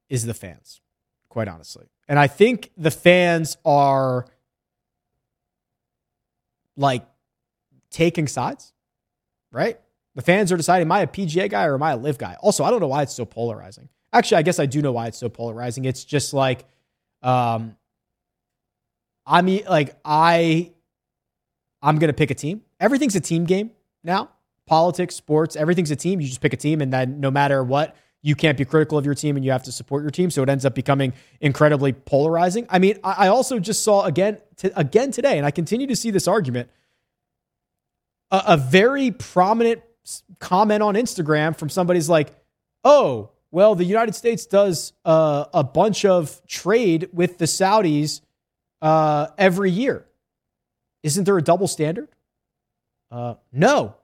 is 0.09 0.27
the 0.27 0.35
fans, 0.35 0.81
quite 1.37 1.49
honestly, 1.49 1.85
and 2.09 2.19
I 2.19 2.29
think 2.29 2.71
the 2.79 2.91
fans 2.91 3.59
are 3.63 4.25
like 6.79 7.07
taking 7.91 8.27
sides, 8.27 8.73
right? 9.53 9.79
The 10.15 10.23
fans 10.23 10.51
are 10.51 10.57
deciding, 10.57 10.87
am 10.87 10.93
I 10.93 11.01
a 11.01 11.07
PGA 11.07 11.51
guy 11.51 11.67
or 11.67 11.75
am 11.75 11.83
I 11.83 11.93
a 11.93 11.97
LIV 11.99 12.17
guy? 12.17 12.39
Also, 12.41 12.65
I 12.65 12.71
don't 12.71 12.81
know 12.81 12.87
why 12.87 13.03
it's 13.03 13.13
so 13.13 13.27
polarizing. 13.27 13.91
Actually, 14.15 14.39
I 14.39 14.43
guess 14.45 14.59
I 14.59 14.65
do 14.65 14.81
know 14.81 14.93
why 14.93 15.09
it's 15.09 15.19
so 15.19 15.29
polarizing. 15.29 15.85
It's 15.85 16.07
just 16.07 16.33
like, 16.33 16.65
um, 17.23 17.77
I 19.27 19.43
mean, 19.43 19.65
like 19.69 19.95
I, 20.07 20.73
I'm 21.83 21.99
gonna 21.99 22.15
pick 22.15 22.31
a 22.31 22.35
team. 22.35 22.63
Everything's 22.81 23.15
a 23.15 23.21
team 23.21 23.45
game 23.45 23.73
now. 24.03 24.31
Politics, 24.65 25.15
sports, 25.15 25.55
everything's 25.55 25.91
a 25.91 25.97
team. 25.97 26.19
You 26.19 26.29
just 26.29 26.41
pick 26.41 26.55
a 26.55 26.57
team, 26.57 26.81
and 26.81 26.91
then 26.91 27.21
no 27.21 27.31
matter 27.31 27.63
what, 27.63 27.95
you 28.23 28.35
can't 28.35 28.59
be 28.59 28.65
critical 28.65 28.99
of 28.99 29.05
your 29.05 29.15
team, 29.15 29.37
and 29.37 29.45
you 29.45 29.53
have 29.53 29.63
to 29.65 29.73
support 29.73 30.03
your 30.03 30.11
team. 30.11 30.31
So 30.31 30.43
it 30.43 30.49
ends 30.49 30.65
up 30.65 30.75
becoming 30.75 31.13
incredibly 31.41 31.93
polarizing. 31.93 32.67
I 32.69 32.79
mean, 32.79 32.99
I, 33.05 33.29
also 33.29 33.59
just 33.59 33.85
saw 33.85 34.05
again, 34.05 34.39
t- 34.57 34.71
again 34.75 35.11
today, 35.13 35.37
and 35.39 35.47
I 35.47 35.51
continue 35.51 35.87
to 35.87 35.97
see 35.97 36.11
this 36.11 36.27
argument. 36.27 36.69
a, 38.31 38.43
a 38.49 38.57
very 38.57 39.11
prominent 39.11 39.83
comment 40.39 40.83
on 40.83 40.95
Instagram 40.95 41.57
from 41.57 41.69
somebody's 41.69 42.09
like, 42.09 42.33
oh, 42.85 43.31
well, 43.51 43.75
the 43.75 43.85
United 43.85 44.15
States 44.15 44.47
does 44.47 44.93
uh, 45.05 45.47
a 45.55 45.65
bunch 45.65 46.05
of 46.05 46.45
trade 46.47 47.09
with 47.13 47.39
the 47.39 47.45
Saudis 47.45 48.21
uh, 48.83 49.29
every 49.39 49.71
year. 49.71 50.07
Isn't 51.03 51.25
there 51.25 51.39
a 51.39 51.43
double 51.43 51.69
standard? 51.69 52.09
Uh, 53.11 53.35
no, 53.53 53.95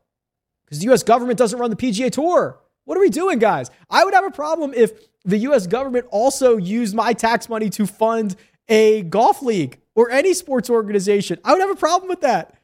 because 0.64 0.79
the 0.79 0.85
U.S. 0.87 1.03
government 1.03 1.38
doesn't 1.38 1.59
run 1.59 1.70
the 1.70 1.77
PGA 1.77 2.11
Tour. 2.11 2.59
What 2.85 2.97
are 2.97 3.01
we 3.01 3.11
doing, 3.11 3.38
guys? 3.38 3.71
I 3.88 4.05
would 4.05 4.14
have 4.14 4.25
a 4.25 4.31
problem 4.31 4.73
if 4.75 4.92
the 5.25 5.38
U.S. 5.38 5.66
government 5.66 6.07
also 6.11 6.57
used 6.57 6.95
my 6.95 7.12
tax 7.12 7.49
money 7.49 7.71
to 7.71 7.87
fund 7.87 8.37
a 8.68 9.03
golf 9.03 9.42
league 9.42 9.81
or 9.95 10.11
any 10.11 10.35
sports 10.35 10.68
organization. 10.71 11.38
I 11.45 11.53
would 11.53 11.61
have 11.61 11.71
a 11.71 11.77
problem 11.77 12.09
with 12.09 12.23
that. 12.23 12.55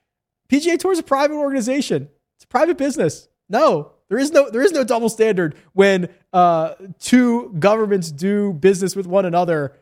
PGA 0.49 0.79
Tour 0.79 0.93
is 0.93 0.99
a 0.99 1.05
private 1.05 1.37
organization. 1.37 2.09
It's 2.37 2.45
a 2.45 2.49
private 2.49 2.79
business. 2.79 3.29
No, 3.49 3.93
there 4.09 4.19
is 4.19 4.33
no 4.33 4.51
there 4.51 4.63
is 4.63 4.73
no 4.73 4.85
double 4.85 5.09
standard 5.09 5.55
when 5.73 6.09
uh, 6.33 6.75
two 6.99 7.55
governments 7.59 8.11
do 8.11 8.53
business 8.53 8.97
with 8.97 9.07
one 9.07 9.25
another, 9.27 9.77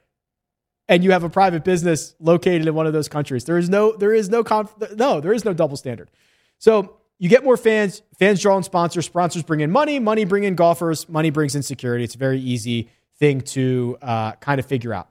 and 0.88 1.04
you 1.04 1.12
have 1.12 1.24
a 1.24 1.28
private 1.28 1.64
business 1.64 2.14
located 2.18 2.66
in 2.66 2.74
one 2.74 2.86
of 2.86 2.92
those 2.92 3.08
countries. 3.08 3.44
There 3.44 3.58
is 3.58 3.68
no 3.68 3.96
there 3.96 4.12
is 4.12 4.28
no 4.28 4.42
conf- 4.42 4.74
no 4.96 5.20
there 5.20 5.32
is 5.32 5.44
no 5.44 5.52
double 5.52 5.76
standard. 5.76 6.10
So 6.58 6.95
you 7.18 7.28
get 7.28 7.44
more 7.44 7.56
fans. 7.56 8.02
Fans 8.18 8.40
draw 8.40 8.56
in 8.56 8.62
sponsors. 8.62 9.06
Sponsors 9.06 9.42
bring 9.42 9.60
in 9.60 9.70
money. 9.70 9.98
Money 9.98 10.24
bring 10.24 10.44
in 10.44 10.54
golfers. 10.54 11.08
Money 11.08 11.30
brings 11.30 11.54
in 11.54 11.62
security. 11.62 12.04
It's 12.04 12.14
a 12.14 12.18
very 12.18 12.40
easy 12.40 12.90
thing 13.18 13.40
to 13.40 13.96
uh, 14.02 14.32
kind 14.32 14.58
of 14.58 14.66
figure 14.66 14.92
out. 14.92 15.08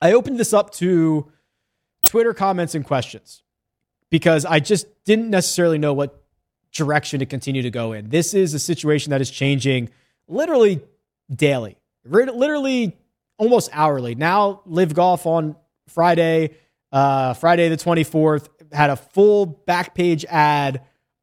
I 0.00 0.12
opened 0.12 0.38
this 0.38 0.52
up 0.52 0.72
to 0.74 1.30
Twitter 2.06 2.34
comments 2.34 2.74
and 2.74 2.84
questions 2.84 3.42
because 4.10 4.44
I 4.44 4.60
just 4.60 4.86
didn't 5.04 5.30
necessarily 5.30 5.78
know 5.78 5.92
what 5.92 6.22
direction 6.72 7.20
to 7.20 7.26
continue 7.26 7.62
to 7.62 7.70
go 7.70 7.92
in. 7.92 8.08
This 8.08 8.34
is 8.34 8.54
a 8.54 8.58
situation 8.58 9.10
that 9.10 9.20
is 9.20 9.30
changing 9.30 9.90
literally 10.28 10.80
daily, 11.34 11.76
literally 12.04 12.96
almost 13.36 13.70
hourly. 13.72 14.14
Now, 14.14 14.62
LIV 14.66 14.94
Golf 14.94 15.26
on 15.26 15.56
Friday, 15.88 16.56
uh, 16.90 17.34
Friday 17.34 17.68
the 17.68 17.76
24th, 17.76 18.48
had 18.72 18.90
a 18.90 18.96
full 18.96 19.46
back 19.46 19.94
page 19.94 20.24
ad 20.26 20.82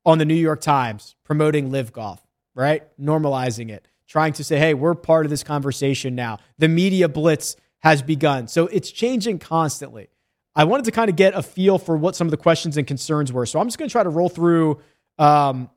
on 0.09 0.17
the 0.17 0.25
New 0.25 0.33
York 0.33 0.59
Times 0.59 1.15
promoting 1.23 1.71
LIV 1.71 1.93
Golf, 1.93 2.25
right? 2.55 2.83
Normalizing 2.99 3.69
it, 3.69 3.87
trying 4.07 4.33
to 4.33 4.43
say, 4.43 4.57
hey, 4.57 4.73
we're 4.73 4.95
part 4.95 5.25
of 5.25 5.29
this 5.29 5.43
conversation 5.43 6.15
now. 6.15 6.39
The 6.57 6.67
media 6.67 7.07
blitz 7.07 7.55
has 7.79 8.01
begun. 8.01 8.47
So 8.47 8.65
it's 8.67 8.91
changing 8.91 9.37
constantly. 9.39 10.09
I 10.55 10.63
wanted 10.63 10.85
to 10.85 10.91
kind 10.91 11.09
of 11.09 11.15
get 11.15 11.35
a 11.35 11.43
feel 11.43 11.77
for 11.77 11.95
what 11.95 12.15
some 12.15 12.25
of 12.25 12.31
the 12.31 12.37
questions 12.37 12.75
and 12.75 12.87
concerns 12.87 13.31
were. 13.31 13.45
So 13.45 13.59
I'm 13.59 13.67
just 13.67 13.77
going 13.77 13.87
to 13.87 13.91
try 13.91 14.03
to 14.03 14.09
roll 14.09 14.29
through 14.29 14.81
um, 15.19 15.69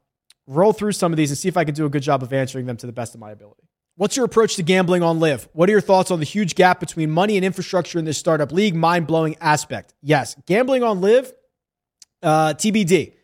roll 0.47 0.72
through 0.72 0.93
some 0.93 1.12
of 1.12 1.16
these 1.16 1.30
and 1.30 1.39
see 1.39 1.49
if 1.49 1.57
I 1.57 1.64
can 1.64 1.74
do 1.74 1.85
a 1.85 1.91
good 1.91 2.03
job 2.03 2.22
of 2.22 2.33
answering 2.33 2.66
them 2.66 2.76
to 2.78 2.87
the 2.87 2.93
best 2.93 3.14
of 3.14 3.20
my 3.20 3.33
ability. 3.33 3.68
What's 3.97 4.16
your 4.16 4.24
approach 4.24 4.57
to 4.57 4.62
gambling 4.62 5.03
on 5.03 5.20
LIV? 5.20 5.49
What 5.53 5.68
are 5.68 5.72
your 5.72 5.83
thoughts 5.83 6.11
on 6.11 6.18
the 6.18 6.24
huge 6.24 6.55
gap 6.55 6.80
between 6.80 7.11
money 7.11 7.37
and 7.37 7.45
infrastructure 7.45 7.99
in 7.99 8.07
this 8.07 8.16
startup 8.16 8.51
league? 8.51 8.74
Mind 8.74 9.07
blowing 9.07 9.37
aspect. 9.41 9.95
Yes, 10.01 10.37
gambling 10.47 10.83
on 10.83 11.03
LIV, 11.03 11.33
uh, 12.22 12.55
TBD. 12.55 13.14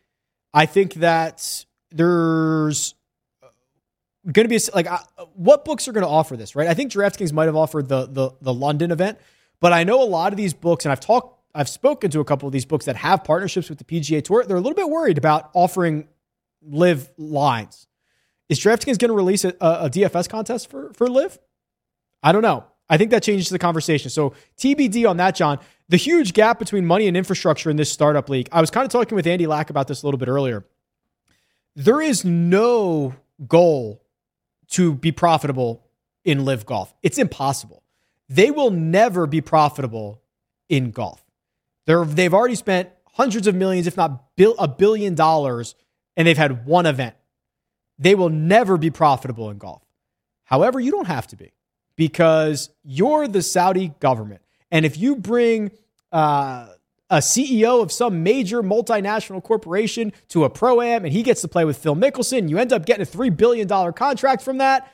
I 0.53 0.67
think 0.67 0.95
that 0.95 1.65
there's 1.91 2.95
going 4.25 4.45
to 4.45 4.49
be 4.49 4.57
a, 4.57 4.61
like 4.75 4.91
uh, 4.91 4.99
what 5.35 5.65
books 5.65 5.89
are 5.89 5.93
going 5.93 6.05
to 6.05 6.11
offer 6.11 6.37
this, 6.37 6.57
right? 6.57 6.69
I 6.69 6.75
think 6.75 6.93
DraftKings 6.93 7.33
might 7.33 7.47
have 7.47 7.57
offered 7.57 7.89
the 7.89 8.07
the 8.07 8.31
the 8.41 8.53
London 8.53 8.91
event, 8.91 9.19
but 9.61 9.73
I 9.73 9.85
know 9.85 10.03
a 10.03 10.05
lot 10.05 10.33
of 10.33 10.37
these 10.37 10.55
books, 10.55 10.85
and 10.85 10.93
I've 10.93 11.01
talked 11.01 11.39
I've 11.55 11.69
spoken 11.69 12.11
to 12.11 12.21
a 12.21 12.25
couple 12.25 12.47
of 12.47 12.53
these 12.53 12.67
books 12.67 12.85
that 12.85 12.97
have 12.97 13.25
partnerships 13.25 13.69
with 13.69 13.79
the 13.79 13.85
PGA 13.85 14.23
Tour. 14.23 14.45
They're 14.45 14.57
a 14.57 14.61
little 14.61 14.77
bit 14.77 14.89
worried 14.89 15.19
about 15.19 15.51
offering 15.55 16.09
live 16.63 17.11
lines. 17.17 17.87
Is 18.49 18.61
DraftKings 18.61 18.99
going 18.99 19.09
to 19.11 19.15
release 19.15 19.45
a, 19.45 19.55
a, 19.61 19.91
DFS 19.91 20.29
contest 20.29 20.71
for 20.71 20.93
for 20.95 21.09
LIV? 21.09 21.39
I 22.23 22.33
don't 22.33 22.43
know. 22.43 22.65
I 22.89 22.97
think 22.97 23.11
that 23.11 23.23
changes 23.23 23.49
the 23.49 23.59
conversation. 23.59 24.11
So 24.11 24.35
TBD 24.57 25.09
on 25.09 25.19
that, 25.19 25.35
John. 25.35 25.59
The 25.89 25.97
huge 25.97 26.33
gap 26.35 26.59
between 26.59 26.85
money 26.87 27.07
and 27.07 27.17
infrastructure 27.17 27.71
in 27.71 27.77
this 27.77 27.91
startup 27.91 28.29
league. 28.29 28.49
I 28.53 28.61
was 28.61 28.71
kind 28.71 28.85
of 28.85 28.93
talking 28.93 29.17
with 29.17 29.27
Andy 29.27 29.47
Lack 29.47 29.71
about 29.71 29.89
this 29.89 30.03
a 30.03 30.07
little 30.07 30.19
bit 30.19 30.29
earlier. 30.29 30.65
There 31.75 32.01
is 32.01 32.25
no 32.25 33.15
goal 33.47 34.03
to 34.71 34.95
be 34.95 35.13
profitable 35.13 35.85
in 36.25 36.45
LIV 36.45 36.67
golf. 36.67 36.95
It's 37.03 37.19
impossible. 37.19 37.83
They 38.29 38.51
will 38.51 38.71
never 38.71 39.27
be 39.27 39.41
profitable 39.41 40.21
in 40.69 40.91
golf. 40.91 41.25
They're, 41.87 42.05
they've 42.05 42.35
already 42.35 42.55
spent 42.55 42.91
hundreds 43.13 43.47
of 43.47 43.55
millions, 43.55 43.87
if 43.87 43.97
not 43.97 44.37
bil- 44.37 44.57
a 44.59 44.69
billion 44.69 45.15
dollars, 45.15 45.75
and 46.17 46.29
they've 46.29 46.37
had 46.37 46.67
one 46.67 46.85
event. 46.85 47.17
They 47.99 48.15
will 48.15 48.29
never 48.29 48.77
be 48.77 48.91
profitable 48.91 49.51
in 49.51 49.59
golf. 49.59 49.83
However, 50.45 50.79
you 50.81 50.91
don't 50.91 51.07
have 51.07 51.27
to 51.29 51.37
be 51.37 51.53
because 51.99 52.71
you're 52.85 53.27
the 53.27 53.43
Saudi 53.43 53.93
government. 53.99 54.41
And 54.71 54.87
if 54.87 54.97
you 54.97 55.17
bring 55.17 55.73
uh, 56.13 56.69
a 57.11 57.17
CEO 57.17 57.83
of 57.83 57.91
some 57.91 58.23
major 58.23 58.63
multinational 58.63 59.43
corporation 59.43 60.13
to 60.29 60.45
a 60.45 60.51
pro 60.51 60.81
am 60.81 61.05
and 61.05 61.13
he 61.13 61.25
gets 61.25 61.41
to 61.41 61.49
play 61.49 61.65
with 61.65 61.77
Phil 61.77 61.97
Mickelson, 61.97 62.49
you 62.49 62.57
end 62.57 62.73
up 62.73 62.87
getting 62.87 63.03
a 63.03 63.11
$3 63.11 63.37
billion 63.37 63.67
contract 63.95 64.43
from 64.43 64.59
that, 64.59 64.93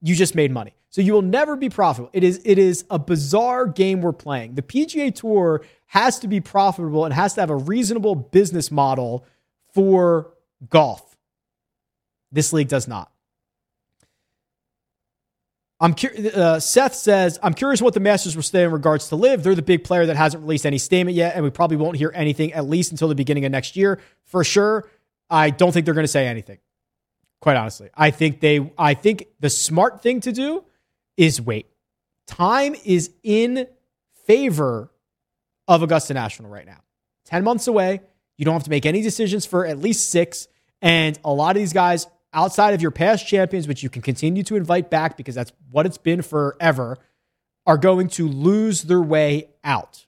you 0.00 0.16
just 0.16 0.34
made 0.34 0.50
money. 0.50 0.72
So 0.88 1.02
you 1.02 1.12
will 1.12 1.20
never 1.20 1.56
be 1.56 1.68
profitable. 1.68 2.08
It 2.14 2.24
is 2.24 2.40
it 2.46 2.58
is 2.58 2.86
a 2.90 2.98
bizarre 2.98 3.66
game 3.66 4.00
we're 4.00 4.14
playing. 4.14 4.54
The 4.54 4.62
PGA 4.62 5.14
Tour 5.14 5.62
has 5.88 6.18
to 6.20 6.28
be 6.28 6.40
profitable 6.40 7.04
and 7.04 7.12
has 7.12 7.34
to 7.34 7.42
have 7.42 7.50
a 7.50 7.56
reasonable 7.56 8.14
business 8.14 8.70
model 8.70 9.26
for 9.74 10.32
golf. 10.70 11.18
This 12.32 12.54
league 12.54 12.68
does 12.68 12.88
not. 12.88 13.10
I'm 15.78 15.94
uh, 16.34 16.58
Seth 16.58 16.94
says, 16.94 17.38
I'm 17.42 17.52
curious 17.52 17.82
what 17.82 17.92
the 17.92 18.00
Masters 18.00 18.34
will 18.34 18.42
say 18.42 18.64
in 18.64 18.70
regards 18.70 19.08
to 19.10 19.16
LIV. 19.16 19.42
They're 19.42 19.54
the 19.54 19.62
big 19.62 19.84
player 19.84 20.06
that 20.06 20.16
hasn't 20.16 20.42
released 20.42 20.64
any 20.64 20.78
statement 20.78 21.16
yet, 21.16 21.34
and 21.34 21.44
we 21.44 21.50
probably 21.50 21.76
won't 21.76 21.98
hear 21.98 22.10
anything 22.14 22.54
at 22.54 22.66
least 22.66 22.92
until 22.92 23.08
the 23.08 23.14
beginning 23.14 23.44
of 23.44 23.52
next 23.52 23.76
year. 23.76 24.00
For 24.24 24.42
sure, 24.42 24.88
I 25.28 25.50
don't 25.50 25.72
think 25.72 25.84
they're 25.84 25.94
going 25.94 26.04
to 26.04 26.08
say 26.08 26.26
anything. 26.26 26.58
Quite 27.40 27.58
honestly, 27.58 27.90
I 27.94 28.10
think 28.10 28.40
they. 28.40 28.72
I 28.78 28.94
think 28.94 29.26
the 29.40 29.50
smart 29.50 30.02
thing 30.02 30.20
to 30.20 30.32
do 30.32 30.64
is 31.18 31.40
wait. 31.40 31.66
Time 32.26 32.74
is 32.84 33.10
in 33.22 33.68
favor 34.26 34.90
of 35.68 35.82
Augusta 35.82 36.14
National 36.14 36.50
right 36.50 36.66
now. 36.66 36.80
Ten 37.26 37.44
months 37.44 37.66
away. 37.66 38.00
You 38.38 38.46
don't 38.46 38.54
have 38.54 38.64
to 38.64 38.70
make 38.70 38.86
any 38.86 39.02
decisions 39.02 39.44
for 39.44 39.66
at 39.66 39.78
least 39.78 40.10
six. 40.10 40.48
And 40.82 41.18
a 41.24 41.32
lot 41.32 41.56
of 41.56 41.60
these 41.60 41.72
guys 41.72 42.06
outside 42.36 42.74
of 42.74 42.82
your 42.82 42.92
past 42.92 43.26
champions, 43.26 43.66
which 43.66 43.82
you 43.82 43.88
can 43.88 44.02
continue 44.02 44.44
to 44.44 44.54
invite 44.54 44.90
back 44.90 45.16
because 45.16 45.34
that's 45.34 45.52
what 45.70 45.86
it's 45.86 45.98
been 45.98 46.22
forever, 46.22 46.98
are 47.66 47.78
going 47.78 48.08
to 48.08 48.28
lose 48.28 48.82
their 48.82 49.00
way 49.00 49.48
out. 49.64 50.06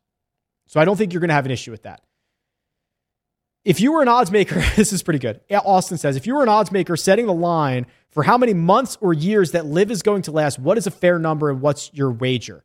So 0.67 0.79
I 0.79 0.85
don't 0.85 0.97
think 0.97 1.13
you're 1.13 1.21
going 1.21 1.31
to 1.31 1.35
have 1.35 1.47
an 1.47 1.51
issue 1.51 1.71
with 1.71 1.83
that. 1.83 2.03
If 3.65 3.81
you 3.81 3.93
were 3.93 4.03
an 4.03 4.09
odds 4.09 4.31
maker, 4.31 4.63
this 4.77 4.93
is 4.93 5.03
pretty 5.03 5.19
good. 5.19 5.41
Austin 5.51 5.99
says, 5.99 6.17
if 6.17 6.27
you 6.27 6.35
were 6.35 6.43
an 6.43 6.49
odds 6.49 6.71
maker 6.71 6.97
setting 6.97 7.27
the 7.27 7.35
line 7.35 7.87
for 8.11 8.23
how 8.23 8.39
many 8.39 8.53
months 8.55 8.99
or 9.01 9.13
years 9.15 9.53
that 9.53 9.67
LIV 9.67 9.91
is 9.91 10.03
going 10.03 10.23
to 10.23 10.31
last, 10.31 10.59
what 10.59 10.79
is 10.79 10.87
a 10.87 10.91
fair 10.91 11.19
number 11.19 11.51
and 11.51 11.61
what's 11.63 11.93
your 11.95 12.11
wager? 12.11 12.63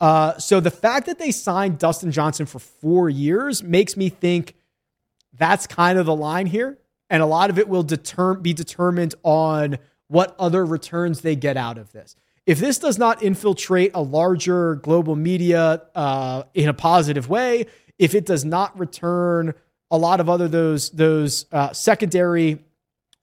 Uh, 0.00 0.38
so 0.38 0.60
the 0.60 0.70
fact 0.70 1.06
that 1.06 1.18
they 1.18 1.32
signed 1.32 1.78
Dustin 1.78 2.12
Johnson 2.12 2.46
for 2.46 2.58
four 2.58 3.10
years 3.10 3.62
makes 3.62 3.96
me 3.96 4.10
think 4.10 4.54
that's 5.32 5.66
kind 5.66 5.98
of 5.98 6.06
the 6.06 6.14
line 6.14 6.46
here 6.46 6.78
and 7.10 7.22
a 7.22 7.26
lot 7.26 7.50
of 7.50 7.58
it 7.58 7.68
will 7.68 7.82
deter- 7.82 8.34
be 8.34 8.52
determined 8.52 9.14
on 9.22 9.78
what 10.08 10.34
other 10.38 10.64
returns 10.64 11.20
they 11.20 11.36
get 11.36 11.56
out 11.56 11.78
of 11.78 11.92
this. 11.92 12.16
If 12.46 12.58
this 12.58 12.78
does 12.78 12.98
not 12.98 13.22
infiltrate 13.22 13.90
a 13.94 14.00
larger 14.00 14.76
global 14.76 15.16
media 15.16 15.82
uh, 15.94 16.44
in 16.54 16.68
a 16.68 16.74
positive 16.74 17.28
way, 17.28 17.66
if 17.98 18.14
it 18.14 18.24
does 18.24 18.44
not 18.44 18.78
return 18.78 19.54
a 19.90 19.98
lot 19.98 20.20
of 20.20 20.28
other 20.28 20.48
those 20.48 20.90
those 20.90 21.46
uh, 21.52 21.72
secondary 21.72 22.58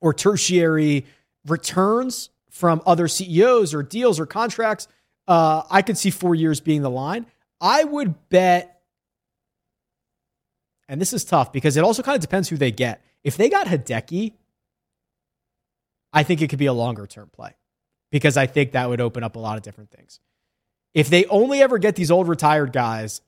or 0.01 0.13
tertiary 0.13 1.05
returns 1.47 2.29
from 2.49 2.81
other 2.86 3.07
CEOs 3.07 3.73
or 3.73 3.83
deals 3.83 4.19
or 4.19 4.25
contracts, 4.25 4.88
uh, 5.27 5.63
I 5.69 5.81
could 5.81 5.97
see 5.97 6.09
four 6.09 6.36
years 6.36 6.59
being 6.59 6.81
the 6.81 6.89
line. 6.89 7.25
I 7.59 7.83
would 7.83 8.29
bet, 8.29 8.81
and 10.88 11.01
this 11.01 11.13
is 11.13 11.25
tough 11.25 11.51
because 11.51 11.77
it 11.77 11.83
also 11.83 12.03
kind 12.03 12.15
of 12.15 12.21
depends 12.21 12.49
who 12.49 12.57
they 12.57 12.71
get. 12.71 13.01
If 13.26 13.38
they 13.38 13.49
got 13.49 13.65
Hideki, 13.65 14.34
I 16.13 16.23
think 16.23 16.41
it 16.41 16.49
could 16.49 16.59
be 16.59 16.67
a 16.67 16.73
longer 16.73 17.07
term 17.07 17.30
play 17.34 17.55
because 18.11 18.38
I 18.38 18.45
think 18.45 18.71
that 18.71 18.88
would 18.88 19.01
open 19.01 19.23
up 19.23 19.36
a 19.36 19.39
lot 19.39 19.57
of 19.57 19.63
different 19.63 19.89
things. 19.89 20.19
If 20.93 21.09
they 21.09 21.26
only 21.26 21.59
ever 21.61 21.80
get 21.80 21.95
these 21.95 22.11
old 22.11 22.28
retired 22.28 22.71
guys, 22.71 23.21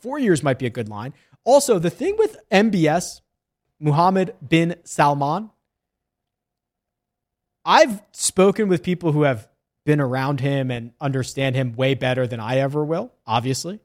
four 0.00 0.18
years 0.18 0.42
might 0.42 0.58
be 0.58 0.66
a 0.66 0.70
good 0.70 0.88
line. 0.88 1.14
Also, 1.44 1.78
the 1.78 1.90
thing 1.90 2.16
with 2.18 2.36
MBS, 2.50 3.20
Mohammed 3.78 4.34
bin 4.46 4.76
Salman, 4.82 5.50
I've 7.64 8.02
spoken 8.10 8.68
with 8.68 8.82
people 8.82 9.12
who 9.12 9.22
have 9.22 9.48
been 9.86 10.00
around 10.00 10.40
him 10.40 10.72
and 10.72 10.92
understand 11.00 11.54
him 11.54 11.74
way 11.74 11.94
better 11.94 12.26
than 12.26 12.40
I 12.40 12.58
ever 12.58 12.84
will, 12.84 13.12
obviously. 13.26 13.78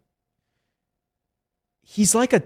He's 1.83 2.15
like 2.15 2.33
a 2.33 2.43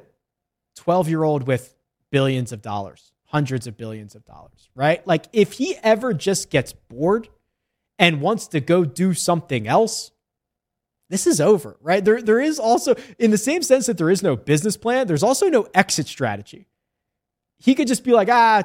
12 0.75 1.07
year 1.07 1.23
old 1.23 1.47
with 1.47 1.73
billions 2.14 2.51
of 2.51 2.61
dollars, 2.61 3.11
hundreds 3.26 3.66
of 3.66 3.76
billions 3.76 4.14
of 4.14 4.24
dollars, 4.24 4.70
right? 4.76 5.05
Like 5.07 5.26
if 5.34 5.53
he 5.53 5.76
ever 5.82 6.14
just 6.14 6.51
gets 6.51 6.72
bored 6.72 7.28
and 7.97 8.22
wants 8.22 8.45
to 8.49 8.59
go 8.59 8.86
do 8.86 9.16
something 9.16 9.68
else, 9.68 10.11
this 11.09 11.26
is 11.26 11.41
over, 11.41 11.76
right? 11.82 12.05
There, 12.05 12.22
there 12.22 12.39
is 12.39 12.59
also, 12.59 12.93
in 13.18 13.32
the 13.32 13.38
same 13.39 13.64
sense 13.64 13.88
that 13.88 13.97
there 13.97 14.11
is 14.11 14.22
no 14.22 14.36
business 14.36 14.78
plan, 14.78 15.07
there's 15.07 15.24
also 15.24 15.49
no 15.49 15.68
exit 15.74 16.05
strategy. 16.05 16.68
He 17.57 17.74
could 17.74 17.88
just 17.88 18.03
be 18.03 18.11
like, 18.11 18.30
ah, 18.30 18.61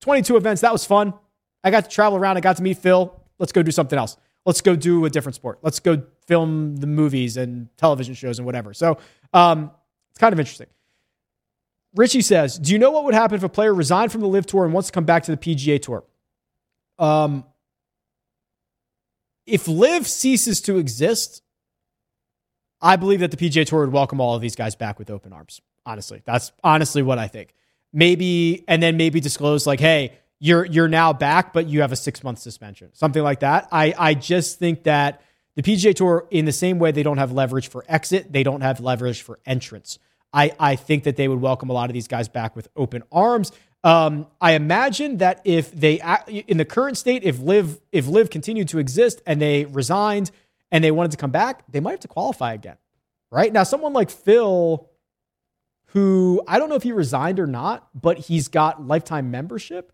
22 0.00 0.36
events, 0.36 0.62
that 0.62 0.72
was 0.72 0.84
fun. 0.84 1.14
I 1.62 1.70
got 1.70 1.84
to 1.84 1.90
travel 1.90 2.18
around, 2.18 2.36
I 2.36 2.40
got 2.40 2.56
to 2.56 2.64
meet 2.64 2.78
Phil. 2.78 3.14
Let's 3.38 3.52
go 3.52 3.62
do 3.62 3.70
something 3.70 3.96
else. 3.96 4.16
Let's 4.44 4.60
go 4.60 4.74
do 4.74 5.04
a 5.04 5.10
different 5.10 5.36
sport. 5.36 5.60
Let's 5.62 5.78
go 5.78 6.02
film 6.26 6.74
the 6.74 6.88
movies 6.88 7.36
and 7.36 7.68
television 7.76 8.14
shows 8.14 8.40
and 8.40 8.46
whatever. 8.46 8.74
So 8.74 8.98
um, 9.32 9.70
it's 10.10 10.18
kind 10.18 10.32
of 10.32 10.40
interesting. 10.40 10.66
Richie 11.94 12.22
says, 12.22 12.58
Do 12.58 12.72
you 12.72 12.78
know 12.78 12.90
what 12.90 13.04
would 13.04 13.14
happen 13.14 13.36
if 13.36 13.42
a 13.42 13.48
player 13.48 13.74
resigned 13.74 14.12
from 14.12 14.20
the 14.20 14.28
LIV 14.28 14.46
Tour 14.46 14.64
and 14.64 14.72
wants 14.72 14.88
to 14.88 14.92
come 14.92 15.04
back 15.04 15.24
to 15.24 15.34
the 15.34 15.36
PGA 15.36 15.80
Tour? 15.80 16.04
Um, 16.98 17.44
if 19.46 19.66
LIV 19.66 20.06
ceases 20.06 20.60
to 20.62 20.78
exist, 20.78 21.42
I 22.80 22.96
believe 22.96 23.20
that 23.20 23.30
the 23.30 23.36
PGA 23.36 23.66
Tour 23.66 23.80
would 23.80 23.92
welcome 23.92 24.20
all 24.20 24.34
of 24.34 24.42
these 24.42 24.54
guys 24.54 24.76
back 24.76 24.98
with 24.98 25.10
open 25.10 25.32
arms. 25.32 25.60
Honestly, 25.86 26.22
that's 26.24 26.52
honestly 26.62 27.02
what 27.02 27.18
I 27.18 27.28
think. 27.28 27.54
Maybe, 27.92 28.64
and 28.68 28.82
then 28.82 28.98
maybe 28.98 29.20
disclose 29.20 29.66
like, 29.66 29.80
hey, 29.80 30.12
you're 30.38 30.64
you're 30.66 30.88
now 30.88 31.12
back, 31.12 31.52
but 31.52 31.66
you 31.66 31.80
have 31.80 31.90
a 31.90 31.96
six 31.96 32.22
month 32.22 32.38
suspension, 32.38 32.90
something 32.92 33.22
like 33.22 33.40
that. 33.40 33.68
I 33.72 33.94
I 33.98 34.14
just 34.14 34.58
think 34.58 34.84
that 34.84 35.22
the 35.56 35.62
PGA 35.62 35.94
Tour, 35.94 36.28
in 36.30 36.44
the 36.44 36.52
same 36.52 36.78
way 36.78 36.92
they 36.92 37.02
don't 37.02 37.18
have 37.18 37.32
leverage 37.32 37.68
for 37.68 37.84
exit, 37.88 38.32
they 38.32 38.42
don't 38.42 38.60
have 38.60 38.80
leverage 38.80 39.22
for 39.22 39.40
entrance. 39.44 39.98
I, 40.32 40.52
I 40.58 40.76
think 40.76 41.04
that 41.04 41.16
they 41.16 41.28
would 41.28 41.40
welcome 41.40 41.70
a 41.70 41.72
lot 41.72 41.90
of 41.90 41.94
these 41.94 42.08
guys 42.08 42.28
back 42.28 42.54
with 42.54 42.68
open 42.76 43.02
arms. 43.10 43.52
Um, 43.84 44.26
I 44.40 44.52
imagine 44.52 45.18
that 45.18 45.40
if 45.44 45.70
they, 45.72 46.00
in 46.28 46.58
the 46.58 46.64
current 46.64 46.98
state, 46.98 47.22
if 47.24 47.38
LIV 47.38 47.80
if 47.92 48.06
LIV 48.06 48.30
continued 48.30 48.68
to 48.68 48.78
exist 48.78 49.22
and 49.26 49.40
they 49.40 49.64
resigned 49.66 50.30
and 50.70 50.82
they 50.82 50.90
wanted 50.90 51.12
to 51.12 51.16
come 51.16 51.30
back, 51.30 51.64
they 51.70 51.80
might 51.80 51.92
have 51.92 52.00
to 52.00 52.08
qualify 52.08 52.52
again. 52.54 52.76
Right 53.30 53.52
now, 53.52 53.62
someone 53.62 53.92
like 53.92 54.10
Phil, 54.10 54.88
who 55.88 56.42
I 56.48 56.58
don't 56.58 56.68
know 56.68 56.74
if 56.74 56.82
he 56.82 56.92
resigned 56.92 57.38
or 57.38 57.46
not, 57.46 57.88
but 57.94 58.18
he's 58.18 58.48
got 58.48 58.84
lifetime 58.86 59.30
membership. 59.30 59.92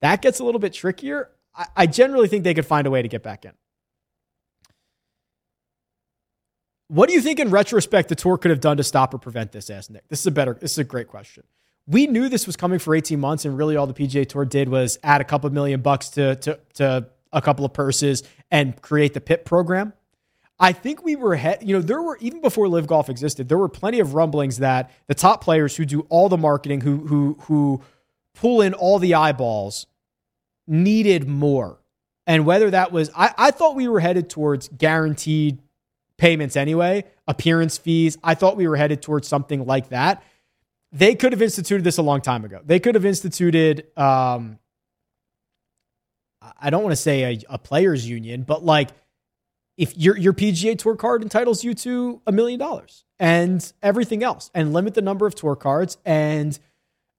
That 0.00 0.22
gets 0.22 0.40
a 0.40 0.44
little 0.44 0.60
bit 0.60 0.72
trickier. 0.72 1.30
I, 1.54 1.66
I 1.76 1.86
generally 1.86 2.28
think 2.28 2.44
they 2.44 2.54
could 2.54 2.66
find 2.66 2.86
a 2.86 2.90
way 2.90 3.02
to 3.02 3.08
get 3.08 3.22
back 3.22 3.44
in. 3.44 3.52
What 6.88 7.08
do 7.08 7.14
you 7.14 7.20
think 7.20 7.38
in 7.38 7.50
retrospect 7.50 8.08
the 8.08 8.14
tour 8.14 8.38
could 8.38 8.50
have 8.50 8.60
done 8.60 8.78
to 8.78 8.84
stop 8.84 9.12
or 9.12 9.18
prevent 9.18 9.52
this? 9.52 9.68
Asked 9.68 9.90
Nick. 9.90 10.08
This 10.08 10.20
is 10.20 10.26
a 10.26 10.30
better, 10.30 10.54
this 10.54 10.72
is 10.72 10.78
a 10.78 10.84
great 10.84 11.08
question. 11.08 11.44
We 11.86 12.06
knew 12.06 12.28
this 12.28 12.46
was 12.46 12.56
coming 12.56 12.78
for 12.78 12.94
18 12.94 13.20
months, 13.20 13.44
and 13.44 13.56
really 13.56 13.76
all 13.76 13.86
the 13.86 13.94
PGA 13.94 14.26
Tour 14.26 14.44
did 14.44 14.68
was 14.68 14.98
add 15.02 15.20
a 15.20 15.24
couple 15.24 15.48
million 15.50 15.80
bucks 15.80 16.08
to, 16.10 16.36
to, 16.36 16.58
to 16.74 17.06
a 17.32 17.42
couple 17.42 17.64
of 17.64 17.72
purses 17.72 18.22
and 18.50 18.80
create 18.80 19.14
the 19.14 19.20
PIP 19.20 19.44
program. 19.44 19.92
I 20.60 20.72
think 20.72 21.04
we 21.04 21.14
were 21.14 21.34
ahead. 21.34 21.62
You 21.62 21.76
know, 21.76 21.82
there 21.82 22.02
were 22.02 22.18
even 22.20 22.40
before 22.40 22.68
LIV 22.68 22.86
Golf 22.86 23.08
existed, 23.08 23.48
there 23.48 23.58
were 23.58 23.68
plenty 23.68 24.00
of 24.00 24.14
rumblings 24.14 24.58
that 24.58 24.90
the 25.06 25.14
top 25.14 25.42
players 25.44 25.76
who 25.76 25.84
do 25.84 26.00
all 26.08 26.28
the 26.28 26.36
marketing, 26.36 26.80
who 26.80 27.06
who 27.06 27.38
who 27.42 27.82
pull 28.34 28.60
in 28.60 28.74
all 28.74 28.98
the 28.98 29.14
eyeballs, 29.14 29.86
needed 30.66 31.28
more. 31.28 31.78
And 32.26 32.44
whether 32.44 32.70
that 32.70 32.92
was, 32.92 33.10
I, 33.16 33.32
I 33.38 33.50
thought 33.52 33.74
we 33.74 33.88
were 33.88 34.00
headed 34.00 34.28
towards 34.28 34.68
guaranteed 34.68 35.60
payments 36.18 36.56
anyway, 36.56 37.04
appearance 37.26 37.78
fees. 37.78 38.18
I 38.22 38.34
thought 38.34 38.56
we 38.56 38.68
were 38.68 38.76
headed 38.76 39.00
towards 39.00 39.26
something 39.26 39.64
like 39.64 39.88
that. 39.88 40.22
They 40.92 41.14
could 41.14 41.32
have 41.32 41.42
instituted 41.42 41.84
this 41.84 41.98
a 41.98 42.02
long 42.02 42.20
time 42.20 42.44
ago. 42.44 42.60
They 42.64 42.80
could 42.80 42.94
have 42.94 43.04
instituted, 43.04 43.86
um, 43.96 44.58
I 46.60 46.70
don't 46.70 46.82
want 46.82 46.92
to 46.92 46.96
say 46.96 47.34
a, 47.34 47.54
a 47.54 47.58
players 47.58 48.08
union, 48.08 48.42
but 48.42 48.64
like 48.64 48.90
if 49.78 49.96
your 49.96 50.16
your 50.18 50.32
PGA 50.32 50.76
Tour 50.76 50.96
card 50.96 51.22
entitles 51.22 51.62
you 51.62 51.72
to 51.74 52.20
a 52.26 52.32
million 52.32 52.58
dollars 52.58 53.04
and 53.20 53.72
everything 53.82 54.22
else, 54.22 54.50
and 54.54 54.72
limit 54.72 54.94
the 54.94 55.02
number 55.02 55.26
of 55.26 55.34
tour 55.34 55.56
cards. 55.56 55.98
And 56.04 56.58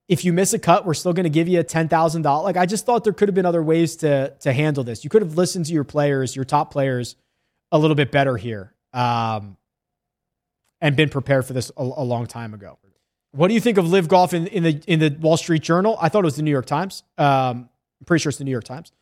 if 0.08 0.24
you 0.24 0.32
miss 0.32 0.52
a 0.52 0.58
cut, 0.58 0.84
we're 0.84 0.94
still 0.94 1.12
going 1.12 1.24
to 1.24 1.30
give 1.30 1.48
you 1.48 1.60
a 1.60 1.64
ten 1.64 1.88
thousand 1.88 2.22
dollars. 2.22 2.44
Like 2.44 2.56
I 2.58 2.66
just 2.66 2.84
thought 2.84 3.02
there 3.02 3.14
could 3.14 3.28
have 3.28 3.34
been 3.34 3.46
other 3.46 3.62
ways 3.62 3.96
to 3.96 4.34
to 4.40 4.52
handle 4.52 4.84
this. 4.84 5.04
You 5.04 5.10
could 5.10 5.22
have 5.22 5.36
listened 5.36 5.66
to 5.66 5.72
your 5.72 5.84
players, 5.84 6.36
your 6.36 6.44
top 6.44 6.70
players, 6.70 7.16
a 7.72 7.78
little 7.78 7.94
bit 7.94 8.12
better 8.12 8.36
here. 8.36 8.74
Um, 8.92 9.56
and 10.80 10.96
been 10.96 11.10
prepared 11.10 11.46
for 11.46 11.52
this 11.52 11.70
a, 11.76 11.82
a 11.82 12.04
long 12.04 12.26
time 12.26 12.54
ago. 12.54 12.78
What 13.32 13.48
do 13.48 13.54
you 13.54 13.60
think 13.60 13.78
of 13.78 13.88
LIV 13.88 14.08
Golf 14.08 14.34
in, 14.34 14.46
in 14.48 14.62
the 14.62 14.82
in 14.86 14.98
the 14.98 15.16
Wall 15.20 15.36
Street 15.36 15.62
Journal? 15.62 15.96
I 16.00 16.08
thought 16.08 16.20
it 16.20 16.24
was 16.24 16.36
the 16.36 16.42
New 16.42 16.50
York 16.50 16.66
Times. 16.66 17.04
Um, 17.16 17.68
I'm 18.00 18.04
pretty 18.06 18.22
sure 18.22 18.30
it's 18.30 18.38
the 18.38 18.44
New 18.44 18.50
York 18.50 18.64
Times. 18.64 18.92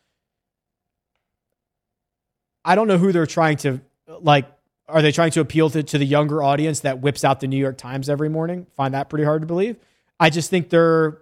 I 2.63 2.75
don't 2.75 2.87
know 2.87 2.97
who 2.97 3.11
they're 3.11 3.25
trying 3.25 3.57
to 3.57 3.81
like. 4.07 4.45
Are 4.87 5.01
they 5.01 5.11
trying 5.11 5.31
to 5.31 5.39
appeal 5.39 5.69
to, 5.69 5.83
to 5.83 5.97
the 5.99 6.05
younger 6.05 6.41
audience 6.41 6.79
that 6.81 6.99
whips 6.99 7.23
out 7.23 7.39
the 7.39 7.47
New 7.47 7.57
York 7.57 7.77
Times 7.77 8.09
every 8.09 8.29
morning? 8.29 8.67
Find 8.75 8.93
that 8.93 9.09
pretty 9.09 9.25
hard 9.25 9.41
to 9.41 9.47
believe. 9.47 9.77
I 10.19 10.29
just 10.29 10.49
think 10.49 10.69
they're 10.69 11.19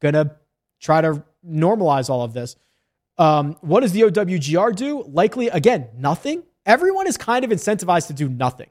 gonna 0.00 0.36
try 0.80 1.00
to 1.00 1.22
normalize 1.46 2.08
all 2.08 2.22
of 2.22 2.32
this. 2.32 2.56
Um, 3.18 3.56
what 3.60 3.80
does 3.80 3.92
the 3.92 4.02
OWGR 4.02 4.76
do? 4.76 5.02
Likely, 5.02 5.48
again, 5.48 5.88
nothing. 5.96 6.44
Everyone 6.68 7.06
is 7.06 7.16
kind 7.16 7.46
of 7.46 7.50
incentivized 7.50 8.08
to 8.08 8.12
do 8.12 8.28
nothing. 8.28 8.68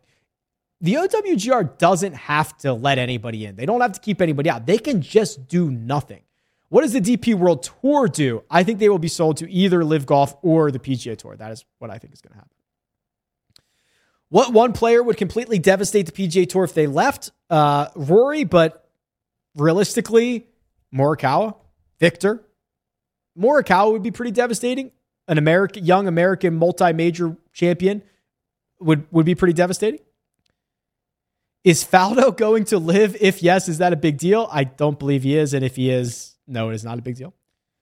The 0.82 0.94
OWGR 0.94 1.80
doesn't 1.80 2.14
have 2.14 2.56
to 2.60 2.72
let 2.72 3.00
anybody 3.00 3.44
in. 3.46 3.56
They 3.56 3.66
don't 3.66 3.82
have 3.82 3.94
to 3.94 4.00
keep 4.00 4.22
anybody 4.22 4.52
out. 4.52 4.68
They 4.68 4.78
can 4.78 5.02
just 5.02 5.48
do 5.48 5.72
nothing. 5.72 6.22
What 6.70 6.82
does 6.84 6.94
the 6.94 7.02
DP 7.02 7.34
World 7.34 7.64
Tour 7.64 8.08
do? 8.08 8.44
I 8.52 8.64
think 8.64 8.78
they 8.78 8.90
will 8.90 9.00
be 9.00 9.08
sold 9.08 9.38
to 9.38 9.52
either 9.52 9.84
Live 9.84 10.06
Golf 10.06 10.36
or 10.44 10.70
the 10.70 10.78
PGA 10.78 11.18
Tour. 11.18 11.36
That 11.36 11.52
is 11.52 11.66
what 11.80 11.90
I 11.90 11.98
think 11.98 12.14
is 12.14 12.22
going 12.22 12.34
to 12.34 12.38
happen. 12.38 12.52
What 14.30 14.54
one 14.54 14.74
player 14.74 15.02
would 15.02 15.18
completely 15.18 15.58
devastate 15.58 16.06
the 16.06 16.12
PGA 16.12 16.48
Tour 16.48 16.66
if 16.66 16.76
they 16.76 16.86
left? 16.86 17.32
Uh, 17.50 17.88
Rory, 17.96 18.44
but 18.44 18.88
realistically, 19.56 20.48
Morikawa, 20.94 21.56
Viktor. 22.00 22.46
Morikawa 23.40 23.94
would 23.94 24.04
be 24.04 24.12
pretty 24.12 24.32
devastating. 24.32 24.92
An 25.28 25.38
American, 25.38 25.86
young 25.86 26.08
American 26.08 26.56
multi-major 26.56 27.36
champion 27.54 28.02
would 28.80 29.12
would 29.12 29.26
be 29.26 29.36
pretty 29.36 29.54
devastating. 29.54 30.00
Is 31.64 31.84
Faldo 31.84 32.36
going 32.38 32.64
to 32.66 32.80
LIV? 32.80 33.18
If 33.20 33.44
yes, 33.44 33.68
is 33.68 33.80
that 33.80 33.94
a 33.94 33.98
big 33.98 34.18
deal? 34.18 34.48
I 34.52 34.64
don't 34.64 34.98
believe 34.98 35.24
he 35.24 35.38
is, 35.38 35.54
and 35.54 35.66
if 35.66 35.76
he 35.76 35.90
is, 35.90 36.36
no, 36.48 36.70
it 36.70 36.76
is 36.76 36.84
not 36.84 36.98
a 36.98 37.02
big 37.02 37.16
deal. 37.16 37.34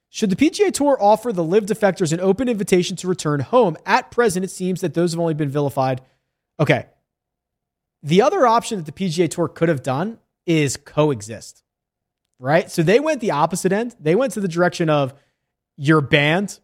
Should 0.09 0.29
the 0.29 0.37
PGA 0.37 0.73
Tour 0.73 0.97
offer 0.99 1.33
the 1.33 1.43
LIV 1.43 1.65
defectors 1.65 2.13
an 2.13 2.21
open 2.21 2.47
invitation 2.47 2.95
to 2.97 3.07
return 3.07 3.41
home? 3.41 3.75
At 3.85 4.11
present, 4.11 4.45
it 4.45 4.49
seems 4.49 4.81
that 4.81 4.93
those 4.93 5.11
have 5.11 5.19
only 5.19 5.33
been 5.33 5.49
vilified. 5.49 6.01
Okay. 6.59 6.85
The 8.01 8.21
other 8.21 8.47
option 8.47 8.77
that 8.77 8.85
the 8.85 8.91
PGA 8.91 9.29
Tour 9.29 9.49
could 9.49 9.67
have 9.67 9.83
done 9.83 10.19
is 10.45 10.77
coexist, 10.77 11.63
right? 12.39 12.71
So 12.71 12.81
they 12.81 12.99
went 12.99 13.19
the 13.19 13.31
opposite 13.31 13.71
end. 13.71 13.95
They 13.99 14.15
went 14.15 14.31
to 14.33 14.39
the 14.39 14.47
direction 14.47 14.89
of 14.89 15.13
you're 15.75 16.01
banned 16.01 16.59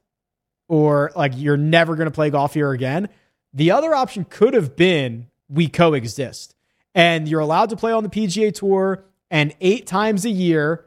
or 0.72 1.12
like 1.18 1.34
you're 1.36 1.58
never 1.58 1.98
going 1.98 2.06
to 2.06 2.12
play 2.12 2.30
golf 2.30 2.54
here 2.54 2.72
again. 2.72 3.10
The 3.54 3.72
other 3.72 3.94
option 3.94 4.24
could 4.24 4.54
have 4.54 4.78
been 4.78 5.28
we 5.50 5.68
coexist 5.68 6.56
and 6.96 7.28
you're 7.28 7.42
allowed 7.42 7.72
to 7.72 7.76
play 7.76 7.92
on 7.92 8.04
the 8.04 8.10
PGA 8.10 8.54
Tour 8.54 9.04
and 9.30 9.54
eight 9.60 9.86
times 9.86 10.24
a 10.24 10.30
year 10.30 10.86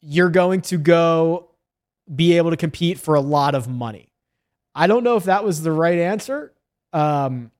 you're 0.00 0.30
going 0.30 0.62
to 0.62 0.78
go 0.78 1.50
be 2.12 2.38
able 2.38 2.52
to 2.52 2.56
compete 2.56 2.98
for 2.98 3.14
a 3.14 3.20
lot 3.20 3.54
of 3.54 3.68
money. 3.68 4.08
I 4.74 4.86
don't 4.86 5.04
know 5.04 5.16
if 5.16 5.24
that 5.24 5.44
was 5.44 5.60
the 5.60 5.72
right 5.72 5.98
answer. 5.98 6.54
Um, 6.94 7.50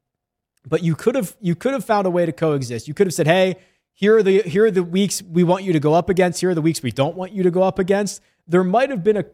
but 0.66 0.82
you 0.82 0.94
could 0.94 1.16
have 1.16 1.36
you 1.38 1.54
could 1.54 1.74
have 1.74 1.84
found 1.84 2.06
a 2.06 2.10
way 2.10 2.24
to 2.24 2.32
coexist. 2.32 2.88
You 2.88 2.94
could 2.94 3.06
have 3.06 3.14
said, 3.14 3.26
"Hey, 3.26 3.56
here 3.92 4.16
are 4.16 4.22
the 4.22 4.40
here 4.40 4.64
are 4.64 4.70
the 4.70 4.82
weeks 4.82 5.22
we 5.22 5.44
want 5.44 5.64
you 5.64 5.74
to 5.74 5.80
go 5.80 5.92
up 5.92 6.08
against. 6.08 6.40
Here 6.40 6.50
are 6.50 6.54
the 6.54 6.62
weeks 6.62 6.82
we 6.82 6.92
don't 6.92 7.14
want 7.14 7.32
you 7.32 7.42
to 7.42 7.50
go 7.50 7.62
up 7.62 7.78
against." 7.78 8.22
There 8.48 8.64
might 8.64 8.88
have 8.88 9.04
been 9.04 9.18
a 9.18 9.24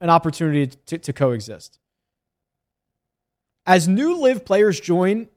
an 0.00 0.10
opportunity 0.10 0.68
to, 0.86 0.98
to 0.98 1.12
coexist. 1.12 1.78
As 3.66 3.86
new 3.86 4.16
LIV 4.20 4.44
players 4.44 4.80
join, 4.80 5.28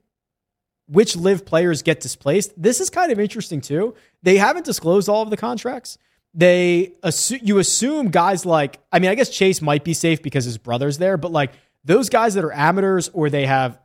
which 0.86 1.16
LIV 1.16 1.46
players 1.46 1.82
get 1.82 2.00
displaced? 2.00 2.52
This 2.60 2.80
is 2.80 2.90
kind 2.90 3.12
of 3.12 3.20
interesting 3.20 3.60
too. 3.60 3.94
They 4.22 4.36
haven't 4.36 4.64
disclosed 4.64 5.08
all 5.08 5.22
of 5.22 5.30
the 5.30 5.36
contracts. 5.36 5.98
They 6.32 6.94
assume 7.02 7.40
you 7.42 7.58
assume 7.58 8.08
guys 8.08 8.44
like 8.44 8.80
I 8.90 8.98
mean 8.98 9.10
I 9.10 9.14
guess 9.14 9.30
Chase 9.30 9.62
might 9.62 9.84
be 9.84 9.94
safe 9.94 10.22
because 10.22 10.44
his 10.44 10.58
brother's 10.58 10.98
there, 10.98 11.16
but 11.16 11.30
like 11.30 11.52
those 11.84 12.08
guys 12.08 12.34
that 12.34 12.44
are 12.44 12.52
amateurs 12.52 13.08
or 13.12 13.30
they 13.30 13.46
have 13.46 13.78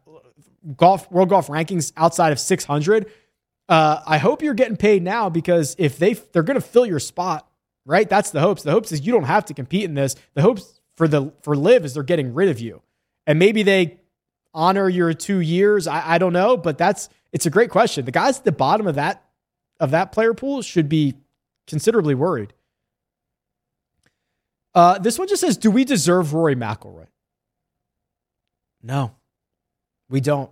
golf 0.75 1.09
world 1.11 1.29
golf 1.29 1.47
rankings 1.47 1.91
outside 1.95 2.31
of 2.31 2.39
600 2.39 3.09
uh, 3.69 4.01
i 4.05 4.17
hope 4.17 4.41
you're 4.41 4.53
getting 4.53 4.75
paid 4.75 5.01
now 5.01 5.29
because 5.29 5.73
if 5.79 5.97
they 5.97 6.13
they're 6.13 6.43
going 6.43 6.59
to 6.59 6.65
fill 6.65 6.85
your 6.85 6.99
spot 6.99 7.48
right? 7.89 8.07
That's 8.07 8.29
the 8.29 8.39
hopes. 8.39 8.61
The 8.61 8.71
hopes 8.71 8.91
is 8.91 9.05
you 9.05 9.11
don't 9.11 9.23
have 9.23 9.45
to 9.45 9.55
compete 9.55 9.85
in 9.85 9.95
this. 9.95 10.15
The 10.35 10.43
hopes 10.43 10.79
for 10.95 11.07
the 11.07 11.33
for 11.41 11.55
LIV 11.55 11.85
is 11.85 11.93
they're 11.95 12.03
getting 12.03 12.35
rid 12.35 12.49
of 12.49 12.59
you. 12.59 12.83
And 13.25 13.39
maybe 13.39 13.63
they 13.63 13.99
honor 14.53 14.87
your 14.87 15.13
two 15.13 15.39
years. 15.39 15.87
I, 15.87 16.15
I 16.15 16.17
don't 16.19 16.33
know 16.33 16.55
but 16.55 16.77
that's 16.77 17.09
it's 17.31 17.47
a 17.47 17.49
great 17.49 17.71
question. 17.71 18.05
The 18.05 18.11
guys 18.11 18.37
at 18.37 18.45
the 18.45 18.51
bottom 18.51 18.85
of 18.85 18.95
that 18.95 19.23
of 19.79 19.91
that 19.91 20.11
player 20.11 20.35
pool 20.35 20.61
should 20.61 20.87
be 20.87 21.15
considerably 21.65 22.13
worried. 22.13 22.53
Uh, 24.75 24.99
this 24.99 25.17
one 25.17 25.27
just 25.27 25.41
says 25.41 25.57
do 25.57 25.71
we 25.71 25.83
deserve 25.83 26.33
rory 26.33 26.55
mcilroy? 26.55 27.07
No 28.83 29.15
we 30.11 30.21
don't. 30.21 30.51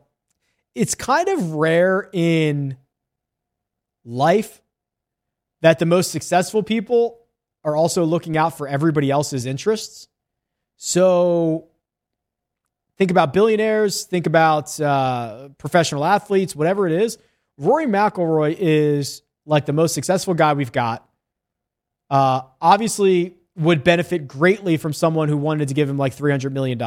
It's 0.73 0.95
kind 0.95 1.27
of 1.27 1.53
rare 1.53 2.09
in 2.13 2.77
life 4.05 4.61
that 5.61 5.79
the 5.79 5.85
most 5.85 6.11
successful 6.11 6.63
people 6.63 7.16
are 7.67 7.75
also 7.75 8.05
looking 8.05 8.37
out 8.37 8.57
for 8.57 8.65
everybody 8.65 9.11
else's 9.11 9.45
interests. 9.45 10.07
So 10.77 11.67
think 12.97 13.11
about 13.11 13.33
billionaires, 13.33 14.05
think 14.05 14.25
about 14.25 14.79
uh, 14.79 15.49
professional 15.57 16.05
athletes, 16.05 16.55
whatever 16.55 16.87
it 16.87 16.93
is. 16.93 17.17
Rory 17.57 17.85
McIlroy 17.85 18.55
is 18.57 19.21
like 19.45 19.65
the 19.65 19.73
most 19.73 19.93
successful 19.93 20.33
guy 20.33 20.53
we've 20.53 20.71
got. 20.71 21.07
Uh, 22.09 22.41
obviously, 22.61 23.35
would 23.57 23.83
benefit 23.83 24.29
greatly 24.29 24.77
from 24.77 24.93
someone 24.93 25.27
who 25.27 25.35
wanted 25.35 25.67
to 25.67 25.73
give 25.73 25.89
him 25.89 25.97
like 25.97 26.15
$300 26.15 26.53
million 26.53 26.79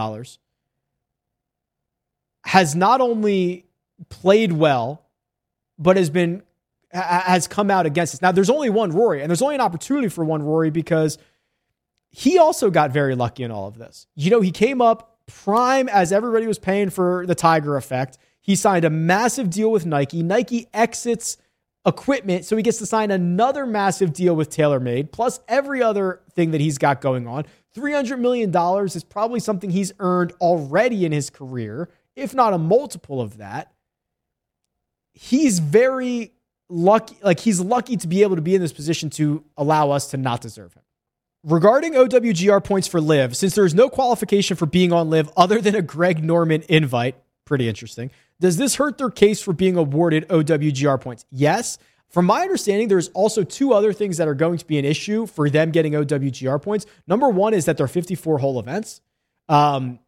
has 2.45 2.75
not 2.75 3.03
only 3.03 3.67
played 4.09 4.53
well, 4.53 5.05
but 5.79 5.99
has 5.99 6.09
been 6.09 6.43
has 6.93 7.47
come 7.47 7.71
out 7.71 7.87
against 7.87 8.15
us. 8.15 8.23
Now 8.23 8.33
there's 8.33 8.51
only 8.51 8.71
one 8.71 8.91
Rory, 8.91 9.23
and 9.23 9.31
there's 9.31 9.43
only 9.43 9.55
an 9.55 9.61
opportunity 9.61 10.09
for 10.09 10.25
one 10.25 10.43
Rory 10.43 10.71
because 10.71 11.19
he 12.11 12.39
also 12.39 12.71
got 12.71 12.91
very 12.91 13.15
lucky 13.15 13.43
in 13.43 13.51
all 13.51 13.69
of 13.69 13.79
this. 13.79 14.07
You 14.17 14.31
know, 14.31 14.41
he 14.41 14.51
came 14.51 14.81
up 14.81 15.19
prime 15.27 15.89
as 15.89 16.13
everybody 16.13 16.47
was 16.47 16.59
paying 16.59 16.91
for 16.91 17.25
the 17.27 17.35
Tiger 17.35 17.77
effect. 17.77 18.19
He 18.41 18.57
signed 18.57 18.85
a 18.85 18.91
massive 18.91 19.51
deal 19.51 19.71
with 19.71 19.87
Nike. 19.87 20.23
Nike 20.23 20.67
exits 20.75 21.37
equipment, 21.87 22.45
so 22.45 22.57
he 22.57 22.63
gets 22.63 22.79
to 22.79 22.87
sign 22.87 23.11
another 23.11 23.67
massive 23.67 24.13
deal 24.13 24.35
with 24.35 24.51
TaylorMade, 24.51 25.13
plus 25.13 25.41
every 25.49 25.83
other 25.83 26.21
thing 26.35 26.51
that 26.51 26.61
he's 26.61 26.79
got 26.79 27.01
going 27.01 27.27
on. 27.27 27.45
$300 27.77 28.19
million 28.19 28.55
is 28.85 29.05
probably 29.05 29.39
something 29.39 29.71
he's 29.71 29.93
earned 30.01 30.33
already 30.41 31.05
in 31.05 31.13
his 31.13 31.31
career 31.31 31.89
if 32.17 32.35
not 32.35 32.53
a 32.53 32.59
multiple 32.59 33.21
of 33.21 33.39
that. 33.39 33.73
He's 35.13 35.59
very 35.59 36.33
lucky, 36.71 37.17
like 37.23 37.41
he's 37.41 37.61
lucky 37.61 37.97
to 37.99 38.09
be 38.09 38.23
able 38.23 38.37
to 38.37 38.43
be 38.43 38.55
in 38.55 38.61
this 38.61 38.73
position 38.73 39.11
to 39.11 39.45
allow 39.57 39.91
us 39.91 40.11
to 40.11 40.17
not 40.17 40.41
deserve 40.41 40.73
him. 40.75 40.83
Regarding 41.43 41.95
OWGR 41.95 42.63
points 42.63 42.87
for 42.87 43.01
LIV, 43.01 43.37
since 43.37 43.55
there 43.55 43.65
is 43.65 43.75
no 43.75 43.89
qualification 43.89 44.57
for 44.57 44.67
being 44.67 44.93
on 44.93 45.09
LIV 45.09 45.31
other 45.37 45.61
than 45.61 45.75
a 45.75 45.83
Greg 45.83 46.23
Norman 46.23 46.63
invite, 46.69 47.17
pretty 47.47 47.69
interesting. 47.69 48.11
Does 48.41 48.57
this 48.57 48.77
hurt 48.77 48.99
their 48.99 49.11
case 49.11 49.43
for 49.43 49.53
being 49.53 49.77
awarded 49.77 50.29
OWGR 50.29 51.01
points? 51.01 51.25
Yes. 51.31 51.79
From 52.09 52.27
my 52.27 52.43
understanding, 52.43 52.89
there's 52.89 53.09
also 53.09 53.45
two 53.45 53.73
other 53.73 53.93
things 53.93 54.17
that 54.17 54.29
are 54.29 54.35
going 54.35 54.59
to 54.59 54.67
be 54.67 54.79
an 54.79 54.85
issue 54.85 55.27
for 55.27 55.49
them 55.49 55.71
getting 55.71 55.93
OWGR 55.93 56.61
points. 56.61 56.87
Number 57.07 57.29
one 57.29 57.55
is 57.55 57.67
that 57.67 57.77
they're 57.77 57.89
54 57.89 58.39
hole 58.39 58.59
events. 58.59 59.01
Um, 59.49 60.01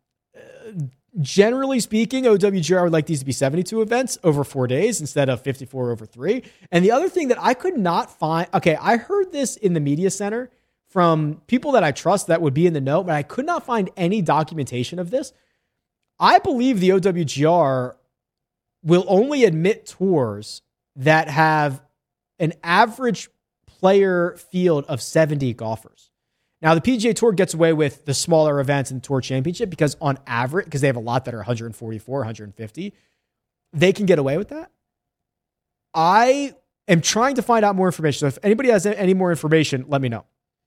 generally 1.21 1.81
speaking, 1.81 2.25
OWGR 2.25 2.85
would 2.85 2.93
like 2.93 3.07
these 3.07 3.21
to 3.21 3.25
be 3.25 3.33
72 3.33 3.83
events 3.83 4.19
over 4.25 4.45
four 4.45 4.67
days 4.67 5.01
instead 5.01 5.29
of 5.29 5.43
54 5.43 5.91
over 5.91 6.07
three. 6.07 6.43
And 6.71 6.85
the 6.85 6.91
other 6.91 7.09
thing 7.09 7.29
that 7.29 7.39
I 7.41 7.55
could 7.55 7.77
not 7.77 8.11
find, 8.19 8.49
okay, 8.55 8.77
I 8.77 8.97
heard 8.97 9.33
this 9.33 9.57
in 9.57 9.75
the 9.75 9.81
media 9.81 10.11
center 10.11 10.51
from 10.89 11.41
people 11.47 11.73
that 11.73 11.85
I 11.85 11.93
trust 11.93 12.27
that 12.27 12.43
would 12.43 12.55
be 12.55 12.67
in 12.67 12.73
the 12.73 12.81
know, 12.81 13.03
but 13.03 13.15
I 13.15 13.23
could 13.23 13.47
not 13.47 13.65
find 13.65 13.91
any 13.97 14.23
documentation 14.23 14.99
of 14.99 15.11
this. 15.11 15.33
I 16.19 16.39
believe 16.39 16.81
the 16.81 16.91
OWGR 16.91 17.95
will 18.83 19.05
only 19.09 19.45
admit 19.45 19.87
tours 19.87 20.63
that 20.97 21.29
have 21.29 21.83
an 22.39 22.53
average 22.63 23.29
player 23.67 24.37
field 24.37 24.85
of 24.87 25.01
70 25.01 25.55
golfers. 25.55 26.12
Now, 26.63 26.75
the 26.75 26.81
PGA 26.81 27.13
Tour 27.15 27.33
gets 27.33 27.55
away 27.55 27.73
with 27.73 28.05
the 28.05 28.15
smaller 28.15 28.61
events 28.61 28.93
in 28.93 28.99
the 28.99 29.01
Tour 29.01 29.21
Championship 29.21 29.69
because, 29.69 29.97
on 30.01 30.19
average, 30.29 30.67
because 30.67 30.81
they 30.81 30.87
have 30.87 30.97
a 30.97 31.01
lot 31.01 31.25
that 31.25 31.35
are 31.35 31.39
144, 31.39 32.19
150, 32.21 32.95
they 33.73 33.93
can 33.93 34.07
get 34.07 34.21
away 34.21 34.39
with 34.39 34.51
that. 34.51 34.71
I 35.93 36.55
am 36.87 37.01
trying 37.01 37.35
to 37.35 37.43
find 37.43 37.65
out 37.65 37.75
more 37.75 37.89
information. 37.89 38.21
So, 38.21 38.27
if 38.29 38.39
anybody 38.45 38.71
has 38.71 38.87
any 38.87 39.13
more 39.13 39.31
information, 39.31 39.87
let 39.89 40.01
me 40.01 40.09
know. 40.09 40.25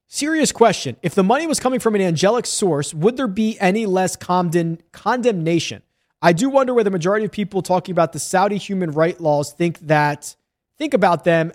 Serious 0.08 0.52
question. 0.52 0.98
If 1.02 1.16
the 1.16 1.24
money 1.24 1.48
was 1.48 1.62
coming 1.62 1.80
from 1.80 1.96
an 1.96 2.02
angelic 2.02 2.46
source, 2.46 2.94
would 2.94 3.16
there 3.16 3.28
be 3.28 3.58
any 3.60 3.86
less 3.86 4.18
condemn- 4.18 4.80
condemnation? 4.92 5.82
I 6.22 6.34
do 6.34 6.50
wonder 6.50 6.74
where 6.74 6.84
the 6.84 6.92
majority 6.92 7.26
of 7.26 7.32
people 7.32 7.62
talking 7.62 7.94
about 7.94 8.12
the 8.12 8.20
Saudi 8.20 8.58
human 8.58 8.92
right 8.92 9.20
laws 9.20 9.54
think 9.54 9.80
that 9.80 10.36
think 10.78 10.94
about 10.94 11.24
them 11.24 11.54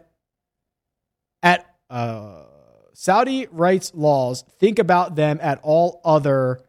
at 1.43 1.75
uh, 1.91 2.40
Saudi 3.01 3.47
rights 3.51 3.93
laws. 3.95 4.45
Think 4.59 4.79
about 4.79 5.15
them 5.17 5.39
at 5.41 5.59
all 5.63 6.03
other 6.05 6.61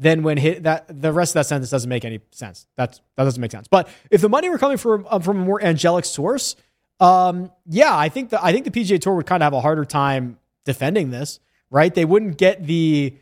than 0.00 0.24
when 0.24 0.36
hit 0.36 0.64
that 0.64 0.84
the 0.88 1.12
rest 1.12 1.30
of 1.30 1.34
that 1.34 1.46
sentence 1.46 1.70
doesn't 1.70 1.88
make 1.88 2.04
any 2.04 2.18
sense. 2.32 2.66
That's 2.76 3.00
that 3.16 3.22
doesn't 3.22 3.40
make 3.40 3.52
sense. 3.52 3.68
But 3.68 3.88
if 4.10 4.20
the 4.20 4.28
money 4.28 4.48
were 4.48 4.58
coming 4.58 4.78
from 4.78 5.06
um, 5.08 5.22
from 5.22 5.42
a 5.42 5.44
more 5.44 5.62
angelic 5.62 6.04
source, 6.04 6.56
um, 6.98 7.52
yeah, 7.66 7.96
I 7.96 8.08
think 8.08 8.30
the 8.30 8.44
I 8.44 8.50
think 8.50 8.64
the 8.64 8.72
PGA 8.72 9.00
Tour 9.00 9.14
would 9.14 9.26
kind 9.26 9.44
of 9.44 9.46
have 9.46 9.52
a 9.52 9.60
harder 9.60 9.84
time 9.84 10.38
defending 10.64 11.10
this, 11.10 11.38
right? 11.70 11.94
They 11.94 12.04
wouldn't 12.04 12.36
get 12.36 12.66
the 12.66 13.14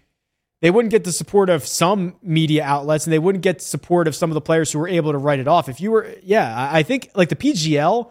they 0.63 0.71
wouldn't 0.71 0.91
get 0.91 1.05
the 1.05 1.13
support 1.13 1.51
of 1.51 1.67
some 1.67 2.17
media 2.23 2.65
outlets 2.65 3.05
and 3.05 3.13
they 3.13 3.19
wouldn't 3.19 3.45
get 3.45 3.61
support 3.61 4.09
of 4.09 4.15
some 4.15 4.31
of 4.31 4.35
the 4.35 4.41
players 4.41 4.73
who 4.73 4.79
were 4.79 4.89
able 4.89 5.13
to 5.13 5.19
write 5.19 5.39
it 5.39 5.47
off. 5.47 5.69
If 5.69 5.83
you 5.83 5.91
were, 5.91 6.15
yeah, 6.23 6.71
I 6.73 6.83
think 6.83 7.11
like 7.15 7.29
the 7.29 7.37
PGL, 7.37 8.11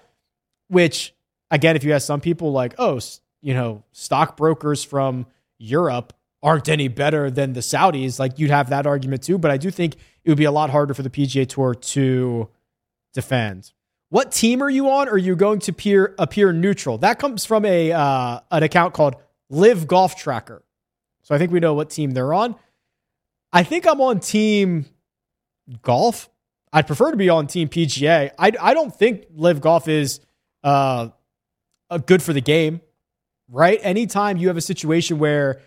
which 0.68 1.16
again, 1.49 1.76
if 1.76 1.84
you 1.84 1.93
ask 1.93 2.05
some 2.05 2.22
people 2.22 2.51
like, 2.51 2.76
oh, 2.78 2.99
you 3.48 3.54
know, 3.54 3.82
stockbrokers 3.93 4.84
from 4.84 5.26
Europe 5.58 6.12
aren't 6.43 6.68
any 6.68 6.89
better 6.89 7.32
than 7.32 7.54
the 7.54 7.62
Saudis, 7.62 8.20
like 8.20 8.38
you'd 8.38 8.50
have 8.50 8.72
that 8.72 8.86
argument 8.86 9.24
too. 9.24 9.38
But 9.38 9.52
I 9.52 9.58
do 9.58 9.72
think 9.72 9.95
it 10.26 10.30
would 10.30 10.38
be 10.38 10.43
a 10.43 10.52
lot 10.52 10.70
harder 10.70 10.93
for 10.93 11.02
the 11.02 11.10
PGA 11.10 11.48
Tour 11.48 11.74
to 11.74 12.50
defend. 13.14 13.72
What 14.10 14.34
team 14.34 14.62
are 14.62 14.70
you 14.70 14.89
on? 14.89 15.08
Or 15.08 15.14
are 15.14 15.18
you 15.18 15.38
going 15.38 15.60
to 15.60 15.72
appear 15.72 16.14
appear 16.20 16.52
neutral? 16.52 16.98
That 16.98 17.20
comes 17.20 17.45
from 17.45 17.64
a 17.64 17.93
uh, 17.93 18.41
an 18.52 18.64
account 18.64 18.93
called 18.93 19.16
LIV 19.50 19.88
Golf 19.88 20.18
Tracker. 20.18 20.62
So 21.22 21.34
I 21.34 21.38
think 21.38 21.54
we 21.54 21.62
know 21.62 21.74
what 21.74 21.89
team 21.89 22.12
they're 22.12 22.34
on. 22.34 22.54
I 23.54 23.64
think 23.64 23.88
I'm 23.88 24.02
on 24.02 24.20
team 24.20 24.88
golf. 25.84 26.30
I'd 26.74 26.86
prefer 26.86 27.12
to 27.12 27.18
be 27.18 27.30
on 27.30 27.48
team 27.48 27.70
PGA. 27.70 28.32
I, 28.38 28.52
I 28.60 28.74
don't 28.74 28.93
think 28.93 29.28
LIV 29.34 29.62
golf 29.62 29.88
is 29.88 30.20
uh, 30.66 31.10
good 32.06 32.22
for 32.22 32.34
the 32.34 32.41
game, 32.41 32.82
right? 33.50 33.80
Anytime 33.82 34.38
you 34.38 34.48
have 34.48 34.58
a 34.58 34.62
situation 34.62 35.20
where 35.20 35.62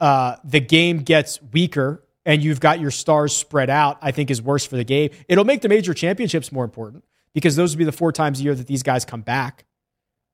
uh, 0.00 0.36
the 0.44 0.60
game 0.60 0.98
gets 0.98 1.40
weaker 1.52 2.04
and 2.24 2.42
you've 2.42 2.60
got 2.60 2.80
your 2.80 2.90
stars 2.90 3.34
spread 3.34 3.70
out, 3.70 3.98
I 4.02 4.10
think 4.10 4.30
is 4.30 4.40
worse 4.42 4.66
for 4.66 4.76
the 4.76 4.84
game. 4.84 5.10
It'll 5.28 5.44
make 5.44 5.60
the 5.62 5.68
major 5.68 5.94
championships 5.94 6.52
more 6.52 6.64
important 6.64 7.04
because 7.34 7.56
those 7.56 7.72
would 7.72 7.78
be 7.78 7.84
the 7.84 7.92
four 7.92 8.12
times 8.12 8.40
a 8.40 8.42
year 8.42 8.54
that 8.54 8.66
these 8.66 8.82
guys 8.82 9.04
come 9.04 9.22
back. 9.22 9.64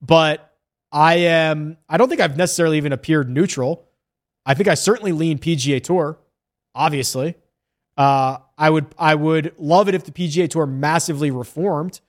But 0.01 0.53
I 0.93 1.17
am, 1.17 1.79
I 1.89 1.97
don't 1.97 2.09
think 2.09 2.21
I've 2.21 2.37
necessarily 2.37 2.77
even 2.77 2.93
appeared 2.93 3.29
neutral. 3.29 3.89
I 4.45 4.55
think 4.55 4.69
I 4.69 4.75
certainly 4.75 5.13
lean 5.13 5.39
PGA 5.39 5.83
Tour, 5.83 6.19
obviously. 6.75 7.35
Uh, 7.97 8.39
I 8.59 8.71
would 8.71 8.87
I 8.99 9.15
would 9.15 9.55
love 9.59 9.89
it 9.89 9.95
if 9.95 10.05
the 10.05 10.13
PGA 10.13 10.49
Tour 10.49 10.67
massively 10.67 11.31
reformed 11.31 12.01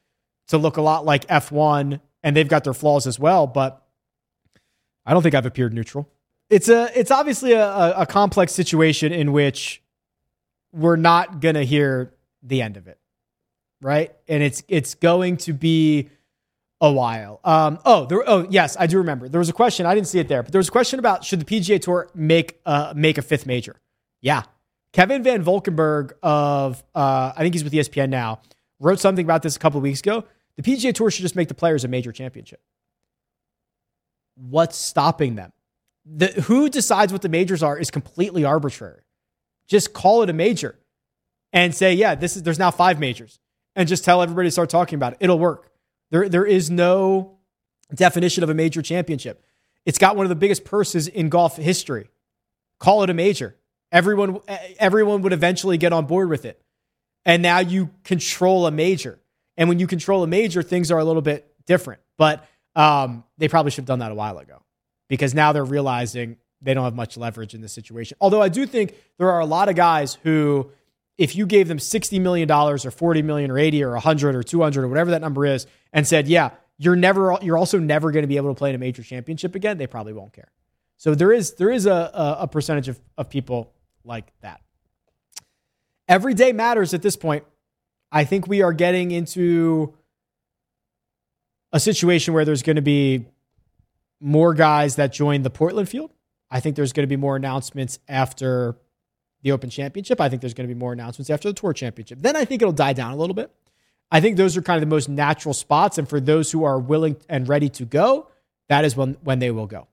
to 0.50 0.58
look 0.58 0.78
a 0.78 0.82
lot 0.82 1.06
like 1.06 1.26
F1, 1.28 2.00
and 2.24 2.36
they've 2.36 2.48
got 2.48 2.64
their 2.64 2.74
flaws 2.74 3.08
as 3.08 3.18
well. 3.20 3.48
But 3.48 3.82
I 5.08 5.14
don't 5.14 5.24
think 5.24 5.34
I've 5.34 5.45
appeared 5.45 5.74
neutral. 5.74 6.10
It's 6.49 6.70
a 6.70 6.91
it's 6.97 7.12
obviously 7.12 7.53
a, 7.53 7.93
a 7.97 8.05
complex 8.05 8.53
situation 8.53 9.12
in 9.12 9.32
which 9.32 9.82
we're 10.74 10.97
not 10.97 11.39
gonna 11.39 11.64
hear 11.64 12.14
the 12.43 12.62
end 12.62 12.78
of 12.78 12.88
it, 12.88 12.99
right? 13.82 14.14
And 14.28 14.43
it's 14.43 14.64
it's 14.68 14.95
going 14.95 15.38
to 15.38 15.53
be 15.53 16.10
a 16.80 16.91
while. 16.91 17.39
Um, 17.43 17.80
oh, 17.86 18.05
there, 18.05 18.24
oh 18.28 18.45
yes, 18.49 18.78
I 18.80 18.88
do 18.88 18.99
remember. 18.99 19.28
There 19.30 19.39
was 19.39 19.49
a 19.49 19.53
question. 19.53 19.86
I 19.86 19.95
didn't 19.95 20.08
see 20.08 20.20
it 20.20 20.28
there, 20.28 20.43
but 20.43 20.51
there 20.51 20.60
was 20.60 20.68
a 20.68 20.72
question 20.72 20.99
about 20.99 21.24
should 21.24 21.39
the 21.39 21.45
PGA 21.45 21.82
Tour 21.82 22.10
make 22.14 22.60
uh, 22.66 22.93
make 22.95 23.18
a 23.18 23.22
fifth 23.22 23.45
major? 23.45 23.78
Yeah, 24.22 24.43
Kevin 24.93 25.24
Van 25.24 25.41
Valkenburg 25.41 26.16
of 26.22 26.84
uh, 26.93 27.32
I 27.36 27.41
think 27.41 27.55
he's 27.55 27.64
with 27.64 27.74
ESPN 27.74 28.10
now 28.10 28.41
wrote 28.80 28.99
something 28.99 29.26
about 29.26 29.41
this 29.41 29.55
a 29.55 29.60
couple 29.60 29.78
of 29.78 29.84
weeks 29.84 30.01
ago. 30.01 30.26
The 30.55 30.64
PGA 30.64 30.93
Tour 30.93 31.12
should 31.12 31.24
just 31.24 31.36
make 31.36 31.47
the 31.47 31.53
players 31.53 31.84
a 31.84 31.88
major 31.88 32.12
championship. 32.12 32.62
What's 34.38 34.78
stopping 34.78 35.36
them? 35.36 35.52
The, 36.06 36.28
who 36.28 36.70
decides 36.70 37.12
what 37.12 37.22
the 37.22 37.30
majors 37.30 37.62
are 37.64 37.78
is 37.78 37.92
completely 37.92 38.46
arbitrary. 38.46 39.02
Just 39.68 39.94
call 39.94 40.24
it 40.24 40.30
a 40.30 40.34
major 40.34 40.78
and 41.52 41.76
say, 41.76 41.94
yeah, 41.94 42.16
this 42.16 42.38
is 42.38 42.44
there's 42.44 42.60
now 42.60 42.72
five 42.72 43.00
majors, 43.00 43.40
and 43.76 43.90
just 43.90 44.06
tell 44.06 44.22
everybody 44.22 44.48
to 44.48 44.52
start 44.52 44.70
talking 44.70 44.96
about 44.96 45.14
it. 45.14 45.18
It'll 45.22 45.40
work. 45.40 45.72
There, 46.12 46.30
there 46.30 46.46
is 46.46 46.70
no 46.70 47.38
definition 47.94 48.44
of 48.44 48.50
a 48.50 48.54
major 48.54 48.82
championship. 48.82 49.44
It's 49.86 49.98
got 49.98 50.16
one 50.16 50.26
of 50.26 50.30
the 50.30 50.36
biggest 50.36 50.66
purses 50.66 51.08
in 51.08 51.30
golf 51.30 51.58
history. 51.58 52.10
Call 52.80 53.04
it 53.04 53.10
a 53.10 53.14
major. 53.14 53.56
Everyone, 53.92 54.40
everyone 54.80 55.22
would 55.22 55.34
eventually 55.34 55.78
get 55.78 55.94
on 55.94 56.06
board 56.06 56.30
with 56.30 56.46
it. 56.46 56.62
And 57.26 57.42
now 57.42 57.60
you 57.60 57.90
control 58.04 58.68
a 58.68 58.72
major. 58.72 59.20
And 59.58 59.68
when 59.70 59.80
you 59.80 59.88
control 59.88 60.24
a 60.24 60.28
major, 60.28 60.62
things 60.62 60.92
are 60.92 61.00
a 61.00 61.04
little 61.04 61.22
bit 61.22 61.54
different. 61.66 62.02
But 62.18 62.46
um, 62.78 63.24
they 63.40 63.50
probably 63.50 63.72
should 63.72 63.82
have 63.82 63.88
done 63.88 64.00
that 64.00 64.12
a 64.12 64.16
while 64.16 64.38
ago 64.38 64.62
because 65.10 65.34
now 65.34 65.52
they're 65.52 65.66
realizing 65.66 66.38
they 66.62 66.74
don't 66.74 66.84
have 66.84 66.96
much 66.96 67.18
leverage 67.18 67.54
in 67.54 67.62
this 67.62 67.74
situation. 67.74 68.18
Although 68.22 68.42
I 68.42 68.50
do 68.50 68.66
think 68.66 68.96
there 69.18 69.32
are 69.32 69.40
a 69.40 69.46
lot 69.46 69.68
of 69.68 69.76
guys 69.76 70.18
who, 70.24 70.72
if 71.18 71.36
you 71.36 71.48
gave 71.48 71.68
them 71.68 71.80
$60 71.80 72.22
million 72.22 72.50
or 72.50 72.78
40 72.78 73.22
million 73.24 73.50
or 73.50 73.58
80 73.58 73.84
or 73.84 73.92
100 73.94 74.36
or 74.36 74.44
200 74.44 74.84
or 74.84 74.88
whatever 74.88 75.12
that 75.12 75.22
number 75.22 75.46
is, 75.46 75.66
and 75.92 76.08
said, 76.08 76.28
yeah, 76.28 76.52
you're 76.78 76.96
never, 76.96 77.38
you're 77.42 77.58
also 77.58 77.80
never 77.80 78.12
going 78.12 78.24
to 78.24 78.28
be 78.28 78.38
able 78.38 78.54
to 78.54 78.58
play 78.58 78.70
in 78.70 78.76
a 78.76 78.80
major 78.80 79.02
championship 79.02 79.56
again, 79.56 79.80
they 79.80 79.88
probably 79.88 80.14
won't 80.14 80.34
care. 80.34 80.52
So 80.98 81.16
there 81.16 81.32
is, 81.32 81.56
there 81.56 81.72
is 81.72 81.88
a, 81.88 82.38
a 82.40 82.48
percentage 82.48 82.90
of, 82.90 83.00
of 83.18 83.30
people 83.30 83.74
like 84.04 84.32
that. 84.42 84.62
Every 86.08 86.36
day 86.36 86.54
matters 86.54 86.94
at 86.94 87.02
this 87.02 87.16
point. 87.16 87.44
I 88.12 88.24
think 88.24 88.48
we 88.48 88.62
are 88.62 88.72
getting 88.72 89.12
into 89.12 89.97
a 91.72 91.80
situation 91.80 92.34
where 92.34 92.45
there's 92.45 92.63
going 92.63 92.78
to 92.78 92.82
be 92.82 93.26
more 94.20 94.53
guys 94.53 94.95
that 94.95 95.13
join 95.13 95.43
the 95.43 95.49
Portland 95.49 95.89
field. 95.89 96.11
I 96.49 96.59
think 96.59 96.76
there's 96.76 96.93
going 96.93 97.03
to 97.03 97.07
be 97.07 97.18
more 97.18 97.36
announcements 97.36 97.99
after 98.07 98.78
the 99.43 99.51
Open 99.51 99.70
Championship. 99.70 100.20
I 100.20 100.30
think 100.30 100.41
there's 100.41 100.53
going 100.53 100.68
to 100.68 100.74
be 100.74 100.80
more 100.80 100.93
announcements 100.93 101.30
after 101.30 101.49
the 101.49 101.53
Tour 101.53 101.74
Championship. 101.74 102.20
Then 102.22 102.36
I 102.36 102.45
think 102.45 102.61
it'll 102.61 102.72
die 102.72 102.93
down 102.93 103.11
a 103.11 103.15
little 103.15 103.36
bit. 103.36 103.51
I 104.11 104.22
think 104.22 104.38
those 104.38 104.55
are 104.55 104.61
kind 104.61 104.82
of 104.82 104.89
the 104.89 104.95
most 104.95 105.09
natural 105.09 105.53
spots. 105.53 105.97
And 105.97 106.07
for 106.07 106.20
those 106.20 106.51
who 106.51 106.63
are 106.63 106.80
willing 106.80 107.18
and 107.28 107.47
ready 107.47 107.70
to 107.70 107.86
go, 107.86 108.30
that 108.70 108.86
is 108.86 108.95
when, 108.95 109.18
when 109.24 109.39
they 109.39 109.51
will 109.51 109.68
go. 109.68 109.88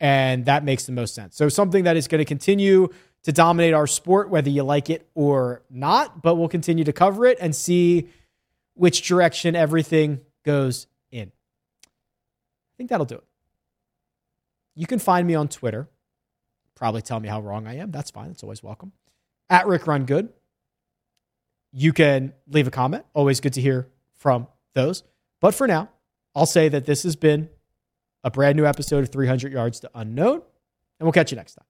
And 0.00 0.46
that 0.46 0.64
makes 0.64 0.84
the 0.84 0.92
most 0.92 1.14
sense. 1.14 1.36
So 1.36 1.48
something 1.48 1.84
that 1.84 1.96
is 1.96 2.08
going 2.08 2.18
to 2.18 2.24
continue 2.24 2.88
to 3.22 3.32
dominate 3.32 3.72
our 3.72 3.86
sport, 3.86 4.28
whether 4.28 4.50
you 4.50 4.64
like 4.64 4.90
it 4.90 5.08
or 5.14 5.62
not, 5.70 6.22
but 6.22 6.34
we'll 6.34 6.48
continue 6.48 6.82
to 6.84 6.92
cover 6.92 7.24
it 7.24 7.38
and 7.40 7.54
see 7.54 8.08
which 8.74 9.06
direction 9.06 9.54
everything 9.54 10.20
goes. 10.44 10.88
I 12.72 12.74
think 12.76 12.90
that'll 12.90 13.06
do 13.06 13.16
it. 13.16 13.24
You 14.74 14.86
can 14.86 14.98
find 14.98 15.26
me 15.26 15.34
on 15.34 15.48
Twitter. 15.48 15.88
Probably 16.74 17.02
tell 17.02 17.20
me 17.20 17.28
how 17.28 17.40
wrong 17.40 17.66
I 17.66 17.76
am. 17.76 17.90
That's 17.90 18.10
fine. 18.10 18.28
That's 18.28 18.42
always 18.42 18.62
welcome. 18.62 18.92
At 19.50 19.66
Rick 19.66 19.86
Run 19.86 20.04
Good. 20.04 20.30
You 21.72 21.92
can 21.92 22.32
leave 22.48 22.66
a 22.66 22.70
comment. 22.70 23.04
Always 23.14 23.40
good 23.40 23.52
to 23.54 23.60
hear 23.60 23.88
from 24.16 24.46
those. 24.74 25.02
But 25.40 25.54
for 25.54 25.66
now, 25.66 25.90
I'll 26.34 26.46
say 26.46 26.68
that 26.68 26.86
this 26.86 27.02
has 27.02 27.16
been 27.16 27.48
a 28.24 28.30
brand 28.30 28.56
new 28.56 28.64
episode 28.64 29.04
of 29.04 29.10
300 29.10 29.52
Yards 29.52 29.80
to 29.80 29.90
Unknown, 29.94 30.34
and 30.34 30.42
we'll 31.00 31.12
catch 31.12 31.32
you 31.32 31.36
next 31.36 31.54
time. 31.54 31.66